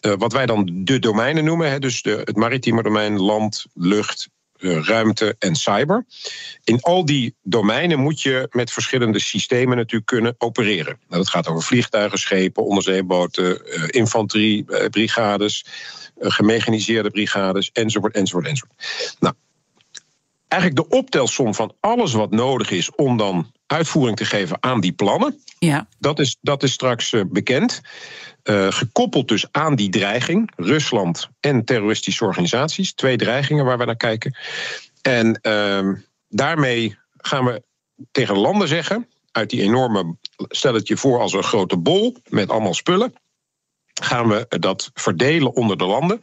uh, 0.00 0.12
wat 0.18 0.32
wij 0.32 0.46
dan 0.46 0.70
de 0.72 0.98
domeinen 0.98 1.44
noemen, 1.44 1.70
hè, 1.70 1.78
dus 1.78 2.02
de, 2.02 2.22
het 2.24 2.36
maritieme 2.36 2.82
domein, 2.82 3.20
land, 3.20 3.66
lucht, 3.74 4.28
ruimte 4.58 5.36
en 5.38 5.54
cyber. 5.54 6.06
In 6.64 6.80
al 6.80 7.04
die 7.04 7.34
domeinen 7.42 7.98
moet 7.98 8.22
je 8.22 8.48
met 8.50 8.72
verschillende 8.72 9.18
systemen 9.18 9.76
natuurlijk 9.76 10.06
kunnen 10.06 10.34
opereren. 10.38 10.98
Nou, 11.08 11.22
dat 11.22 11.28
gaat 11.28 11.48
over 11.48 11.62
vliegtuigen, 11.62 12.18
schepen, 12.18 12.64
onderzeeboten, 12.64 13.62
infanteriebrigades 13.92 15.64
eh, 16.16 16.30
gemechaniseerde 16.30 17.10
brigades, 17.10 17.70
enzovoort, 17.72 18.14
enzovoort, 18.14 18.46
enzovoort. 18.46 19.16
Nou, 19.18 19.34
eigenlijk 20.48 20.90
de 20.90 20.96
optelsom 20.96 21.54
van 21.54 21.74
alles 21.80 22.12
wat 22.12 22.30
nodig 22.30 22.70
is 22.70 22.94
om 22.94 23.16
dan 23.16 23.52
uitvoering 23.66 24.16
te 24.16 24.24
geven 24.24 24.56
aan 24.60 24.80
die 24.80 24.92
plannen. 24.92 25.42
Ja. 25.58 25.88
Dat, 25.98 26.18
is, 26.18 26.36
dat 26.40 26.62
is 26.62 26.72
straks 26.72 27.12
uh, 27.12 27.22
bekend. 27.26 27.80
Uh, 28.44 28.66
gekoppeld 28.70 29.28
dus 29.28 29.46
aan 29.50 29.74
die 29.74 29.90
dreiging, 29.90 30.52
Rusland 30.56 31.28
en 31.40 31.64
terroristische 31.64 32.24
organisaties. 32.24 32.94
Twee 32.94 33.16
dreigingen 33.16 33.64
waar 33.64 33.78
we 33.78 33.84
naar 33.84 33.96
kijken. 33.96 34.36
En 35.02 35.38
uh, 35.42 35.92
daarmee 36.28 36.98
gaan 37.16 37.44
we 37.44 37.62
tegen 38.10 38.36
landen 38.36 38.68
zeggen, 38.68 39.08
uit 39.32 39.50
die 39.50 39.62
enorme, 39.62 40.16
stel 40.36 40.74
het 40.74 40.88
je 40.88 40.96
voor 40.96 41.20
als 41.20 41.32
een 41.32 41.42
grote 41.42 41.76
bol 41.76 42.16
met 42.28 42.50
allemaal 42.50 42.74
spullen 42.74 43.14
gaan 44.02 44.28
we 44.28 44.46
dat 44.48 44.90
verdelen 44.94 45.54
onder 45.54 45.78
de 45.78 45.84
landen 45.84 46.22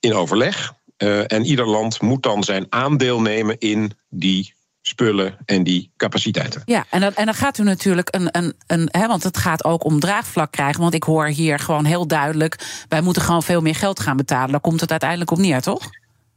in 0.00 0.14
overleg. 0.14 0.74
Uh, 0.98 1.32
en 1.32 1.44
ieder 1.44 1.66
land 1.66 2.00
moet 2.00 2.22
dan 2.22 2.44
zijn 2.44 2.66
aandeel 2.68 3.20
nemen 3.20 3.58
in 3.58 3.92
die 4.08 4.54
spullen 4.82 5.36
en 5.44 5.62
die 5.62 5.90
capaciteiten. 5.96 6.62
Ja, 6.64 6.84
en 6.90 7.00
dan, 7.00 7.14
en 7.14 7.24
dan 7.24 7.34
gaat 7.34 7.58
u 7.58 7.62
natuurlijk 7.62 8.08
een. 8.14 8.28
een, 8.30 8.54
een 8.66 8.88
hè, 8.90 9.06
want 9.06 9.22
het 9.22 9.36
gaat 9.36 9.64
ook 9.64 9.84
om 9.84 10.00
draagvlak 10.00 10.52
krijgen. 10.52 10.80
Want 10.80 10.94
ik 10.94 11.02
hoor 11.02 11.26
hier 11.26 11.58
gewoon 11.58 11.84
heel 11.84 12.06
duidelijk. 12.06 12.84
Wij 12.88 13.00
moeten 13.00 13.22
gewoon 13.22 13.42
veel 13.42 13.60
meer 13.60 13.74
geld 13.74 14.00
gaan 14.00 14.16
betalen. 14.16 14.50
Daar 14.50 14.60
komt 14.60 14.80
het 14.80 14.90
uiteindelijk 14.90 15.30
op 15.30 15.38
neer, 15.38 15.60
toch? 15.60 15.80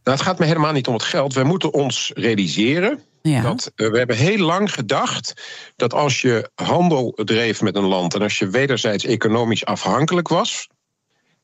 Nou, 0.03 0.17
het 0.17 0.21
gaat 0.21 0.39
me 0.39 0.45
helemaal 0.45 0.71
niet 0.71 0.87
om 0.87 0.93
het 0.93 1.03
geld. 1.03 1.33
Wij 1.33 1.43
moeten 1.43 1.73
ons 1.73 2.11
realiseren 2.15 3.03
ja. 3.29 3.41
Dat, 3.41 3.71
uh, 3.75 3.91
we 3.91 3.97
hebben 3.97 4.15
heel 4.15 4.37
lang 4.37 4.73
gedacht 4.73 5.33
dat 5.75 5.93
als 5.93 6.21
je 6.21 6.49
handel 6.55 7.11
dreef 7.23 7.61
met 7.61 7.75
een 7.75 7.85
land 7.85 8.13
en 8.13 8.21
als 8.21 8.39
je 8.39 8.49
wederzijds 8.49 9.05
economisch 9.05 9.65
afhankelijk 9.65 10.27
was, 10.27 10.67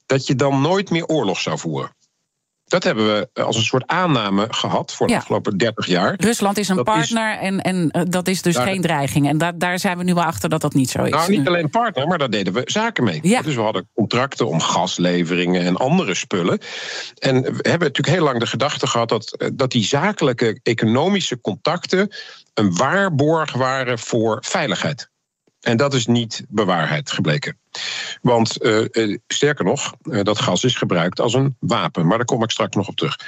dat 0.05 0.27
je 0.27 0.35
dan 0.35 0.61
nooit 0.61 0.89
meer 0.89 1.05
oorlog 1.05 1.39
zou 1.39 1.57
voeren. 1.57 1.95
Dat 2.71 2.83
hebben 2.83 3.05
we 3.05 3.41
als 3.41 3.55
een 3.55 3.63
soort 3.63 3.87
aanname 3.87 4.47
gehad 4.49 4.93
voor 4.93 5.07
de 5.07 5.15
afgelopen 5.15 5.57
30 5.57 5.85
jaar. 5.85 6.15
Rusland 6.17 6.57
is 6.57 6.69
een 6.69 6.83
partner 6.83 7.37
en, 7.37 7.61
en 7.61 7.91
eh, 7.91 8.01
dat 8.07 8.27
is 8.27 8.41
dus 8.41 8.57
geen 8.57 8.81
dreiging. 8.81 9.27
En 9.27 9.37
da 9.37 9.51
daar 9.51 9.79
zijn 9.79 9.97
we 9.97 10.03
nu 10.03 10.13
wel 10.13 10.23
achter 10.23 10.49
dat 10.49 10.61
dat 10.61 10.73
niet 10.73 10.89
zo 10.89 11.03
is. 11.03 11.11
Nou, 11.11 11.31
niet 11.31 11.47
alleen 11.47 11.69
partner, 11.69 12.07
maar 12.07 12.17
daar 12.17 12.29
deden 12.29 12.53
we 12.53 12.61
zaken 12.65 13.03
mee. 13.03 13.19
Ja. 13.23 13.41
Dus 13.41 13.55
we 13.55 13.61
hadden 13.61 13.89
contracten 13.93 14.47
om 14.47 14.59
gasleveringen 14.59 15.61
en 15.61 15.75
andere 15.75 16.15
spullen. 16.15 16.59
En 17.19 17.41
we 17.41 17.69
hebben 17.69 17.87
natuurlijk 17.87 18.07
heel 18.07 18.23
lang 18.23 18.39
de 18.39 18.47
gedachte 18.47 18.87
gehad 18.87 19.09
dat, 19.09 19.37
eh, 19.37 19.47
dat 19.53 19.71
die 19.71 19.83
zakelijke 19.83 20.59
economische 20.63 21.41
contacten 21.41 22.15
een 22.53 22.75
waarborg 22.75 23.53
waren 23.53 23.99
voor 23.99 24.37
veiligheid. 24.41 25.10
En 25.61 25.77
dat 25.77 25.93
is 25.93 26.05
niet 26.05 26.45
bewaarheid 26.49 27.11
gebleken. 27.11 27.57
Want 28.21 28.63
uh, 28.63 29.17
sterker 29.27 29.65
nog, 29.65 29.93
uh, 30.03 30.23
dat 30.23 30.39
gas 30.39 30.63
is 30.63 30.75
gebruikt 30.75 31.19
als 31.19 31.33
een 31.33 31.55
wapen. 31.59 32.07
Maar 32.07 32.17
daar 32.17 32.25
kom 32.25 32.43
ik 32.43 32.51
straks 32.51 32.75
nog 32.75 32.87
op 32.87 32.95
terug. 32.95 33.19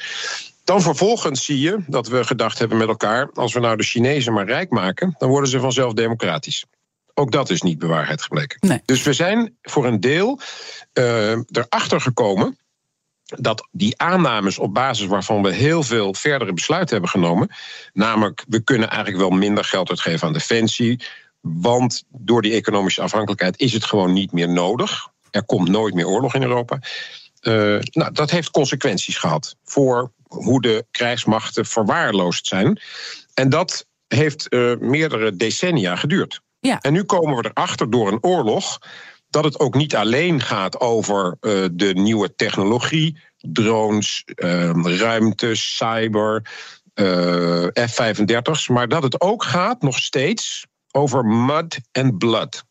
Dan 0.63 0.81
vervolgens 0.81 1.45
zie 1.45 1.59
je 1.59 1.83
dat 1.87 2.07
we 2.07 2.23
gedacht 2.23 2.59
hebben 2.59 2.77
met 2.77 2.87
elkaar: 2.87 3.29
als 3.33 3.53
we 3.53 3.59
nou 3.59 3.77
de 3.77 3.83
Chinezen 3.83 4.33
maar 4.33 4.45
rijk 4.45 4.69
maken, 4.69 5.15
dan 5.17 5.29
worden 5.29 5.49
ze 5.49 5.59
vanzelf 5.59 5.93
democratisch. 5.93 6.65
Ook 7.13 7.31
dat 7.31 7.49
is 7.49 7.61
niet 7.61 7.79
bewaarheid 7.79 8.21
gebleken. 8.21 8.57
Nee. 8.67 8.81
Dus 8.85 9.03
we 9.03 9.13
zijn 9.13 9.57
voor 9.61 9.85
een 9.85 9.99
deel 9.99 10.39
erachter 10.93 12.01
gekomen 12.01 12.57
dat 13.25 13.67
die 13.71 13.99
aannames 13.99 14.57
op 14.57 14.73
basis 14.73 15.07
waarvan 15.07 15.41
we 15.41 15.53
heel 15.53 15.83
veel 15.83 16.13
verdere 16.13 16.53
besluiten 16.53 16.91
hebben 16.91 17.09
genomen, 17.09 17.49
namelijk 17.93 18.43
we 18.47 18.63
kunnen 18.63 18.89
eigenlijk 18.89 19.19
wel 19.19 19.29
minder 19.29 19.63
geld 19.63 19.89
uitgeven 19.89 20.27
aan 20.27 20.33
defensie, 20.33 20.99
want 21.43 22.03
door 22.09 22.41
die 22.41 22.53
economische 22.53 23.01
afhankelijkheid 23.01 23.59
is 23.59 23.73
het 23.73 23.85
gewoon 23.85 24.13
niet 24.13 24.31
meer 24.31 24.49
nodig. 24.49 25.07
Er 25.31 25.45
komt 25.45 25.69
nooit 25.69 25.93
meer 25.93 26.07
oorlog 26.07 26.35
in 26.35 26.41
Europa. 26.41 26.79
Uh, 27.41 27.79
nou, 27.91 28.11
dat 28.11 28.31
heeft 28.31 28.51
consequenties 28.51 29.17
gehad 29.17 29.55
voor 29.63 30.11
hoe 30.27 30.61
de 30.61 30.85
krijgsmachten 30.91 31.65
verwaarloosd 31.65 32.47
zijn. 32.47 32.79
En 33.33 33.49
dat 33.49 33.85
heeft 34.07 34.45
uh, 34.49 34.77
meerdere 34.77 35.35
decennia 35.35 35.95
geduurd. 35.95 36.41
Ja. 36.59 36.79
En 36.81 36.93
nu 36.93 37.03
komen 37.03 37.37
we 37.37 37.51
erachter 37.53 37.89
door 37.89 38.11
een 38.11 38.23
oorlog 38.23 38.79
dat 39.29 39.43
het 39.43 39.59
ook 39.59 39.75
niet 39.75 39.95
alleen 39.95 40.41
gaat 40.41 40.79
over 40.79 41.37
uh, 41.41 41.65
de 41.71 41.93
nieuwe 41.93 42.35
technologie, 42.35 43.17
drones, 43.37 44.23
ruimte, 44.83 45.55
cyber, 45.55 46.41
F-35's, 47.73 48.67
maar 48.67 48.87
dat 48.87 49.03
het 49.03 49.21
ook 49.21 49.43
gaat 49.43 49.81
nog 49.81 49.97
steeds 49.97 50.65
over 50.93 51.25
mud 51.25 51.79
and 51.91 52.17
blood. 52.17 52.63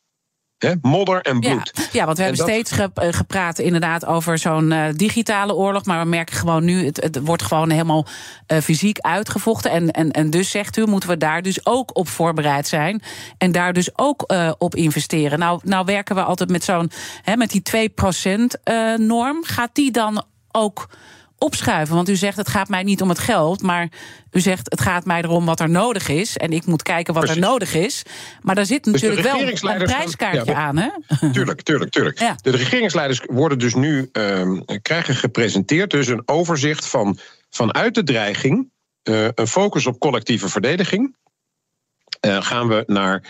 He, 0.59 0.75
modder 0.81 1.21
en 1.21 1.41
bloed. 1.41 1.71
Ja, 1.75 1.83
ja 1.93 2.05
want 2.05 2.17
we 2.17 2.23
hebben 2.23 2.43
steeds 2.43 2.71
eh, 2.71 2.87
gepraat 3.11 3.59
inderdaad 3.59 4.07
over 4.07 4.39
zo'n 4.39 4.71
uh, 4.71 4.85
digitale 4.97 5.55
oorlog. 5.55 5.85
Maar 5.85 6.03
we 6.03 6.09
merken 6.09 6.37
gewoon 6.37 6.65
nu, 6.65 6.85
het, 6.85 7.03
het 7.03 7.21
wordt 7.21 7.43
gewoon 7.43 7.71
helemaal 7.71 8.07
uh, 8.53 8.59
fysiek 8.59 8.99
uitgevochten. 8.99 9.71
En, 9.71 9.91
en, 9.91 10.11
en 10.11 10.31
dus 10.31 10.51
zegt 10.51 10.77
u, 10.77 10.87
moeten 10.87 11.09
we 11.09 11.17
daar 11.17 11.43
dus 11.43 11.67
ook 11.67 11.97
op 11.97 12.09
voorbereid 12.09 12.69
zijn. 12.69 13.03
En 13.39 13.53
daar 13.53 13.73
dus 13.73 13.99
ook 13.99 14.25
uh, 14.27 14.53
op 14.59 14.75
investeren. 14.75 15.39
Nou, 15.39 15.61
nou 15.65 15.85
werken 15.85 16.15
we 16.15 16.23
altijd 16.23 16.51
met 16.51 16.65
zo'n, 16.65 16.91
met 17.37 17.51
die 17.51 17.91
2% 17.91 18.63
norm. 18.97 19.45
Gaat 19.45 19.75
die 19.75 19.91
dan 19.91 20.25
ook 20.53 20.89
opschuiven? 21.43 21.95
Want 21.95 22.09
u 22.09 22.17
zegt 22.17 22.37
het 22.37 22.49
gaat 22.49 22.69
mij 22.69 22.83
niet 22.83 23.03
om 23.03 23.09
het 23.09 23.19
geld, 23.19 23.63
maar 23.63 23.89
u 24.31 24.41
zegt 24.41 24.71
het 24.71 24.81
gaat 24.81 25.05
mij 25.05 25.23
erom 25.23 25.45
wat 25.45 25.61
er 25.61 25.71
nodig 25.71 26.09
is. 26.09 26.37
En 26.37 26.53
ik 26.53 26.67
moet 26.67 26.83
kijken 26.83 27.15
wat 27.15 27.25
Precies. 27.25 27.43
er 27.43 27.49
nodig 27.49 27.75
is. 27.75 28.03
Maar 28.41 28.55
daar 28.55 28.67
zit 28.67 28.85
Dus 28.85 28.93
natuurlijk 28.93 29.23
wel 29.23 29.73
een 29.73 29.85
prijskaartje 29.85 30.53
ja, 30.53 30.59
aan, 30.59 30.77
hè? 30.77 30.89
Tuurlijk, 31.33 31.63
tuurlijk, 31.63 31.91
tuurlijk. 31.91 32.19
Ja. 32.19 32.37
De 32.43 32.51
regeringsleiders 32.51 33.21
worden 33.27 33.59
dus 33.59 33.75
nu 33.75 34.09
ehm, 34.13 34.61
krijgen 34.83 35.15
gepresenteerd 35.15 35.91
dus 35.91 36.07
een 36.07 36.23
overzicht 36.25 36.87
van 36.87 37.19
vanuit 37.51 37.95
de 37.95 38.03
dreiging, 38.03 38.71
eh, 39.03 39.29
een 39.35 39.47
focus 39.47 39.87
op 39.87 39.99
collectieve 39.99 40.49
verdediging. 40.49 41.17
Gaan 42.23 42.69
we 42.69 42.85
naar 42.87 43.23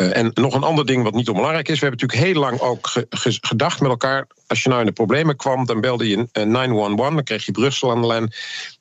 uh, 0.00 0.16
en 0.16 0.30
nog 0.34 0.54
een 0.54 0.62
ander 0.62 0.86
ding 0.86 1.02
wat 1.02 1.14
niet 1.14 1.28
onbelangrijk 1.28 1.68
is. 1.68 1.78
We 1.78 1.86
hebben 1.86 2.00
natuurlijk 2.00 2.32
heel 2.32 2.40
lang 2.42 2.60
ook 2.60 2.86
ge 2.86 3.06
ge 3.10 3.38
gedacht 3.40 3.80
met 3.80 3.90
elkaar. 3.90 4.26
Als 4.46 4.62
je 4.62 4.68
nou 4.68 4.80
in 4.80 4.86
de 4.86 4.92
problemen 4.92 5.36
kwam, 5.36 5.66
dan 5.66 5.80
belde 5.80 6.08
je 6.08 6.28
911. 6.32 7.14
Dan 7.14 7.24
kreeg 7.24 7.44
je 7.44 7.52
Brussel 7.52 7.90
aan 7.90 8.00
de 8.00 8.06
lijn. 8.06 8.32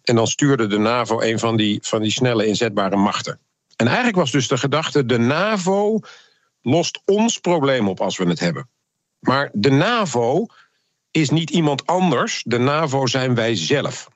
En 0.03 0.16
dan 0.16 0.28
stuurde 0.28 0.68
de 0.68 0.78
NAVO 0.78 1.22
een 1.22 1.39
van 1.39 1.57
die, 1.57 1.80
van 1.82 2.01
die 2.01 2.11
snelle 2.11 2.45
inzetbare 2.45 2.95
machten. 2.95 3.39
En 3.76 3.88
eigenlijk 3.88 4.18
was 4.18 4.32
dus 4.32 4.47
de 4.47 4.57
gedachte: 4.57 5.05
de 5.05 5.18
NAVO 5.18 5.99
lost 6.61 7.01
ons 7.05 7.38
probleem 7.38 7.88
op 7.88 8.01
als 8.01 8.18
we 8.18 8.26
het 8.26 8.39
hebben. 8.39 8.70
Maar 9.20 9.49
de 9.53 9.72
NAVO 9.72 10.45
is 11.11 11.30
niet 11.30 11.49
iemand 11.49 11.86
anders. 11.86 12.43
De 12.45 12.57
NAVO 12.57 13.07
zijn 13.07 13.36
wij 13.36 13.55
zelf. 13.55 14.07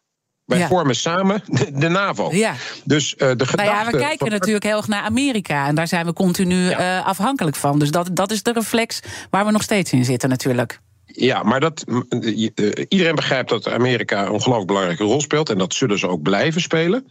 Wij 0.47 0.67
vormen 0.67 0.95
samen 0.95 1.43
de, 1.73 1.89
NAVO. 1.89 2.31
Ja. 2.31 2.53
Dus 2.83 3.13
uh, 3.13 3.17
de 3.17 3.25
gedachte. 3.25 3.55
Nou 3.55 3.67
ja, 3.67 3.91
we 3.91 3.97
kijken 3.97 4.29
natuurlijk 4.29 4.63
heel 4.63 4.77
erg 4.77 4.87
naar 4.87 5.01
Amerika. 5.01 5.67
En 5.67 5.75
daar 5.75 5.87
zijn 5.87 6.05
we 6.05 6.13
continu 6.13 6.69
ja. 6.69 6.99
uh, 6.99 7.07
afhankelijk 7.07 7.55
van. 7.55 7.79
Dus 7.79 7.91
dat, 7.91 8.09
dat 8.13 8.31
is 8.31 8.43
de 8.43 8.51
reflex 8.51 8.99
waar 9.29 9.45
we 9.45 9.51
nog 9.51 9.61
steeds 9.61 9.91
in 9.91 10.05
zitten, 10.05 10.29
natuurlijk. 10.29 10.79
Ja, 11.05 11.43
maar 11.43 11.59
dat, 11.59 11.83
uh, 12.09 12.85
iedereen 12.87 13.15
begrijpt 13.15 13.49
dat 13.49 13.67
Amerika 13.67 14.25
een 14.25 14.31
ongelooflijk 14.31 14.67
belangrijke 14.67 15.03
rol 15.03 15.21
speelt. 15.21 15.49
En 15.49 15.57
dat 15.57 15.73
zullen 15.73 15.99
ze 15.99 16.07
ook 16.07 16.21
blijven 16.21 16.61
spelen. 16.61 17.07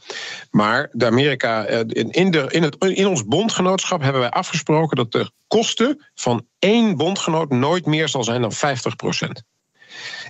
Maar 0.51 0.89
de 0.93 1.07
Amerika, 1.07 1.67
in, 1.67 2.31
de, 2.31 2.47
in, 2.49 2.63
het, 2.63 2.77
in 2.85 3.07
ons 3.07 3.25
bondgenootschap 3.25 4.03
hebben 4.03 4.21
wij 4.21 4.31
afgesproken 4.31 4.97
dat 4.97 5.13
de 5.13 5.31
kosten 5.47 6.05
van 6.15 6.47
één 6.59 6.97
bondgenoot 6.97 7.51
nooit 7.51 7.87
meer 7.87 8.09
zal 8.09 8.25
zijn 8.25 8.41
dan 8.41 8.53
50 8.53 8.97
procent. 8.97 9.43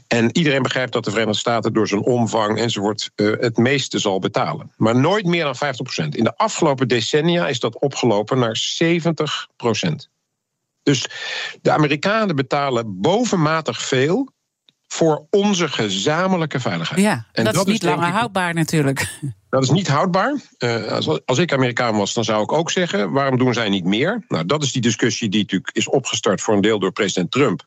En 0.07 0.36
iedereen 0.36 0.62
begrijpt 0.62 0.92
dat 0.92 1.04
de 1.04 1.11
Verenigde 1.11 1.38
Staten 1.38 1.72
door 1.72 1.88
zijn 1.88 2.02
omvang 2.02 2.59
enzovoort 2.59 3.11
uh, 3.16 3.40
het 3.40 3.57
meeste 3.57 3.98
zal 3.98 4.18
betalen. 4.18 4.72
Maar 4.76 4.96
nooit 4.96 5.26
meer 5.26 5.44
dan 5.44 5.57
50%. 6.04 6.09
In 6.09 6.24
de 6.24 6.36
afgelopen 6.36 6.88
decennia 6.88 7.48
is 7.48 7.61
dat 7.61 7.78
opgelopen 7.78 8.38
naar 8.38 8.61
70%. 8.84 10.14
Dus 10.82 11.07
de 11.62 11.70
Amerikanen 11.70 12.36
betalen 12.36 13.00
bovenmatig 13.00 13.82
veel 13.82 14.34
voor 14.86 15.26
onze 15.30 15.68
gezamenlijke 15.68 16.61
veiligheid. 16.61 17.00
Ja, 17.00 17.26
en 17.32 17.44
dat, 17.44 17.54
dat 17.54 17.66
is 17.66 17.72
niet 17.72 17.82
langer 17.82 18.11
houdbaar 18.11 18.54
natuurlijk. 18.54 19.20
Dat 19.57 19.64
is 19.64 19.70
niet 19.70 19.88
houdbaar. 19.88 20.40
Uh, 20.59 20.98
als, 21.24 21.38
ik 21.38 21.52
Amerikaan 21.52 21.96
was, 21.96 22.14
dan 22.14 22.24
zou 22.24 22.42
ik 22.42 22.52
ook 22.52 22.70
zeggen: 22.70 23.11
waarom 23.12 23.38
doen 23.38 23.54
zij 23.54 23.68
niet 23.68 23.84
meer? 23.84 24.24
Nou, 24.28 24.46
dat 24.46 24.62
is 24.62 24.72
die 24.72 24.82
discussie 24.82 25.28
die 25.28 25.40
natuurlijk 25.40 25.76
is 25.76 25.88
opgestart 25.88 26.40
voor 26.40 26.54
een 26.54 26.61
deel 26.61 26.78
door 26.78 26.92
president 26.92 27.30
Trump. 27.30 27.64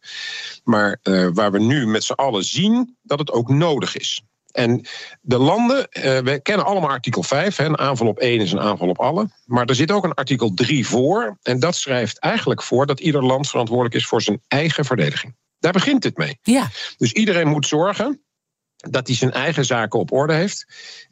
Maar 0.64 1.00
uh, 1.04 1.28
waar 1.34 1.52
we 1.52 1.60
nu 1.60 1.88
met 1.88 2.04
z'n 2.04 2.12
allen 2.14 2.44
zien 2.44 2.98
dat 3.02 3.20
het 3.20 3.32
ook 3.32 3.50
nodig 3.50 3.98
is. 3.98 4.22
En 4.52 4.88
de 5.22 5.38
landen, 5.38 5.78
uh, 5.78 6.04
we 6.20 6.40
kennen 6.42 6.66
allemaal 6.66 6.90
artikel 6.90 7.24
5. 7.24 7.56
Hè, 7.56 7.66
een 7.66 7.78
aanval 7.78 8.08
op 8.08 8.20
één 8.20 8.40
is 8.40 8.52
een 8.52 8.60
aanval 8.60 8.90
op 8.90 9.00
alle. 9.00 9.30
Maar 9.46 9.66
er 9.66 9.76
zit 9.76 9.92
ook 9.92 10.04
een 10.04 10.14
artikel 10.14 10.54
3 10.54 10.88
voor. 10.88 11.38
En 11.42 11.60
dat 11.60 11.76
schrijft 11.76 12.20
eigenlijk 12.20 12.64
voor 12.64 12.86
dat 12.86 13.00
ieder 13.00 13.26
land 13.26 13.50
verantwoordelijk 13.50 13.96
is 13.96 14.06
voor 14.06 14.22
zijn 14.22 14.42
eigen 14.48 14.86
verdediging. 14.86 15.36
Daar 15.60 15.72
begint 15.72 16.04
het 16.04 16.18
mee. 16.18 16.40
Ja. 16.42 16.68
Dus 16.98 17.12
iedereen 17.12 17.48
moet 17.48 17.68
zorgen 17.68 18.24
dat 18.90 19.08
hij 19.08 19.16
zijn 19.16 19.32
eigen 19.32 19.66
zaken 19.66 20.00
op 20.00 20.12
orde 20.12 20.34
heeft. 20.34 20.66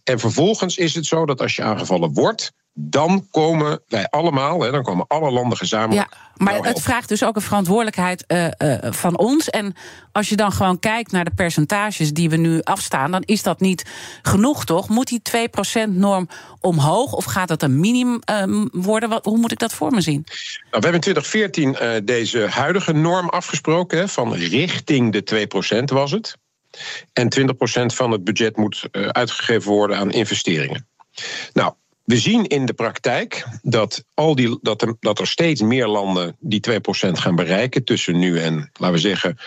En 0.04 0.20
vervolgens 0.20 0.78
is 0.78 0.96
het 0.96 1.06
zo 1.06 1.26
dat 1.26 1.42
als 1.42 1.56
je 1.56 1.64
aangevallen 1.64 2.14
wordt, 2.14 2.52
dan 2.80 3.28
komen 3.32 3.80
wij 3.88 4.08
allemaal, 4.10 4.62
hè, 4.62 4.72
dan 4.72 4.84
komen 4.84 5.08
alle 5.08 5.32
landen 5.32 5.58
gezamenlijk. 5.58 6.08
Ja, 6.12 6.18
maar 6.36 6.66
het 6.66 6.82
vraagt 6.82 7.10
dus 7.10 7.24
ook 7.24 7.36
een 7.36 7.42
verantwoordelijkheid 7.42 8.24
uh, 8.28 8.48
uh, 8.58 8.92
van 8.92 9.18
ons. 9.18 9.50
En 9.50 9.76
als 10.12 10.30
je 10.30 10.36
dan 10.36 10.52
gewoon 10.52 10.80
kijkt 10.80 11.12
naar 11.12 11.26
de 11.26 11.32
percentages 11.36 12.14
die 12.14 12.30
we 12.30 12.36
nu 12.36 12.62
afstaan, 12.62 13.12
dan 13.12 13.22
is 13.26 13.44
dat 13.44 13.60
niet 13.60 13.86
genoeg, 14.22 14.66
toch? 14.66 14.90
Moet 14.90 15.08
die 15.08 15.22
2%-norm 15.86 16.30
omhoog 16.60 17.14
of 17.14 17.26
gaat 17.26 17.48
dat 17.48 17.64
een 17.64 17.80
minimum 17.80 18.22
uh, 18.32 18.66
worden? 18.72 19.10
Wat, 19.10 19.26
hoe 19.26 19.38
moet 19.38 19.52
ik 19.52 19.60
dat 19.60 19.74
voor 19.74 19.92
me 19.92 20.02
zien? 20.02 20.24
Nou, 20.26 20.36
we 20.70 20.88
hebben 20.88 20.94
in 20.94 21.14
2014 21.14 22.06
deze 22.06 22.48
huidige 22.48 22.94
norm 22.94 23.30
afgesproken, 23.30 23.98
hè, 23.98 24.08
van 24.08 24.34
richting 24.34 25.12
de 25.12 25.48
2% 25.82 25.84
was 25.84 26.12
het. 26.12 26.38
En 27.14 27.34
20% 27.40 27.46
van 27.86 28.12
het 28.12 28.24
budget 28.24 28.58
moet 28.58 28.88
uh, 28.92 29.08
uitgegeven 29.08 29.72
worden 29.72 29.98
aan 29.98 30.12
investeringen. 30.12 30.88
Nou, 31.54 31.74
we 32.08 32.18
zien 32.18 32.48
in 32.48 32.66
de 32.66 32.74
praktijk 32.74 33.46
dat, 33.62 34.04
al 34.14 34.36
die, 34.36 34.60
dat, 34.62 34.82
er, 34.82 34.96
dat 35.00 35.20
er 35.20 35.28
steeds 35.28 35.62
meer 35.62 35.88
landen 35.88 36.36
die 36.40 36.62
2% 36.70 36.74
gaan 37.12 37.36
bereiken 37.36 37.84
tussen 37.84 38.20
nu 38.20 38.40
en, 38.40 38.70
laten 38.74 38.96
we 38.96 39.02
zeggen, 39.02 39.38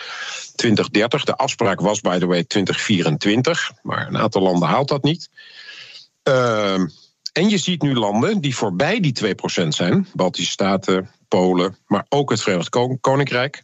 2030. 0.55 1.23
De 1.23 1.35
afspraak 1.35 1.79
was, 1.79 2.01
by 2.01 2.17
the 2.17 2.25
way, 2.25 2.43
2024, 2.43 3.71
maar 3.81 4.07
een 4.07 4.17
aantal 4.17 4.41
landen 4.41 4.67
haalt 4.67 4.87
dat 4.87 5.03
niet. 5.03 5.29
Uh, 6.27 6.73
en 7.31 7.49
je 7.49 7.57
ziet 7.57 7.81
nu 7.81 7.95
landen 7.95 8.41
die 8.41 8.55
voorbij 8.55 8.99
die 8.99 9.35
2% 9.63 9.67
zijn, 9.67 10.07
Baltische 10.13 10.51
Staten, 10.51 11.09
Polen, 11.27 11.77
maar 11.87 12.05
ook 12.09 12.29
het 12.29 12.41
Verenigd 12.41 12.99
Koninkrijk 13.01 13.63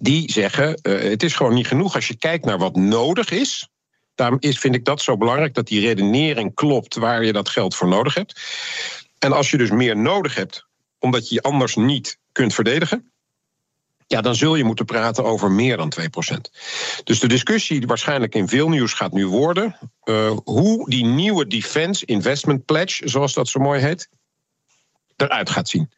die 0.00 0.32
zeggen: 0.32 0.78
uh, 0.82 1.10
het 1.10 1.22
is 1.22 1.34
gewoon 1.34 1.54
niet 1.54 1.66
genoeg 1.66 1.94
als 1.94 2.08
je 2.08 2.16
kijkt 2.16 2.44
naar 2.44 2.58
wat 2.58 2.76
nodig 2.76 3.30
is. 3.30 3.68
Daarom 4.14 4.38
is, 4.40 4.58
vind 4.58 4.74
ik 4.74 4.84
dat 4.84 5.00
zo 5.00 5.16
belangrijk 5.16 5.54
dat 5.54 5.66
die 5.66 5.80
redenering 5.80 6.54
klopt 6.54 6.94
waar 6.94 7.24
je 7.24 7.32
dat 7.32 7.48
geld 7.48 7.74
voor 7.74 7.88
nodig 7.88 8.14
hebt. 8.14 8.40
En 9.18 9.32
als 9.32 9.50
je 9.50 9.56
dus 9.56 9.70
meer 9.70 9.96
nodig 9.96 10.34
hebt, 10.34 10.66
omdat 10.98 11.28
je 11.28 11.34
je 11.34 11.42
anders 11.42 11.74
niet 11.74 12.18
kunt 12.32 12.54
verdedigen. 12.54 13.12
Ja, 14.06 14.20
dan 14.20 14.34
zul 14.34 14.54
je 14.54 14.64
moeten 14.64 14.84
praten 14.84 15.24
over 15.24 15.50
meer 15.50 15.76
dan 15.76 15.92
2%. 16.00 16.04
Dus 17.04 17.20
de 17.20 17.28
discussie 17.28 17.86
waarschijnlijk 17.86 18.34
in 18.34 18.48
veel 18.48 18.68
nieuws 18.68 18.92
gaat 18.92 19.12
nu 19.12 19.26
worden. 19.26 19.78
Uh, 20.04 20.36
hoe 20.44 20.90
die 20.90 21.04
nieuwe 21.04 21.46
Defense 21.46 22.04
Investment 22.04 22.64
Pledge, 22.64 23.08
zoals 23.08 23.32
dat 23.32 23.48
zo 23.48 23.60
mooi 23.60 23.80
heet, 23.80 24.08
eruit 25.16 25.50
gaat 25.50 25.68
zien. 25.68 25.90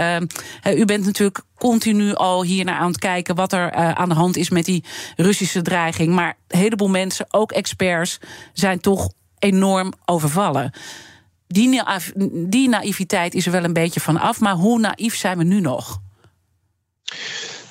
u 0.77 0.85
bent 0.85 1.05
natuurlijk 1.05 1.43
continu 1.59 2.15
al 2.15 2.43
hier 2.43 2.65
naar 2.65 2.79
aan 2.79 2.87
het 2.87 2.99
kijken 2.99 3.35
wat 3.35 3.53
er 3.53 3.73
aan 3.73 4.09
de 4.09 4.15
hand 4.15 4.37
is 4.37 4.51
met 4.51 4.65
die 4.65 4.85
Russische 5.17 5.63
dreiging. 5.63 6.15
Maar 6.15 6.37
een 6.49 6.59
heleboel 6.59 6.89
mensen, 6.89 7.27
ook 7.31 7.53
experts, 7.53 8.19
zijn 8.53 8.81
toch 8.81 9.13
enorm 9.39 9.93
overvallen. 10.05 10.73
die, 11.47 11.83
die 12.33 12.69
naïviteit 12.69 13.35
is 13.35 13.47
er 13.47 13.53
wel 13.53 13.65
een 13.65 13.73
beetje 13.73 14.01
van 14.01 14.21
af. 14.21 14.41
Maar 14.41 14.55
hoe 14.55 14.79
naïef 14.79 15.17
zijn 15.17 15.39
we 15.39 15.45
nu 15.45 15.61
nog? 15.61 16.01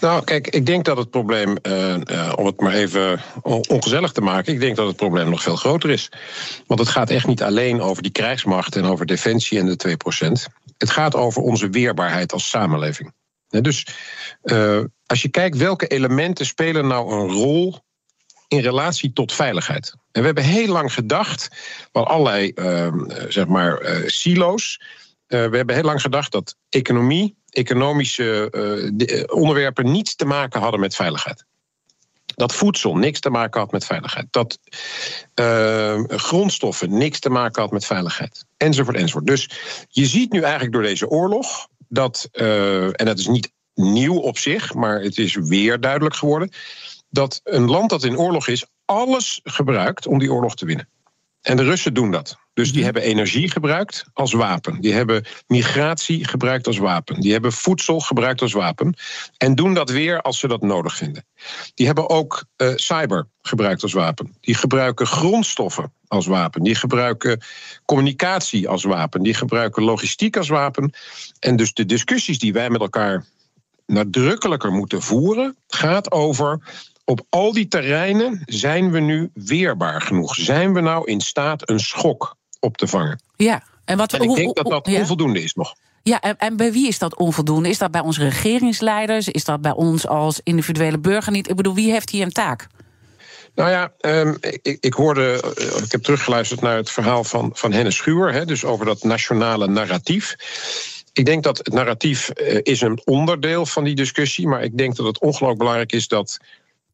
Nou, 0.06 0.24
kijk, 0.24 0.47
ik 0.47 0.66
denk 0.66 0.86
dat 0.86 0.97
het 0.97 1.10
probleem, 1.10 1.58
uh, 1.62 1.97
uh, 1.97 2.34
om 2.36 2.45
het 2.45 2.60
maar 2.60 2.74
even 2.74 3.22
ongezellig 3.41 4.12
te 4.12 4.22
maken, 4.22 4.53
ik 4.53 4.60
denk 4.60 4.76
dat 4.76 4.88
het 4.88 4.95
probleem 4.95 5.30
nog 5.30 5.41
veel 5.41 5.56
groter 5.56 5.89
is. 5.89 6.10
Want 6.68 6.80
het 6.80 6.89
gaat 6.89 7.10
echt 7.10 7.28
niet 7.28 7.43
alleen 7.43 7.82
over 7.82 8.03
die 8.03 8.12
krijgsmacht 8.12 8.76
en 8.76 8.86
over 8.86 9.06
defensie 9.06 9.60
en 9.60 9.66
de 9.66 9.97
2%. 10.47 10.53
Het 10.78 10.89
gaat 10.89 11.16
over 11.16 11.41
onze 11.41 11.70
weerbaarheid 11.70 12.34
als 12.34 12.49
samenleving. 12.49 13.14
Dus 13.47 13.88
uh, 14.43 14.84
als 15.06 15.22
je 15.22 15.30
kijkt 15.30 15.58
welke 15.58 15.88
elementen 15.88 16.45
spelen 16.45 16.88
nou 16.88 17.14
een 17.14 17.32
rol 17.32 17.80
in 18.47 18.60
relatie 18.60 19.14
tot 19.14 19.34
veiligheid. 19.34 19.95
En 20.12 20.20
we 20.20 20.26
hebben 20.26 20.43
heel 20.43 20.72
lang 20.72 20.93
gedacht, 20.93 21.47
van 21.91 22.06
allerlei 22.06 22.53
zeg 23.30 23.47
maar 23.47 24.01
silo's. 24.06 24.82
we 25.28 25.38
hebben 25.38 25.76
heel 25.76 25.84
lang 25.84 26.01
gedacht 26.01 26.32
dat 26.32 26.56
economie 26.70 27.36
economische 27.56 28.51
uh, 28.51 29.24
onderwerpen 29.28 29.91
niets 29.91 30.16
te 30.16 30.26
maken 30.26 30.62
hadden 30.62 30.80
met 30.80 30.95
veiligheid. 30.95 31.45
Dat 32.26 32.56
voedsel 32.56 32.95
niks 32.95 33.20
te 33.20 33.30
maken 33.30 33.62
had 33.62 33.72
met 33.72 33.86
veiligheid. 33.86 34.28
Dat 34.32 34.60
uh, 35.36 36.03
grondstoffen 36.08 36.97
niks 36.97 37.20
te 37.20 37.30
maken 37.30 37.62
had 37.62 37.72
met 37.72 37.86
veiligheid. 37.86 38.45
Enzovoort, 38.58 38.97
enzovoort. 38.97 39.26
Dus 39.26 39.49
je 39.89 40.06
ziet 40.06 40.32
nu 40.32 40.41
eigenlijk 40.41 40.74
door 40.74 40.82
deze 40.82 41.10
oorlog 41.10 41.68
dat, 41.88 42.30
en 42.32 43.06
dat 43.06 43.20
is 43.20 43.28
niet 43.28 43.51
nieuw 43.74 44.18
op 44.18 44.38
zich, 44.38 44.74
maar 44.74 45.01
het 45.01 45.18
is 45.18 45.36
weer 45.36 45.80
duidelijk 45.80 46.16
geworden, 46.16 46.49
dat 47.10 47.41
een 47.43 47.70
land 47.70 47.89
dat 47.89 48.03
in 48.03 48.18
oorlog 48.18 48.47
is, 48.47 48.66
alles 48.86 49.39
gebruikt 49.43 50.08
om 50.08 50.20
die 50.20 50.34
oorlog 50.34 50.56
te 50.56 50.66
winnen. 50.66 50.88
En 51.46 51.58
de 51.58 51.64
Russen 51.64 51.93
doen 51.93 52.12
dat. 52.12 52.38
Dus 52.54 52.68
die 52.68 52.76
mhm. 52.76 52.84
hebben 52.84 53.04
energie 53.04 53.52
gebruikt 53.52 54.06
als 54.14 54.34
wapen. 54.34 54.82
Die 54.82 54.93
hebben 54.93 55.26
migratie 55.48 56.28
gebruikt 56.28 56.68
als 56.68 56.78
wapen. 56.78 57.20
Die 57.20 57.32
hebben 57.32 57.52
voedsel 57.52 58.00
gebruikt 58.00 58.41
als 58.41 58.54
wapen. 58.54 58.96
En 59.38 59.56
doen 59.56 59.74
dat 59.74 59.89
weer 59.89 60.22
als 60.22 60.39
ze 60.39 60.48
dat 60.48 60.62
nodig 60.62 60.96
vinden. 60.96 61.26
Die 61.74 61.86
hebben 61.86 62.10
ook 62.10 62.46
uh, 62.58 62.72
cyber 62.76 63.28
gebruikt 63.41 63.84
als 63.84 63.93
wapen. 63.93 64.38
Die 64.41 64.56
gebruiken 64.56 65.08
grondstoffen 65.08 65.93
als 66.08 66.26
wapen. 66.26 66.64
Die 66.64 66.76
gebruiken 66.76 67.41
communicatie 67.86 68.70
als 68.70 68.84
wapen. 68.84 69.24
Die 69.24 69.34
gebruiken 69.34 69.84
logistiek 69.84 70.38
als 70.38 70.50
wapen. 70.50 70.93
En 71.39 71.56
dus 71.56 71.74
de 71.74 71.86
discussies 71.86 72.39
die 72.39 72.54
wij 72.54 72.70
met 72.70 72.82
elkaar 72.82 73.26
nadrukkelijker 73.86 74.72
moeten 74.72 75.02
voeren, 75.02 75.56
gaat 75.68 76.12
over 76.12 76.60
op 77.06 77.22
al 77.30 77.53
die 77.53 77.68
terreinen 77.68 78.41
zijn 78.45 78.91
we 78.91 78.99
nu 78.99 79.30
weerbaar 79.34 80.01
genoeg? 80.01 80.36
Zijn 80.36 80.74
we 80.74 80.82
nou 80.82 81.12
in 81.12 81.22
staat 81.22 81.70
een 81.70 81.80
schok 81.80 82.36
op 82.60 82.78
te 82.78 82.88
vangen? 82.88 83.22
Ja, 83.36 83.64
en, 83.86 83.97
wat, 83.97 84.14
en 84.14 84.22
ik 84.22 84.36
denk 84.36 84.56
dat 84.56 84.66
dat 84.66 84.88
onvoldoende 84.88 85.43
is 85.43 85.53
nog. 85.53 85.76
Ja, 86.03 86.22
en, 86.22 86.38
en, 86.38 86.58
bij 86.58 86.72
wie 86.72 86.88
is 86.88 86.99
dat 86.99 87.18
onvoldoende? 87.18 87.70
Is 87.70 87.78
dat 87.78 87.91
bij 87.91 88.01
onze 88.01 88.24
regeringsleiders? 88.24 89.28
Is 89.28 89.43
dat 89.43 89.62
bij 89.62 89.72
ons 89.72 90.08
als 90.08 90.39
individuele 90.43 90.99
burger 90.99 91.32
niet? 91.32 91.49
Ik 91.49 91.56
bedoel, 91.56 91.76
wie 91.76 91.91
heeft 91.91 92.10
hier 92.10 92.24
een 92.24 92.32
taak? 92.32 92.68
Nou 93.56 93.70
ja, 93.70 93.91
um, 94.01 94.38
ik, 94.62 94.78
ik, 94.80 94.93
hoorde, 94.93 95.53
eh, 95.58 95.84
ik 95.84 95.91
heb 95.91 96.03
teruggeluisterd 96.03 96.62
naar 96.62 96.76
het 96.76 96.91
verhaal 96.91 97.24
van, 97.24 97.49
van 97.53 97.72
Hennis 97.72 97.95
Schuwer, 97.95 98.34
hè, 98.34 98.45
dus 98.45 98.66
over 98.66 98.86
dat 98.86 99.03
nationale 99.03 99.68
narratief. 99.68 100.36
Ik 101.14 101.26
denk 101.26 101.43
dat 101.43 101.58
het 101.58 101.74
narratief 101.74 102.32
uh, 102.36 102.60
is 102.64 102.82
een 102.82 103.01
onderdeel 103.06 103.66
van 103.66 103.84
die 103.84 103.95
discussie, 103.95 104.47
maar 104.47 104.64
ik 104.64 104.78
denk 104.78 104.95
dat 104.95 105.06
het 105.06 105.20
ongelooflijk 105.20 105.58
belangrijk 105.58 105.91
is 105.91 106.08
dat 106.08 106.38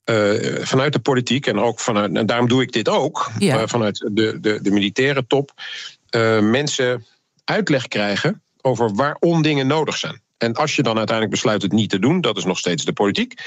uh, 0.06 0.66
vanuit 0.66 0.94
de 0.94 1.00
politiek 1.00 1.46
en 1.46 1.60
ook 1.60 1.80
vanuit, 1.80 2.16
en 2.16 2.26
daarom 2.26 2.48
doe 2.48 2.62
ik 2.62 2.72
dit 2.72 2.90
ook, 2.90 3.32
ja. 3.40 3.62
uh, 3.62 3.68
vanuit 3.68 4.10
de, 4.12 4.40
de, 4.40 4.62
de 4.62 4.72
militaire 4.72 5.28
top, 5.28 5.52
uh, 6.16 6.40
mensen 6.40 7.06
uitleg 7.44 7.88
krijgen 7.88 8.42
over 8.62 8.96
waarom 8.96 9.42
dingen 9.42 9.68
nodig 9.68 9.98
zijn. 9.98 10.22
En 10.42 10.54
als 10.54 10.76
je 10.76 10.84
dan 10.84 10.98
uiteindelijk 10.98 11.36
besluit 11.36 11.62
het 11.62 11.72
niet 11.72 11.90
te 11.90 12.00
doen, 12.00 12.22
dat 12.22 12.38
is 12.38 12.46
nog 12.46 12.58
steeds 12.58 12.86
de 12.86 12.94
politiek, 12.94 13.42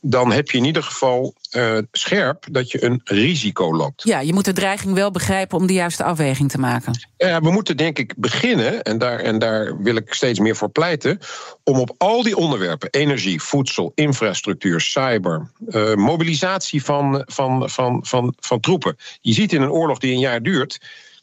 dan 0.00 0.32
heb 0.32 0.50
je 0.50 0.58
in 0.58 0.64
ieder 0.64 0.82
geval 0.82 1.34
uh, 1.56 1.78
scherp 1.92 2.46
dat 2.50 2.70
je 2.70 2.84
een 2.84 3.00
risico 3.04 3.76
loopt. 3.76 4.02
Ja, 4.02 4.20
je 4.20 4.32
moet 4.32 4.44
de 4.44 4.52
dreiging 4.52 4.94
wel 4.94 5.10
begrijpen 5.10 5.58
om 5.58 5.66
de 5.66 5.72
juiste 5.72 6.04
afweging 6.04 6.50
te 6.50 6.58
maken. 6.58 7.06
Ja, 7.16 7.40
we 7.40 7.50
moeten 7.50 7.76
denk 7.76 7.98
ik 7.98 8.14
beginnen, 8.16 8.82
en 8.82 8.98
daar, 8.98 9.18
en 9.18 9.38
daar 9.38 9.82
wil 9.82 9.96
ik 9.96 10.14
steeds 10.14 10.38
meer 10.38 10.56
voor 10.56 10.70
pleiten, 10.70 11.18
om 11.64 11.78
op 11.78 11.94
al 11.98 12.22
die 12.22 12.36
onderwerpen, 12.36 12.90
energie, 12.90 13.42
voedsel, 13.42 13.92
infrastructuur, 13.94 14.80
cyber, 14.80 15.50
uh, 15.68 15.94
mobilisatie 15.94 16.84
van, 16.84 17.22
van, 17.26 17.70
van, 17.70 18.06
van, 18.06 18.34
van 18.40 18.60
troepen. 18.60 18.96
Je 19.20 19.32
ziet 19.32 19.52
in 19.52 19.62
een 19.62 19.70
oorlog 19.70 19.98
die 19.98 20.12
een 20.12 20.18
jaar 20.18 20.42
duurt, 20.42 20.78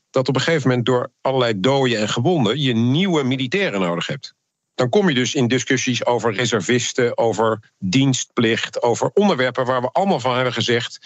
dat 0.09 0.27
op 0.27 0.35
een 0.35 0.41
gegeven 0.41 0.67
moment 0.67 0.85
door 0.85 1.11
allerlei 1.21 1.59
doden 1.59 1.99
en 1.99 2.09
gewonden 2.09 2.61
je 2.61 2.73
nieuwe 2.73 3.23
militairen 3.23 3.79
nodig 3.79 4.07
hebt 4.07 4.35
dan 4.77 4.89
kom 4.89 5.09
je 5.09 5.15
dus 5.15 5.35
in 5.35 5.47
discussies 5.47 6.05
over 6.05 6.33
reservisten, 6.33 7.17
over 7.17 7.59
dienstplicht, 7.79 8.81
over 8.81 9.11
onderwerpen 9.13 9.65
waar 9.65 9.81
we 9.81 9.89
allemaal 9.91 10.19
van 10.19 10.35
hebben 10.35 10.53
gezegd: 10.53 10.99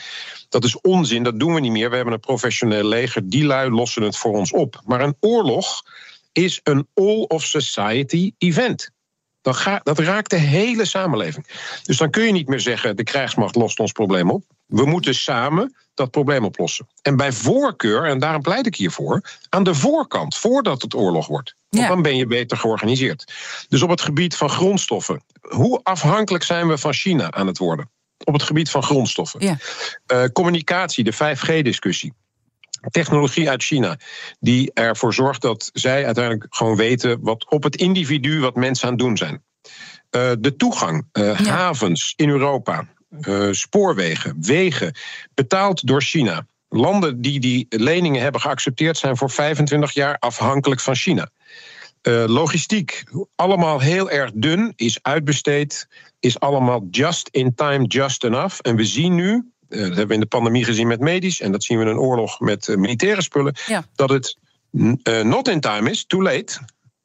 dat 0.49 0.63
is 0.63 0.81
onzin, 0.81 1.23
dat 1.23 1.39
doen 1.39 1.53
we 1.53 1.59
niet 1.59 1.71
meer. 1.71 1.89
We 1.89 1.95
hebben 1.95 2.13
een 2.13 2.19
professioneel 2.19 2.83
leger, 2.83 3.29
die 3.29 3.45
lui 3.45 3.69
lossen 3.69 4.01
het 4.01 4.17
voor 4.17 4.33
ons 4.33 4.51
op. 4.51 4.81
Maar 4.85 5.01
een 5.01 5.15
oorlog 5.19 5.81
is 6.31 6.59
een 6.63 6.87
all-of-society 6.93 8.33
event. 8.37 8.89
Gaat, 9.41 9.85
dat 9.85 9.99
raakt 9.99 10.29
de 10.29 10.37
hele 10.37 10.85
samenleving. 10.85 11.47
Dus 11.83 11.97
dan 11.97 12.09
kun 12.09 12.23
je 12.23 12.31
niet 12.31 12.47
meer 12.47 12.59
zeggen: 12.59 12.95
de 12.95 13.03
krijgsmacht 13.03 13.55
lost 13.55 13.79
ons 13.79 13.91
probleem 13.91 14.31
op. 14.31 14.43
We 14.65 14.85
moeten 14.85 15.15
samen 15.15 15.75
dat 15.93 16.11
probleem 16.11 16.45
oplossen. 16.45 16.87
En 17.01 17.15
bij 17.15 17.31
voorkeur, 17.31 18.05
en 18.05 18.19
daarom 18.19 18.41
pleit 18.41 18.65
ik 18.65 18.75
hiervoor, 18.75 19.21
aan 19.49 19.63
de 19.63 19.75
voorkant, 19.75 20.37
voordat 20.37 20.81
het 20.81 20.95
oorlog 20.95 21.27
wordt. 21.27 21.55
Want 21.77 21.87
dan 21.87 22.01
ben 22.01 22.17
je 22.17 22.25
beter 22.25 22.57
georganiseerd. 22.57 23.33
Dus 23.67 23.81
op 23.81 23.89
het 23.89 24.01
gebied 24.01 24.35
van 24.35 24.49
grondstoffen. 24.49 25.23
Hoe 25.41 25.79
afhankelijk 25.83 26.43
zijn 26.43 26.67
we 26.67 26.77
van 26.77 26.93
China 26.93 27.31
aan 27.31 27.47
het 27.47 27.57
worden? 27.57 27.89
Op 28.23 28.33
het 28.33 28.43
gebied 28.43 28.69
van 28.69 28.83
grondstoffen. 28.83 29.39
Ja. 29.39 29.57
Uh, 30.13 30.23
communicatie, 30.33 31.03
de 31.03 31.13
5G-discussie. 31.13 32.13
Technologie 32.89 33.49
uit 33.49 33.63
China, 33.63 33.97
die 34.39 34.73
ervoor 34.73 35.13
zorgt 35.13 35.41
dat 35.41 35.69
zij 35.73 36.05
uiteindelijk 36.05 36.45
gewoon 36.49 36.75
weten 36.75 37.21
wat 37.21 37.49
op 37.49 37.63
het 37.63 37.75
individu 37.75 38.39
wat 38.39 38.55
mensen 38.55 38.85
aan 38.85 38.93
het 38.93 39.01
doen 39.01 39.17
zijn. 39.17 39.43
Uh, 40.11 40.31
de 40.39 40.55
toegang, 40.55 41.07
uh, 41.13 41.39
ja. 41.39 41.51
havens 41.51 42.13
in 42.15 42.29
Europa, 42.29 42.87
spoorwegen, 43.51 44.35
wegen, 44.39 44.95
betaald 45.33 45.87
door 45.87 46.01
China. 46.01 46.47
Landen 46.73 47.21
die 47.21 47.39
die 47.39 47.65
leningen 47.69 48.21
hebben 48.21 48.41
geaccepteerd 48.41 48.97
zijn 48.97 49.17
voor 49.17 49.29
25 49.29 49.91
jaar 49.91 50.17
afhankelijk 50.19 50.81
van 50.81 50.95
China. 50.95 51.29
Uh, 52.01 52.23
logistiek, 52.27 53.03
allemaal 53.35 53.79
heel 53.79 54.09
erg 54.09 54.31
dun, 54.33 54.73
is 54.75 54.99
uitbesteed, 55.01 55.87
is 56.19 56.39
allemaal 56.39 56.87
just 56.91 57.29
in 57.31 57.55
time, 57.55 57.85
just 57.85 58.23
enough. 58.23 58.59
En 58.61 58.75
we 58.75 58.85
zien 58.85 59.15
nu, 59.15 59.31
uh, 59.69 59.79
dat 59.79 59.87
hebben 59.87 60.07
we 60.07 60.13
in 60.13 60.19
de 60.19 60.25
pandemie 60.25 60.63
gezien 60.63 60.87
met 60.87 60.99
medisch, 60.99 61.41
en 61.41 61.51
dat 61.51 61.63
zien 61.63 61.77
we 61.77 61.83
in 61.83 61.89
een 61.89 61.97
oorlog 61.97 62.39
met 62.39 62.67
uh, 62.67 62.77
militaire 62.77 63.21
spullen, 63.21 63.55
ja. 63.67 63.85
dat 63.95 64.09
het 64.09 64.37
not 65.23 65.47
in 65.47 65.59
time 65.59 65.89
is, 65.89 66.05
too 66.05 66.21
late, 66.21 66.59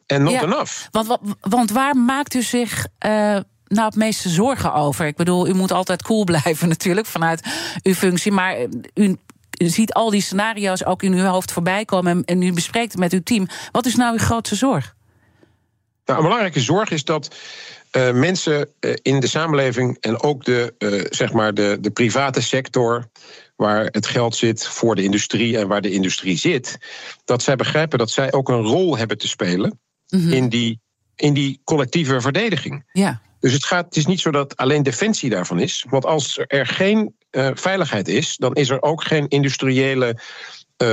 en 0.06 0.22
not 0.22 0.32
ja, 0.32 0.42
enough. 0.42 0.86
Want, 0.90 1.18
want, 1.40 1.70
waar 1.70 1.96
maakt 1.96 2.34
u 2.34 2.42
zich 2.42 2.86
nou 2.98 3.86
het 3.86 3.96
meeste 3.96 4.28
zorgen 4.28 4.74
over? 4.74 5.06
Ik 5.06 5.16
bedoel, 5.16 5.48
u 5.48 5.54
moet 5.54 5.72
altijd 5.72 6.02
cool 6.02 6.24
blijven 6.34 6.68
natuurlijk 6.68 7.06
vanuit 7.06 7.42
uw 7.82 7.94
functie, 7.94 8.32
maar 8.32 8.60
u 8.60 8.68
u 8.94 9.16
ziet 9.56 9.92
al 9.92 10.10
die 10.10 10.20
scenario's 10.20 10.84
ook 10.84 11.02
in 11.02 11.12
uw 11.12 11.24
hoofd 11.24 11.52
voorbij 11.52 11.84
komen 11.84 12.12
en, 12.12 12.24
en 12.24 12.42
u 12.42 12.52
bespreekt 12.52 12.92
het 12.92 13.00
met 13.00 13.12
uw 13.12 13.22
team. 13.22 13.46
Wat 13.72 13.86
is 13.86 13.94
nou 13.94 14.12
uw 14.12 14.24
grootste 14.24 14.54
zorg? 14.54 14.94
Nou, 16.04 16.18
een 16.18 16.24
belangrijke 16.24 16.60
zorg 16.60 16.90
is 16.90 17.04
dat 17.04 17.36
uh, 17.96 18.12
mensen 18.12 18.68
uh, 18.80 18.94
in 19.02 19.20
de 19.20 19.26
samenleving 19.26 19.96
en 20.00 20.22
ook 20.22 20.44
de, 20.44 20.74
uh, 20.78 21.04
zeg 21.10 21.32
maar 21.32 21.54
de, 21.54 21.78
de 21.80 21.90
private 21.90 22.42
sector, 22.42 23.08
waar 23.56 23.84
het 23.84 24.06
geld 24.06 24.36
zit 24.36 24.66
voor 24.66 24.94
de 24.94 25.02
industrie 25.02 25.58
en 25.58 25.68
waar 25.68 25.80
de 25.80 25.90
industrie 25.90 26.36
zit, 26.36 26.78
dat 27.24 27.42
zij 27.42 27.56
begrijpen 27.56 27.98
dat 27.98 28.10
zij 28.10 28.32
ook 28.32 28.48
een 28.48 28.62
rol 28.62 28.98
hebben 28.98 29.18
te 29.18 29.28
spelen 29.28 29.80
mm 30.08 30.20
-hmm. 30.20 30.32
in, 30.32 30.48
die, 30.48 30.80
in 31.14 31.34
die 31.34 31.60
collectieve 31.64 32.20
verdediging. 32.20 32.88
Ja. 32.92 33.20
Dus 33.40 33.52
het, 33.52 33.64
gaat, 33.64 33.84
het 33.84 33.96
is 33.96 34.06
niet 34.06 34.20
zo 34.20 34.30
dat 34.30 34.56
alleen 34.56 34.82
defensie 34.82 35.30
daarvan 35.30 35.58
is. 35.58 35.84
Want 35.88 36.04
als 36.04 36.38
er 36.46 36.66
geen 36.66 37.14
uh, 37.36 37.48
veiligheid 37.54 38.08
is, 38.08 38.36
dan 38.36 38.54
is 38.54 38.70
er 38.70 38.82
ook 38.82 39.04
geen 39.04 39.28
industriële 39.28 40.20
uh, 40.82 40.88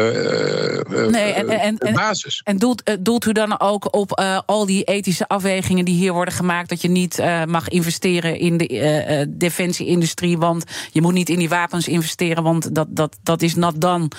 nee, 1.09 1.33
en, 1.33 1.49
en, 1.49 1.77
en, 1.77 1.93
basis. 1.93 2.41
En 2.43 2.57
doelt, 2.57 2.97
doelt 2.99 3.25
u 3.25 3.31
dan 3.31 3.59
ook 3.59 3.95
op 3.95 4.21
al 4.45 4.65
die 4.65 4.83
ethische 4.83 5.27
afwegingen 5.27 5.85
die 5.85 5.95
hier 5.95 6.13
worden 6.13 6.33
gemaakt, 6.33 6.69
dat 6.69 6.81
je 6.81 6.89
niet 6.89 7.17
mag 7.45 7.67
investeren 7.67 8.39
in 8.39 8.57
de 8.57 9.25
defensieindustrie, 9.29 10.37
want 10.37 10.63
je 10.91 11.01
moet 11.01 11.13
niet 11.13 11.29
in 11.29 11.39
die 11.39 11.49
wapens 11.49 11.87
investeren, 11.87 12.43
want 12.43 12.75
dat, 12.75 12.87
dat, 12.89 13.17
dat 13.23 13.41
is 13.41 13.55
nat 13.55 13.81
dan. 13.81 14.11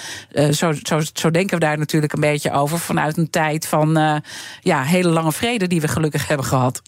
zo, 0.50 0.72
zo, 0.82 1.00
zo 1.12 1.30
denken 1.30 1.58
we 1.58 1.64
daar 1.64 1.78
natuurlijk 1.78 2.12
een 2.12 2.20
beetje 2.20 2.52
over, 2.52 2.78
vanuit 2.78 3.16
een 3.16 3.30
tijd 3.30 3.66
van 3.66 4.22
ja, 4.60 4.82
hele 4.82 5.08
lange 5.08 5.32
vrede 5.32 5.66
die 5.66 5.80
we 5.80 5.88
gelukkig 5.88 6.28
hebben 6.28 6.46
gehad. 6.46 6.82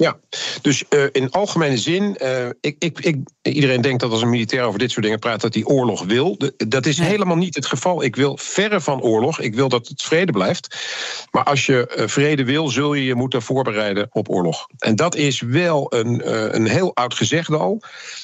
Ja, 0.00 0.18
dus 0.62 0.84
uh, 0.90 1.04
in 1.12 1.30
algemene 1.30 1.78
zin, 1.78 2.16
uh, 2.22 2.46
ik, 2.60 2.76
ik, 2.78 2.98
ik, 3.00 3.16
iedereen 3.42 3.80
denkt 3.80 4.00
dat 4.00 4.10
als 4.10 4.22
een 4.22 4.30
militair 4.30 4.62
over 4.62 4.78
dit 4.78 4.90
soort 4.90 5.04
dingen 5.04 5.18
praat, 5.18 5.40
dat 5.40 5.54
hij 5.54 5.64
oorlog 5.64 6.04
wil. 6.04 6.38
De, 6.38 6.54
dat 6.68 6.86
is 6.86 6.98
helemaal 6.98 7.36
niet 7.36 7.54
het 7.54 7.66
geval. 7.66 8.02
Ik 8.02 8.16
wil 8.16 8.36
verre 8.36 8.80
van 8.80 9.02
oorlog. 9.02 9.40
Ik 9.40 9.54
wil 9.54 9.68
dat 9.68 9.88
het 9.88 10.02
vrede 10.02 10.32
blijft. 10.32 10.76
Maar 11.30 11.44
als 11.44 11.66
je 11.66 11.94
uh, 11.96 12.06
vrede 12.08 12.44
wil, 12.44 12.68
zul 12.68 12.94
je 12.94 13.04
je 13.04 13.14
moeten 13.14 13.42
voorbereiden 13.42 14.08
op 14.10 14.30
oorlog. 14.30 14.66
En 14.78 14.96
dat 14.96 15.14
is 15.14 15.40
wel 15.40 15.94
een, 15.94 16.54
een 16.54 16.66
heel 16.66 16.94
oud 16.94 17.14
gezegde 17.14 17.56
al. 17.56 17.82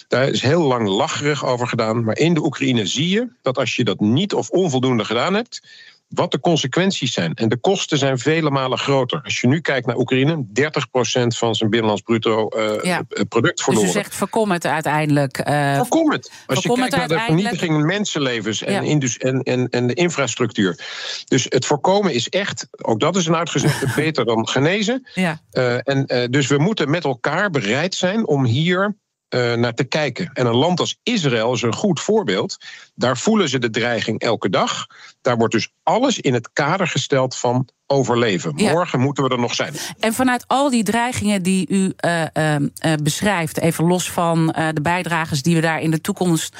Daar 0.08 0.28
is 0.28 0.42
heel 0.42 0.62
lang 0.62 0.88
lacherig 0.88 1.44
over 1.46 1.68
gedaan. 1.68 2.04
Maar 2.04 2.18
in 2.18 2.34
de 2.34 2.44
Oekraïne 2.44 2.86
zie 2.86 3.08
je 3.08 3.28
dat 3.42 3.58
als 3.58 3.76
je 3.76 3.84
dat 3.84 4.00
niet 4.00 4.34
of 4.34 4.50
onvoldoende 4.50 5.04
gedaan 5.04 5.34
hebt 5.34 5.60
wat 6.08 6.30
de 6.30 6.40
consequenties 6.40 7.12
zijn. 7.12 7.34
En 7.34 7.48
de 7.48 7.56
kosten 7.56 7.98
zijn 7.98 8.18
vele 8.18 8.50
malen 8.50 8.78
groter. 8.78 9.20
Als 9.24 9.40
je 9.40 9.46
nu 9.46 9.60
kijkt 9.60 9.86
naar 9.86 9.96
Oekraïne, 9.96 10.46
30% 10.60 11.26
van 11.26 11.54
zijn 11.54 11.70
binnenlands 11.70 12.02
bruto 12.02 12.48
uh, 12.56 12.82
ja. 12.82 13.02
product 13.28 13.62
verloren. 13.62 13.86
Dus 13.86 13.96
u 13.96 13.98
zegt 13.98 14.14
voorkom 14.14 14.50
het 14.50 14.66
uiteindelijk. 14.66 15.48
Uh, 15.48 15.76
voorkom 15.76 16.10
het. 16.10 16.32
Als 16.46 16.62
je 16.62 16.72
kijkt 16.72 16.96
naar 16.96 17.08
de 17.08 17.18
vernietiging 17.18 17.84
mensenlevens 17.84 18.62
en, 18.62 18.72
ja. 18.72 19.00
en, 19.18 19.42
en, 19.42 19.68
en 19.68 19.86
de 19.86 19.94
infrastructuur. 19.94 20.78
Dus 21.24 21.46
het 21.48 21.66
voorkomen 21.66 22.14
is 22.14 22.28
echt, 22.28 22.68
ook 22.70 23.00
dat 23.00 23.16
is 23.16 23.26
een 23.26 23.36
uitgezegde, 23.36 23.92
beter 24.02 24.24
dan 24.24 24.48
genezen. 24.48 25.08
Ja. 25.14 25.40
Uh, 25.52 25.78
en, 25.82 26.30
dus 26.30 26.46
we 26.46 26.58
moeten 26.58 26.90
met 26.90 27.04
elkaar 27.04 27.50
bereid 27.50 27.94
zijn 27.94 28.26
om 28.26 28.44
hier 28.44 28.96
uh, 29.36 29.54
naar 29.54 29.74
te 29.74 29.84
kijken. 29.84 30.30
En 30.32 30.46
een 30.46 30.56
land 30.56 30.80
als 30.80 30.98
Israël 31.02 31.52
is 31.52 31.62
een 31.62 31.74
goed 31.74 32.00
voorbeeld. 32.00 32.56
Daar 32.94 33.16
voelen 33.18 33.48
ze 33.48 33.58
de 33.58 33.70
dreiging 33.70 34.20
elke 34.20 34.50
dag. 34.50 34.86
Daar 35.22 35.36
wordt 35.36 35.54
dus 35.54 35.72
alles 35.82 36.20
in 36.20 36.34
het 36.34 36.52
kader 36.52 36.88
gesteld 36.88 37.36
van 37.36 37.68
overleven. 37.86 38.54
Morgen 38.54 39.00
moeten 39.00 39.24
we 39.24 39.30
er 39.30 39.38
nog 39.38 39.54
zijn. 39.54 39.74
En 39.98 40.12
vanuit 40.12 40.44
al 40.46 40.70
die 40.70 40.82
dreigingen 40.82 41.42
die 41.42 41.68
u 41.68 41.92
uh, 42.04 42.22
uh, 42.34 42.56
beschrijft, 43.02 43.60
even 43.60 43.84
los 43.84 44.10
van 44.10 44.46
de 44.46 44.80
bijdragers 44.82 45.42
die 45.42 45.54
we 45.54 45.60
daar 45.60 45.80
in 45.80 45.90
de 45.90 46.00
toekomst 46.00 46.56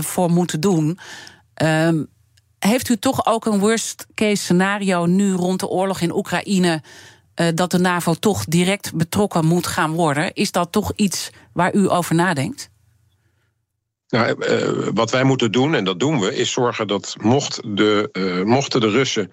voor 0.00 0.30
moeten 0.30 0.60
doen. 0.60 0.98
Ehm, 1.54 2.02
heeft 2.58 2.88
u 2.88 2.96
toch 2.96 3.26
ook 3.26 3.46
een 3.46 3.58
worst 3.58 4.06
case 4.14 4.42
scenario 4.42 5.06
nu 5.06 5.32
rond 5.32 5.60
de 5.60 5.68
oorlog 5.68 6.00
in 6.00 6.14
Oekraïne? 6.14 6.82
Uh, 7.40 7.48
dat 7.54 7.70
de 7.70 7.78
NAVO 7.78 8.14
toch 8.14 8.44
direct 8.44 8.94
betrokken 8.94 9.44
moet 9.44 9.66
gaan 9.66 9.92
worden. 9.92 10.34
Is 10.34 10.52
dat 10.52 10.72
toch 10.72 10.92
iets 10.96 11.30
waar 11.52 11.74
u 11.74 11.90
over 11.90 12.14
nadenkt? 12.14 12.70
Nou, 14.08 14.46
uh, 14.48 14.88
wat 14.94 15.10
wij 15.10 15.24
moeten 15.24 15.52
doen, 15.52 15.74
en 15.74 15.84
dat 15.84 16.00
doen 16.00 16.20
we, 16.20 16.36
is 16.36 16.52
zorgen 16.52 16.86
dat 16.86 17.16
mocht 17.20 17.60
de, 17.76 18.10
mochten 18.46 18.80
de 18.80 18.90
Russen 18.90 19.30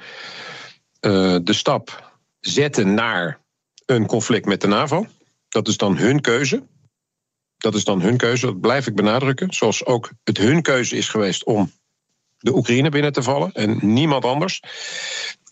de 1.44 1.54
stap 1.54 2.12
zetten 2.40 2.94
naar 2.94 3.40
een 3.86 4.06
conflict 4.06 4.46
met 4.46 4.62
de 4.62 4.68
NAVO, 4.68 5.06
dat 5.50 5.68
is 5.68 5.78
dan 5.78 5.98
hun 5.98 6.22
keuze. 6.22 6.64
Dat 7.58 7.76
is 7.76 7.84
dan 7.84 8.02
hun 8.02 8.18
keuze, 8.18 8.46
dat 8.46 8.62
blijf 8.62 8.88
ik 8.88 8.96
benadrukken. 8.96 9.54
Zoals 9.54 9.86
ook 9.86 10.12
het 10.24 10.38
hun 10.38 10.62
keuze 10.62 10.98
is 10.98 11.10
geweest 11.10 11.44
om 11.44 11.72
de 12.38 12.56
Oekraïne 12.56 12.90
binnen 12.90 13.14
te 13.14 13.24
vallen 13.24 13.52
en 13.52 13.80
niemand 13.94 14.26
anders. 14.26 14.62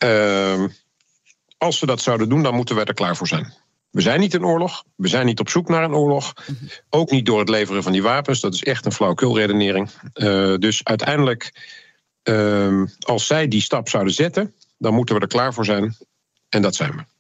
Uh, 0.04 0.64
als 1.66 1.80
we 1.80 1.86
dat 1.86 2.02
zouden 2.02 2.30
doen, 2.30 2.44
dan 2.44 2.56
moeten 2.56 2.76
we 2.76 2.84
er 2.84 2.94
klaar 2.94 3.16
voor 3.16 3.28
zijn. 3.28 3.54
We 3.92 4.02
zijn 4.02 4.20
niet 4.20 4.34
in 4.34 4.46
oorlog. 4.46 4.84
We 4.96 5.08
zijn 5.08 5.26
niet 5.26 5.40
op 5.40 5.50
zoek 5.50 5.70
naar 5.70 5.84
een 5.84 5.94
oorlog. 5.94 6.34
Ook 6.90 7.12
niet 7.12 7.26
door 7.26 7.40
het 7.40 7.50
leveren 7.50 7.84
van 7.84 7.92
die 7.92 8.04
wapens. 8.04 8.40
Dat 8.40 8.54
is 8.54 8.64
echt 8.64 8.86
een 8.86 8.92
flauwkulredenering. 8.92 9.90
Uh, 10.14 10.56
dus 10.58 10.84
uiteindelijk, 10.84 11.72
uh, 12.24 12.84
als 13.00 13.28
zij 13.28 13.48
die 13.48 13.62
stap 13.62 13.90
zouden 13.90 14.14
zetten, 14.14 14.54
dan 14.78 14.94
moeten 14.94 15.16
we 15.16 15.22
er 15.22 15.28
klaar 15.28 15.54
voor 15.54 15.66
zijn. 15.66 15.96
En 16.50 16.62
dat 16.62 16.76
zijn 16.76 16.92
we. 16.92 17.15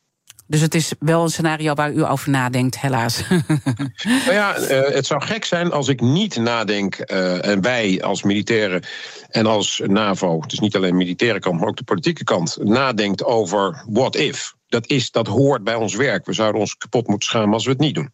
Dus 0.47 0.61
het 0.61 0.75
is 0.75 0.93
wel 0.99 1.23
een 1.23 1.29
scenario 1.29 1.73
waar 1.73 1.93
u 1.93 2.05
over 2.05 2.29
nadenkt, 2.29 2.79
helaas. 2.79 3.27
nou 4.25 4.31
ja, 4.31 4.59
uh, 4.59 4.67
het 4.67 5.05
zou 5.05 5.21
gek 5.21 5.45
zijn 5.45 5.71
als 5.71 5.87
ik 5.87 6.01
niet 6.01 6.35
nadenk, 6.35 7.11
uh, 7.11 7.45
en 7.45 7.61
wij 7.61 8.03
als 8.03 8.23
militairen 8.23 8.83
en 9.29 9.45
als 9.45 9.81
NAVO, 9.85 10.39
dus 10.47 10.59
niet 10.59 10.75
alleen 10.75 10.89
de 10.89 10.95
militaire 10.95 11.39
kant, 11.39 11.59
maar 11.59 11.69
ook 11.69 11.77
de 11.77 11.83
politieke 11.83 12.23
kant, 12.23 12.57
nadenkt 12.63 13.23
over 13.23 13.83
what 13.89 14.15
if. 14.15 14.53
Dat, 14.67 14.87
is, 14.87 15.11
dat 15.11 15.27
hoort 15.27 15.63
bij 15.63 15.75
ons 15.75 15.95
werk. 15.95 16.25
We 16.25 16.33
zouden 16.33 16.61
ons 16.61 16.77
kapot 16.77 17.07
moeten 17.07 17.27
schamen 17.29 17.53
als 17.53 17.65
we 17.65 17.71
het 17.71 17.79
niet 17.79 17.95
doen. 17.95 18.11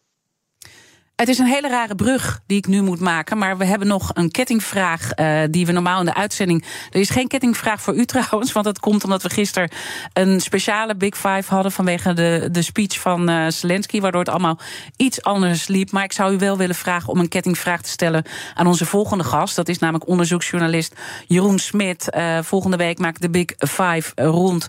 Het 1.22 1.30
is 1.30 1.38
een 1.38 1.46
hele 1.46 1.68
rare 1.68 1.94
brug 1.94 2.40
die 2.46 2.58
ik 2.58 2.66
nu 2.66 2.82
moet 2.82 3.00
maken. 3.00 3.38
Maar 3.38 3.58
we 3.58 3.64
hebben 3.64 3.88
nog 3.88 4.10
een 4.14 4.30
kettingvraag 4.30 5.18
uh, 5.18 5.42
die 5.50 5.66
we 5.66 5.72
normaal 5.72 5.98
in 5.98 6.04
de 6.04 6.14
uitzending. 6.14 6.64
Er 6.90 7.00
is 7.00 7.10
geen 7.10 7.28
kettingvraag 7.28 7.82
voor 7.82 7.94
u 7.94 8.04
trouwens. 8.14 8.52
Want 8.52 8.64
dat 8.64 8.78
komt 8.78 9.04
omdat 9.04 9.22
we 9.22 9.30
gisteren 9.30 9.70
een 10.12 10.40
speciale 10.40 10.96
Big 10.96 11.14
Five 11.14 11.54
hadden. 11.54 11.72
vanwege 11.72 12.12
de, 12.12 12.48
de 12.52 12.62
speech 12.62 13.00
van 13.00 13.30
uh, 13.30 13.46
Zelensky. 13.48 14.00
Waardoor 14.00 14.20
het 14.20 14.30
allemaal 14.30 14.58
iets 14.96 15.22
anders 15.22 15.66
liep. 15.66 15.90
Maar 15.90 16.04
ik 16.04 16.12
zou 16.12 16.34
u 16.34 16.38
wel 16.38 16.56
willen 16.56 16.74
vragen 16.74 17.08
om 17.08 17.18
een 17.18 17.28
kettingvraag 17.28 17.82
te 17.82 17.90
stellen 17.90 18.24
aan 18.54 18.66
onze 18.66 18.86
volgende 18.86 19.24
gast. 19.24 19.56
Dat 19.56 19.68
is 19.68 19.78
namelijk 19.78 20.08
onderzoeksjournalist 20.08 20.94
Jeroen 21.26 21.58
Smit. 21.58 22.08
Uh, 22.16 22.38
volgende 22.42 22.76
week 22.76 22.98
maakt 22.98 23.22
de 23.22 23.30
Big 23.30 23.46
Five 23.58 24.12
rond 24.14 24.68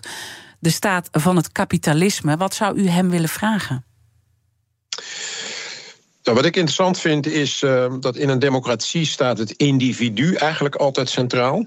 de 0.58 0.70
staat 0.70 1.08
van 1.12 1.36
het 1.36 1.52
kapitalisme. 1.52 2.36
Wat 2.36 2.54
zou 2.54 2.76
u 2.76 2.88
hem 2.88 3.10
willen 3.10 3.28
vragen? 3.28 3.84
Nou, 6.24 6.36
wat 6.36 6.46
ik 6.46 6.56
interessant 6.56 7.00
vind 7.00 7.26
is 7.26 7.62
uh, 7.62 7.94
dat 8.00 8.16
in 8.16 8.28
een 8.28 8.38
democratie 8.38 9.06
staat 9.06 9.38
het 9.38 9.52
individu 9.52 10.34
eigenlijk 10.34 10.74
altijd 10.74 11.08
centraal. 11.08 11.66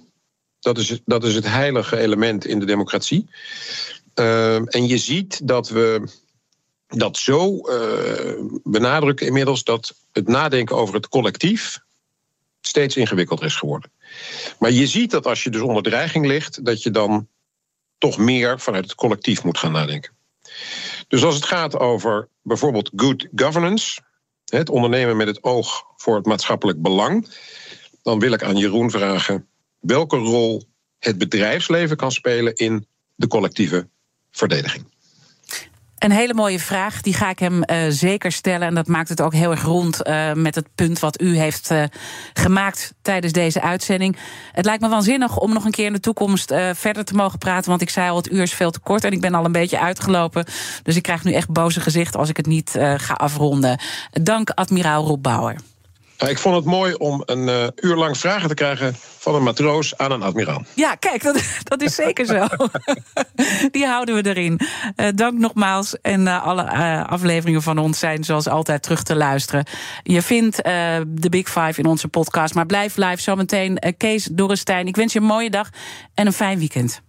Dat 0.59 0.77
is, 0.77 1.01
dat 1.05 1.23
is 1.23 1.35
het 1.35 1.47
heilige 1.47 1.97
element 1.97 2.45
in 2.45 2.59
de 2.59 2.65
democratie. 2.65 3.29
Uh, 4.15 4.55
en 4.55 4.87
je 4.87 4.97
ziet 4.97 5.47
dat 5.47 5.69
we 5.69 6.09
dat 6.87 7.17
zo 7.17 7.55
uh, 7.55 8.43
benadrukken 8.63 9.27
inmiddels 9.27 9.63
dat 9.63 9.95
het 10.11 10.27
nadenken 10.27 10.75
over 10.75 10.95
het 10.95 11.07
collectief 11.07 11.79
steeds 12.61 12.95
ingewikkelder 12.95 13.45
is 13.45 13.55
geworden. 13.55 13.91
Maar 14.59 14.71
je 14.71 14.87
ziet 14.87 15.11
dat 15.11 15.25
als 15.25 15.43
je 15.43 15.49
dus 15.49 15.61
onder 15.61 15.83
dreiging 15.83 16.25
ligt, 16.25 16.65
dat 16.65 16.83
je 16.83 16.91
dan 16.91 17.27
toch 17.97 18.17
meer 18.17 18.59
vanuit 18.59 18.83
het 18.83 18.95
collectief 18.95 19.43
moet 19.43 19.57
gaan 19.57 19.71
nadenken. 19.71 20.11
Dus 21.07 21.23
als 21.23 21.35
het 21.35 21.45
gaat 21.45 21.77
over 21.77 22.27
bijvoorbeeld 22.41 22.91
good 22.95 23.27
governance, 23.35 24.01
het 24.49 24.69
ondernemen 24.69 25.17
met 25.17 25.27
het 25.27 25.43
oog 25.43 25.83
voor 25.95 26.15
het 26.15 26.25
maatschappelijk 26.25 26.81
belang, 26.81 27.27
dan 28.01 28.19
wil 28.19 28.31
ik 28.31 28.43
aan 28.43 28.57
Jeroen 28.57 28.91
vragen 28.91 29.47
welke 29.79 30.17
rol 30.17 30.63
het 30.99 31.17
bedrijfsleven 31.17 31.97
kan 31.97 32.11
spelen 32.11 32.55
in 32.55 32.87
de 33.15 33.27
collectieve 33.27 33.89
verdediging. 34.31 34.96
Een 35.97 36.11
hele 36.11 36.33
mooie 36.33 36.59
vraag, 36.59 37.01
die 37.01 37.13
ga 37.13 37.29
ik 37.29 37.39
hem 37.39 37.63
uh, 37.65 37.77
zeker 37.89 38.31
stellen. 38.31 38.67
En 38.67 38.75
dat 38.75 38.87
maakt 38.87 39.09
het 39.09 39.21
ook 39.21 39.33
heel 39.33 39.51
erg 39.51 39.61
rond 39.61 40.07
uh, 40.07 40.33
met 40.33 40.55
het 40.55 40.67
punt 40.75 40.99
wat 40.99 41.21
u 41.21 41.37
heeft 41.37 41.71
uh, 41.71 41.83
gemaakt 42.33 42.93
tijdens 43.01 43.33
deze 43.33 43.61
uitzending. 43.61 44.17
Het 44.51 44.65
lijkt 44.65 44.81
me 44.81 44.89
waanzinnig 44.89 45.37
om 45.37 45.53
nog 45.53 45.65
een 45.65 45.71
keer 45.71 45.85
in 45.85 45.93
de 45.93 45.99
toekomst 45.99 46.53
verder 46.73 47.05
te 47.05 47.15
mogen 47.15 47.39
praten. 47.39 47.69
Want 47.69 47.81
ik 47.81 47.89
zei 47.89 48.09
al, 48.09 48.15
het 48.15 48.31
uur 48.31 48.41
is 48.41 48.53
veel 48.53 48.71
te 48.71 48.79
kort 48.79 49.03
en 49.03 49.11
ik 49.11 49.21
ben 49.21 49.33
al 49.33 49.45
een 49.45 49.51
beetje 49.51 49.79
uitgelopen. 49.79 50.45
Dus 50.83 50.95
ik 50.95 51.03
krijg 51.03 51.23
nu 51.23 51.33
echt 51.33 51.49
boze 51.49 51.79
gezichten 51.79 52.19
als 52.19 52.29
ik 52.29 52.37
het 52.37 52.45
niet 52.45 52.71
ga 52.97 53.13
afronden. 53.13 53.79
Dank, 54.11 54.49
admiraal 54.49 55.05
Rob 55.05 55.21
Bauer. 55.21 55.55
Ik 56.17 56.37
vond 56.37 56.55
het 56.55 56.65
mooi 56.65 56.93
om 56.93 57.21
een 57.25 57.47
uh, 57.47 57.67
uur 57.75 57.95
lang 57.95 58.17
vragen 58.17 58.47
te 58.47 58.53
krijgen 58.53 58.95
van 59.17 59.35
een 59.35 59.43
matroos 59.43 59.97
aan 59.97 60.11
een 60.11 60.21
admiraal. 60.21 60.63
Ja, 60.73 60.95
kijk, 60.95 61.23
dat, 61.23 61.43
dat 61.63 61.81
is 61.81 61.95
zeker 61.95 62.25
zo. 62.25 62.47
Die 63.71 63.85
houden 63.85 64.15
we 64.15 64.29
erin. 64.29 64.59
Uh, 64.95 65.07
dank 65.15 65.39
nogmaals. 65.39 66.01
En 66.01 66.21
uh, 66.21 66.45
alle 66.45 66.63
afleveringen 67.07 67.61
van 67.61 67.77
ons 67.77 67.99
zijn 67.99 68.23
zoals 68.23 68.47
altijd 68.47 68.83
terug 68.83 69.03
te 69.03 69.15
luisteren. 69.15 69.65
Je 70.03 70.21
vindt 70.21 70.55
de 71.07 71.27
Big 71.29 71.47
Five 71.47 71.73
in 71.79 71.85
onze 71.85 72.07
podcast. 72.07 72.53
Maar 72.53 72.65
blijf 72.65 72.95
live 72.95 73.21
zometeen. 73.21 73.95
Kees 73.97 74.29
Dorrestein, 74.31 74.87
ik 74.87 74.95
wens 74.95 75.13
je 75.13 75.19
een 75.19 75.25
mooie 75.25 75.49
dag 75.49 75.69
en 76.13 76.25
een 76.25 76.33
fijn 76.33 76.59
weekend. 76.59 77.01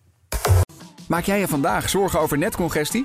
Maak 1.06 1.24
jij 1.24 1.38
je 1.40 1.48
vandaag 1.48 1.88
zorgen 1.88 2.20
over 2.20 2.38
netcongestie? 2.38 3.04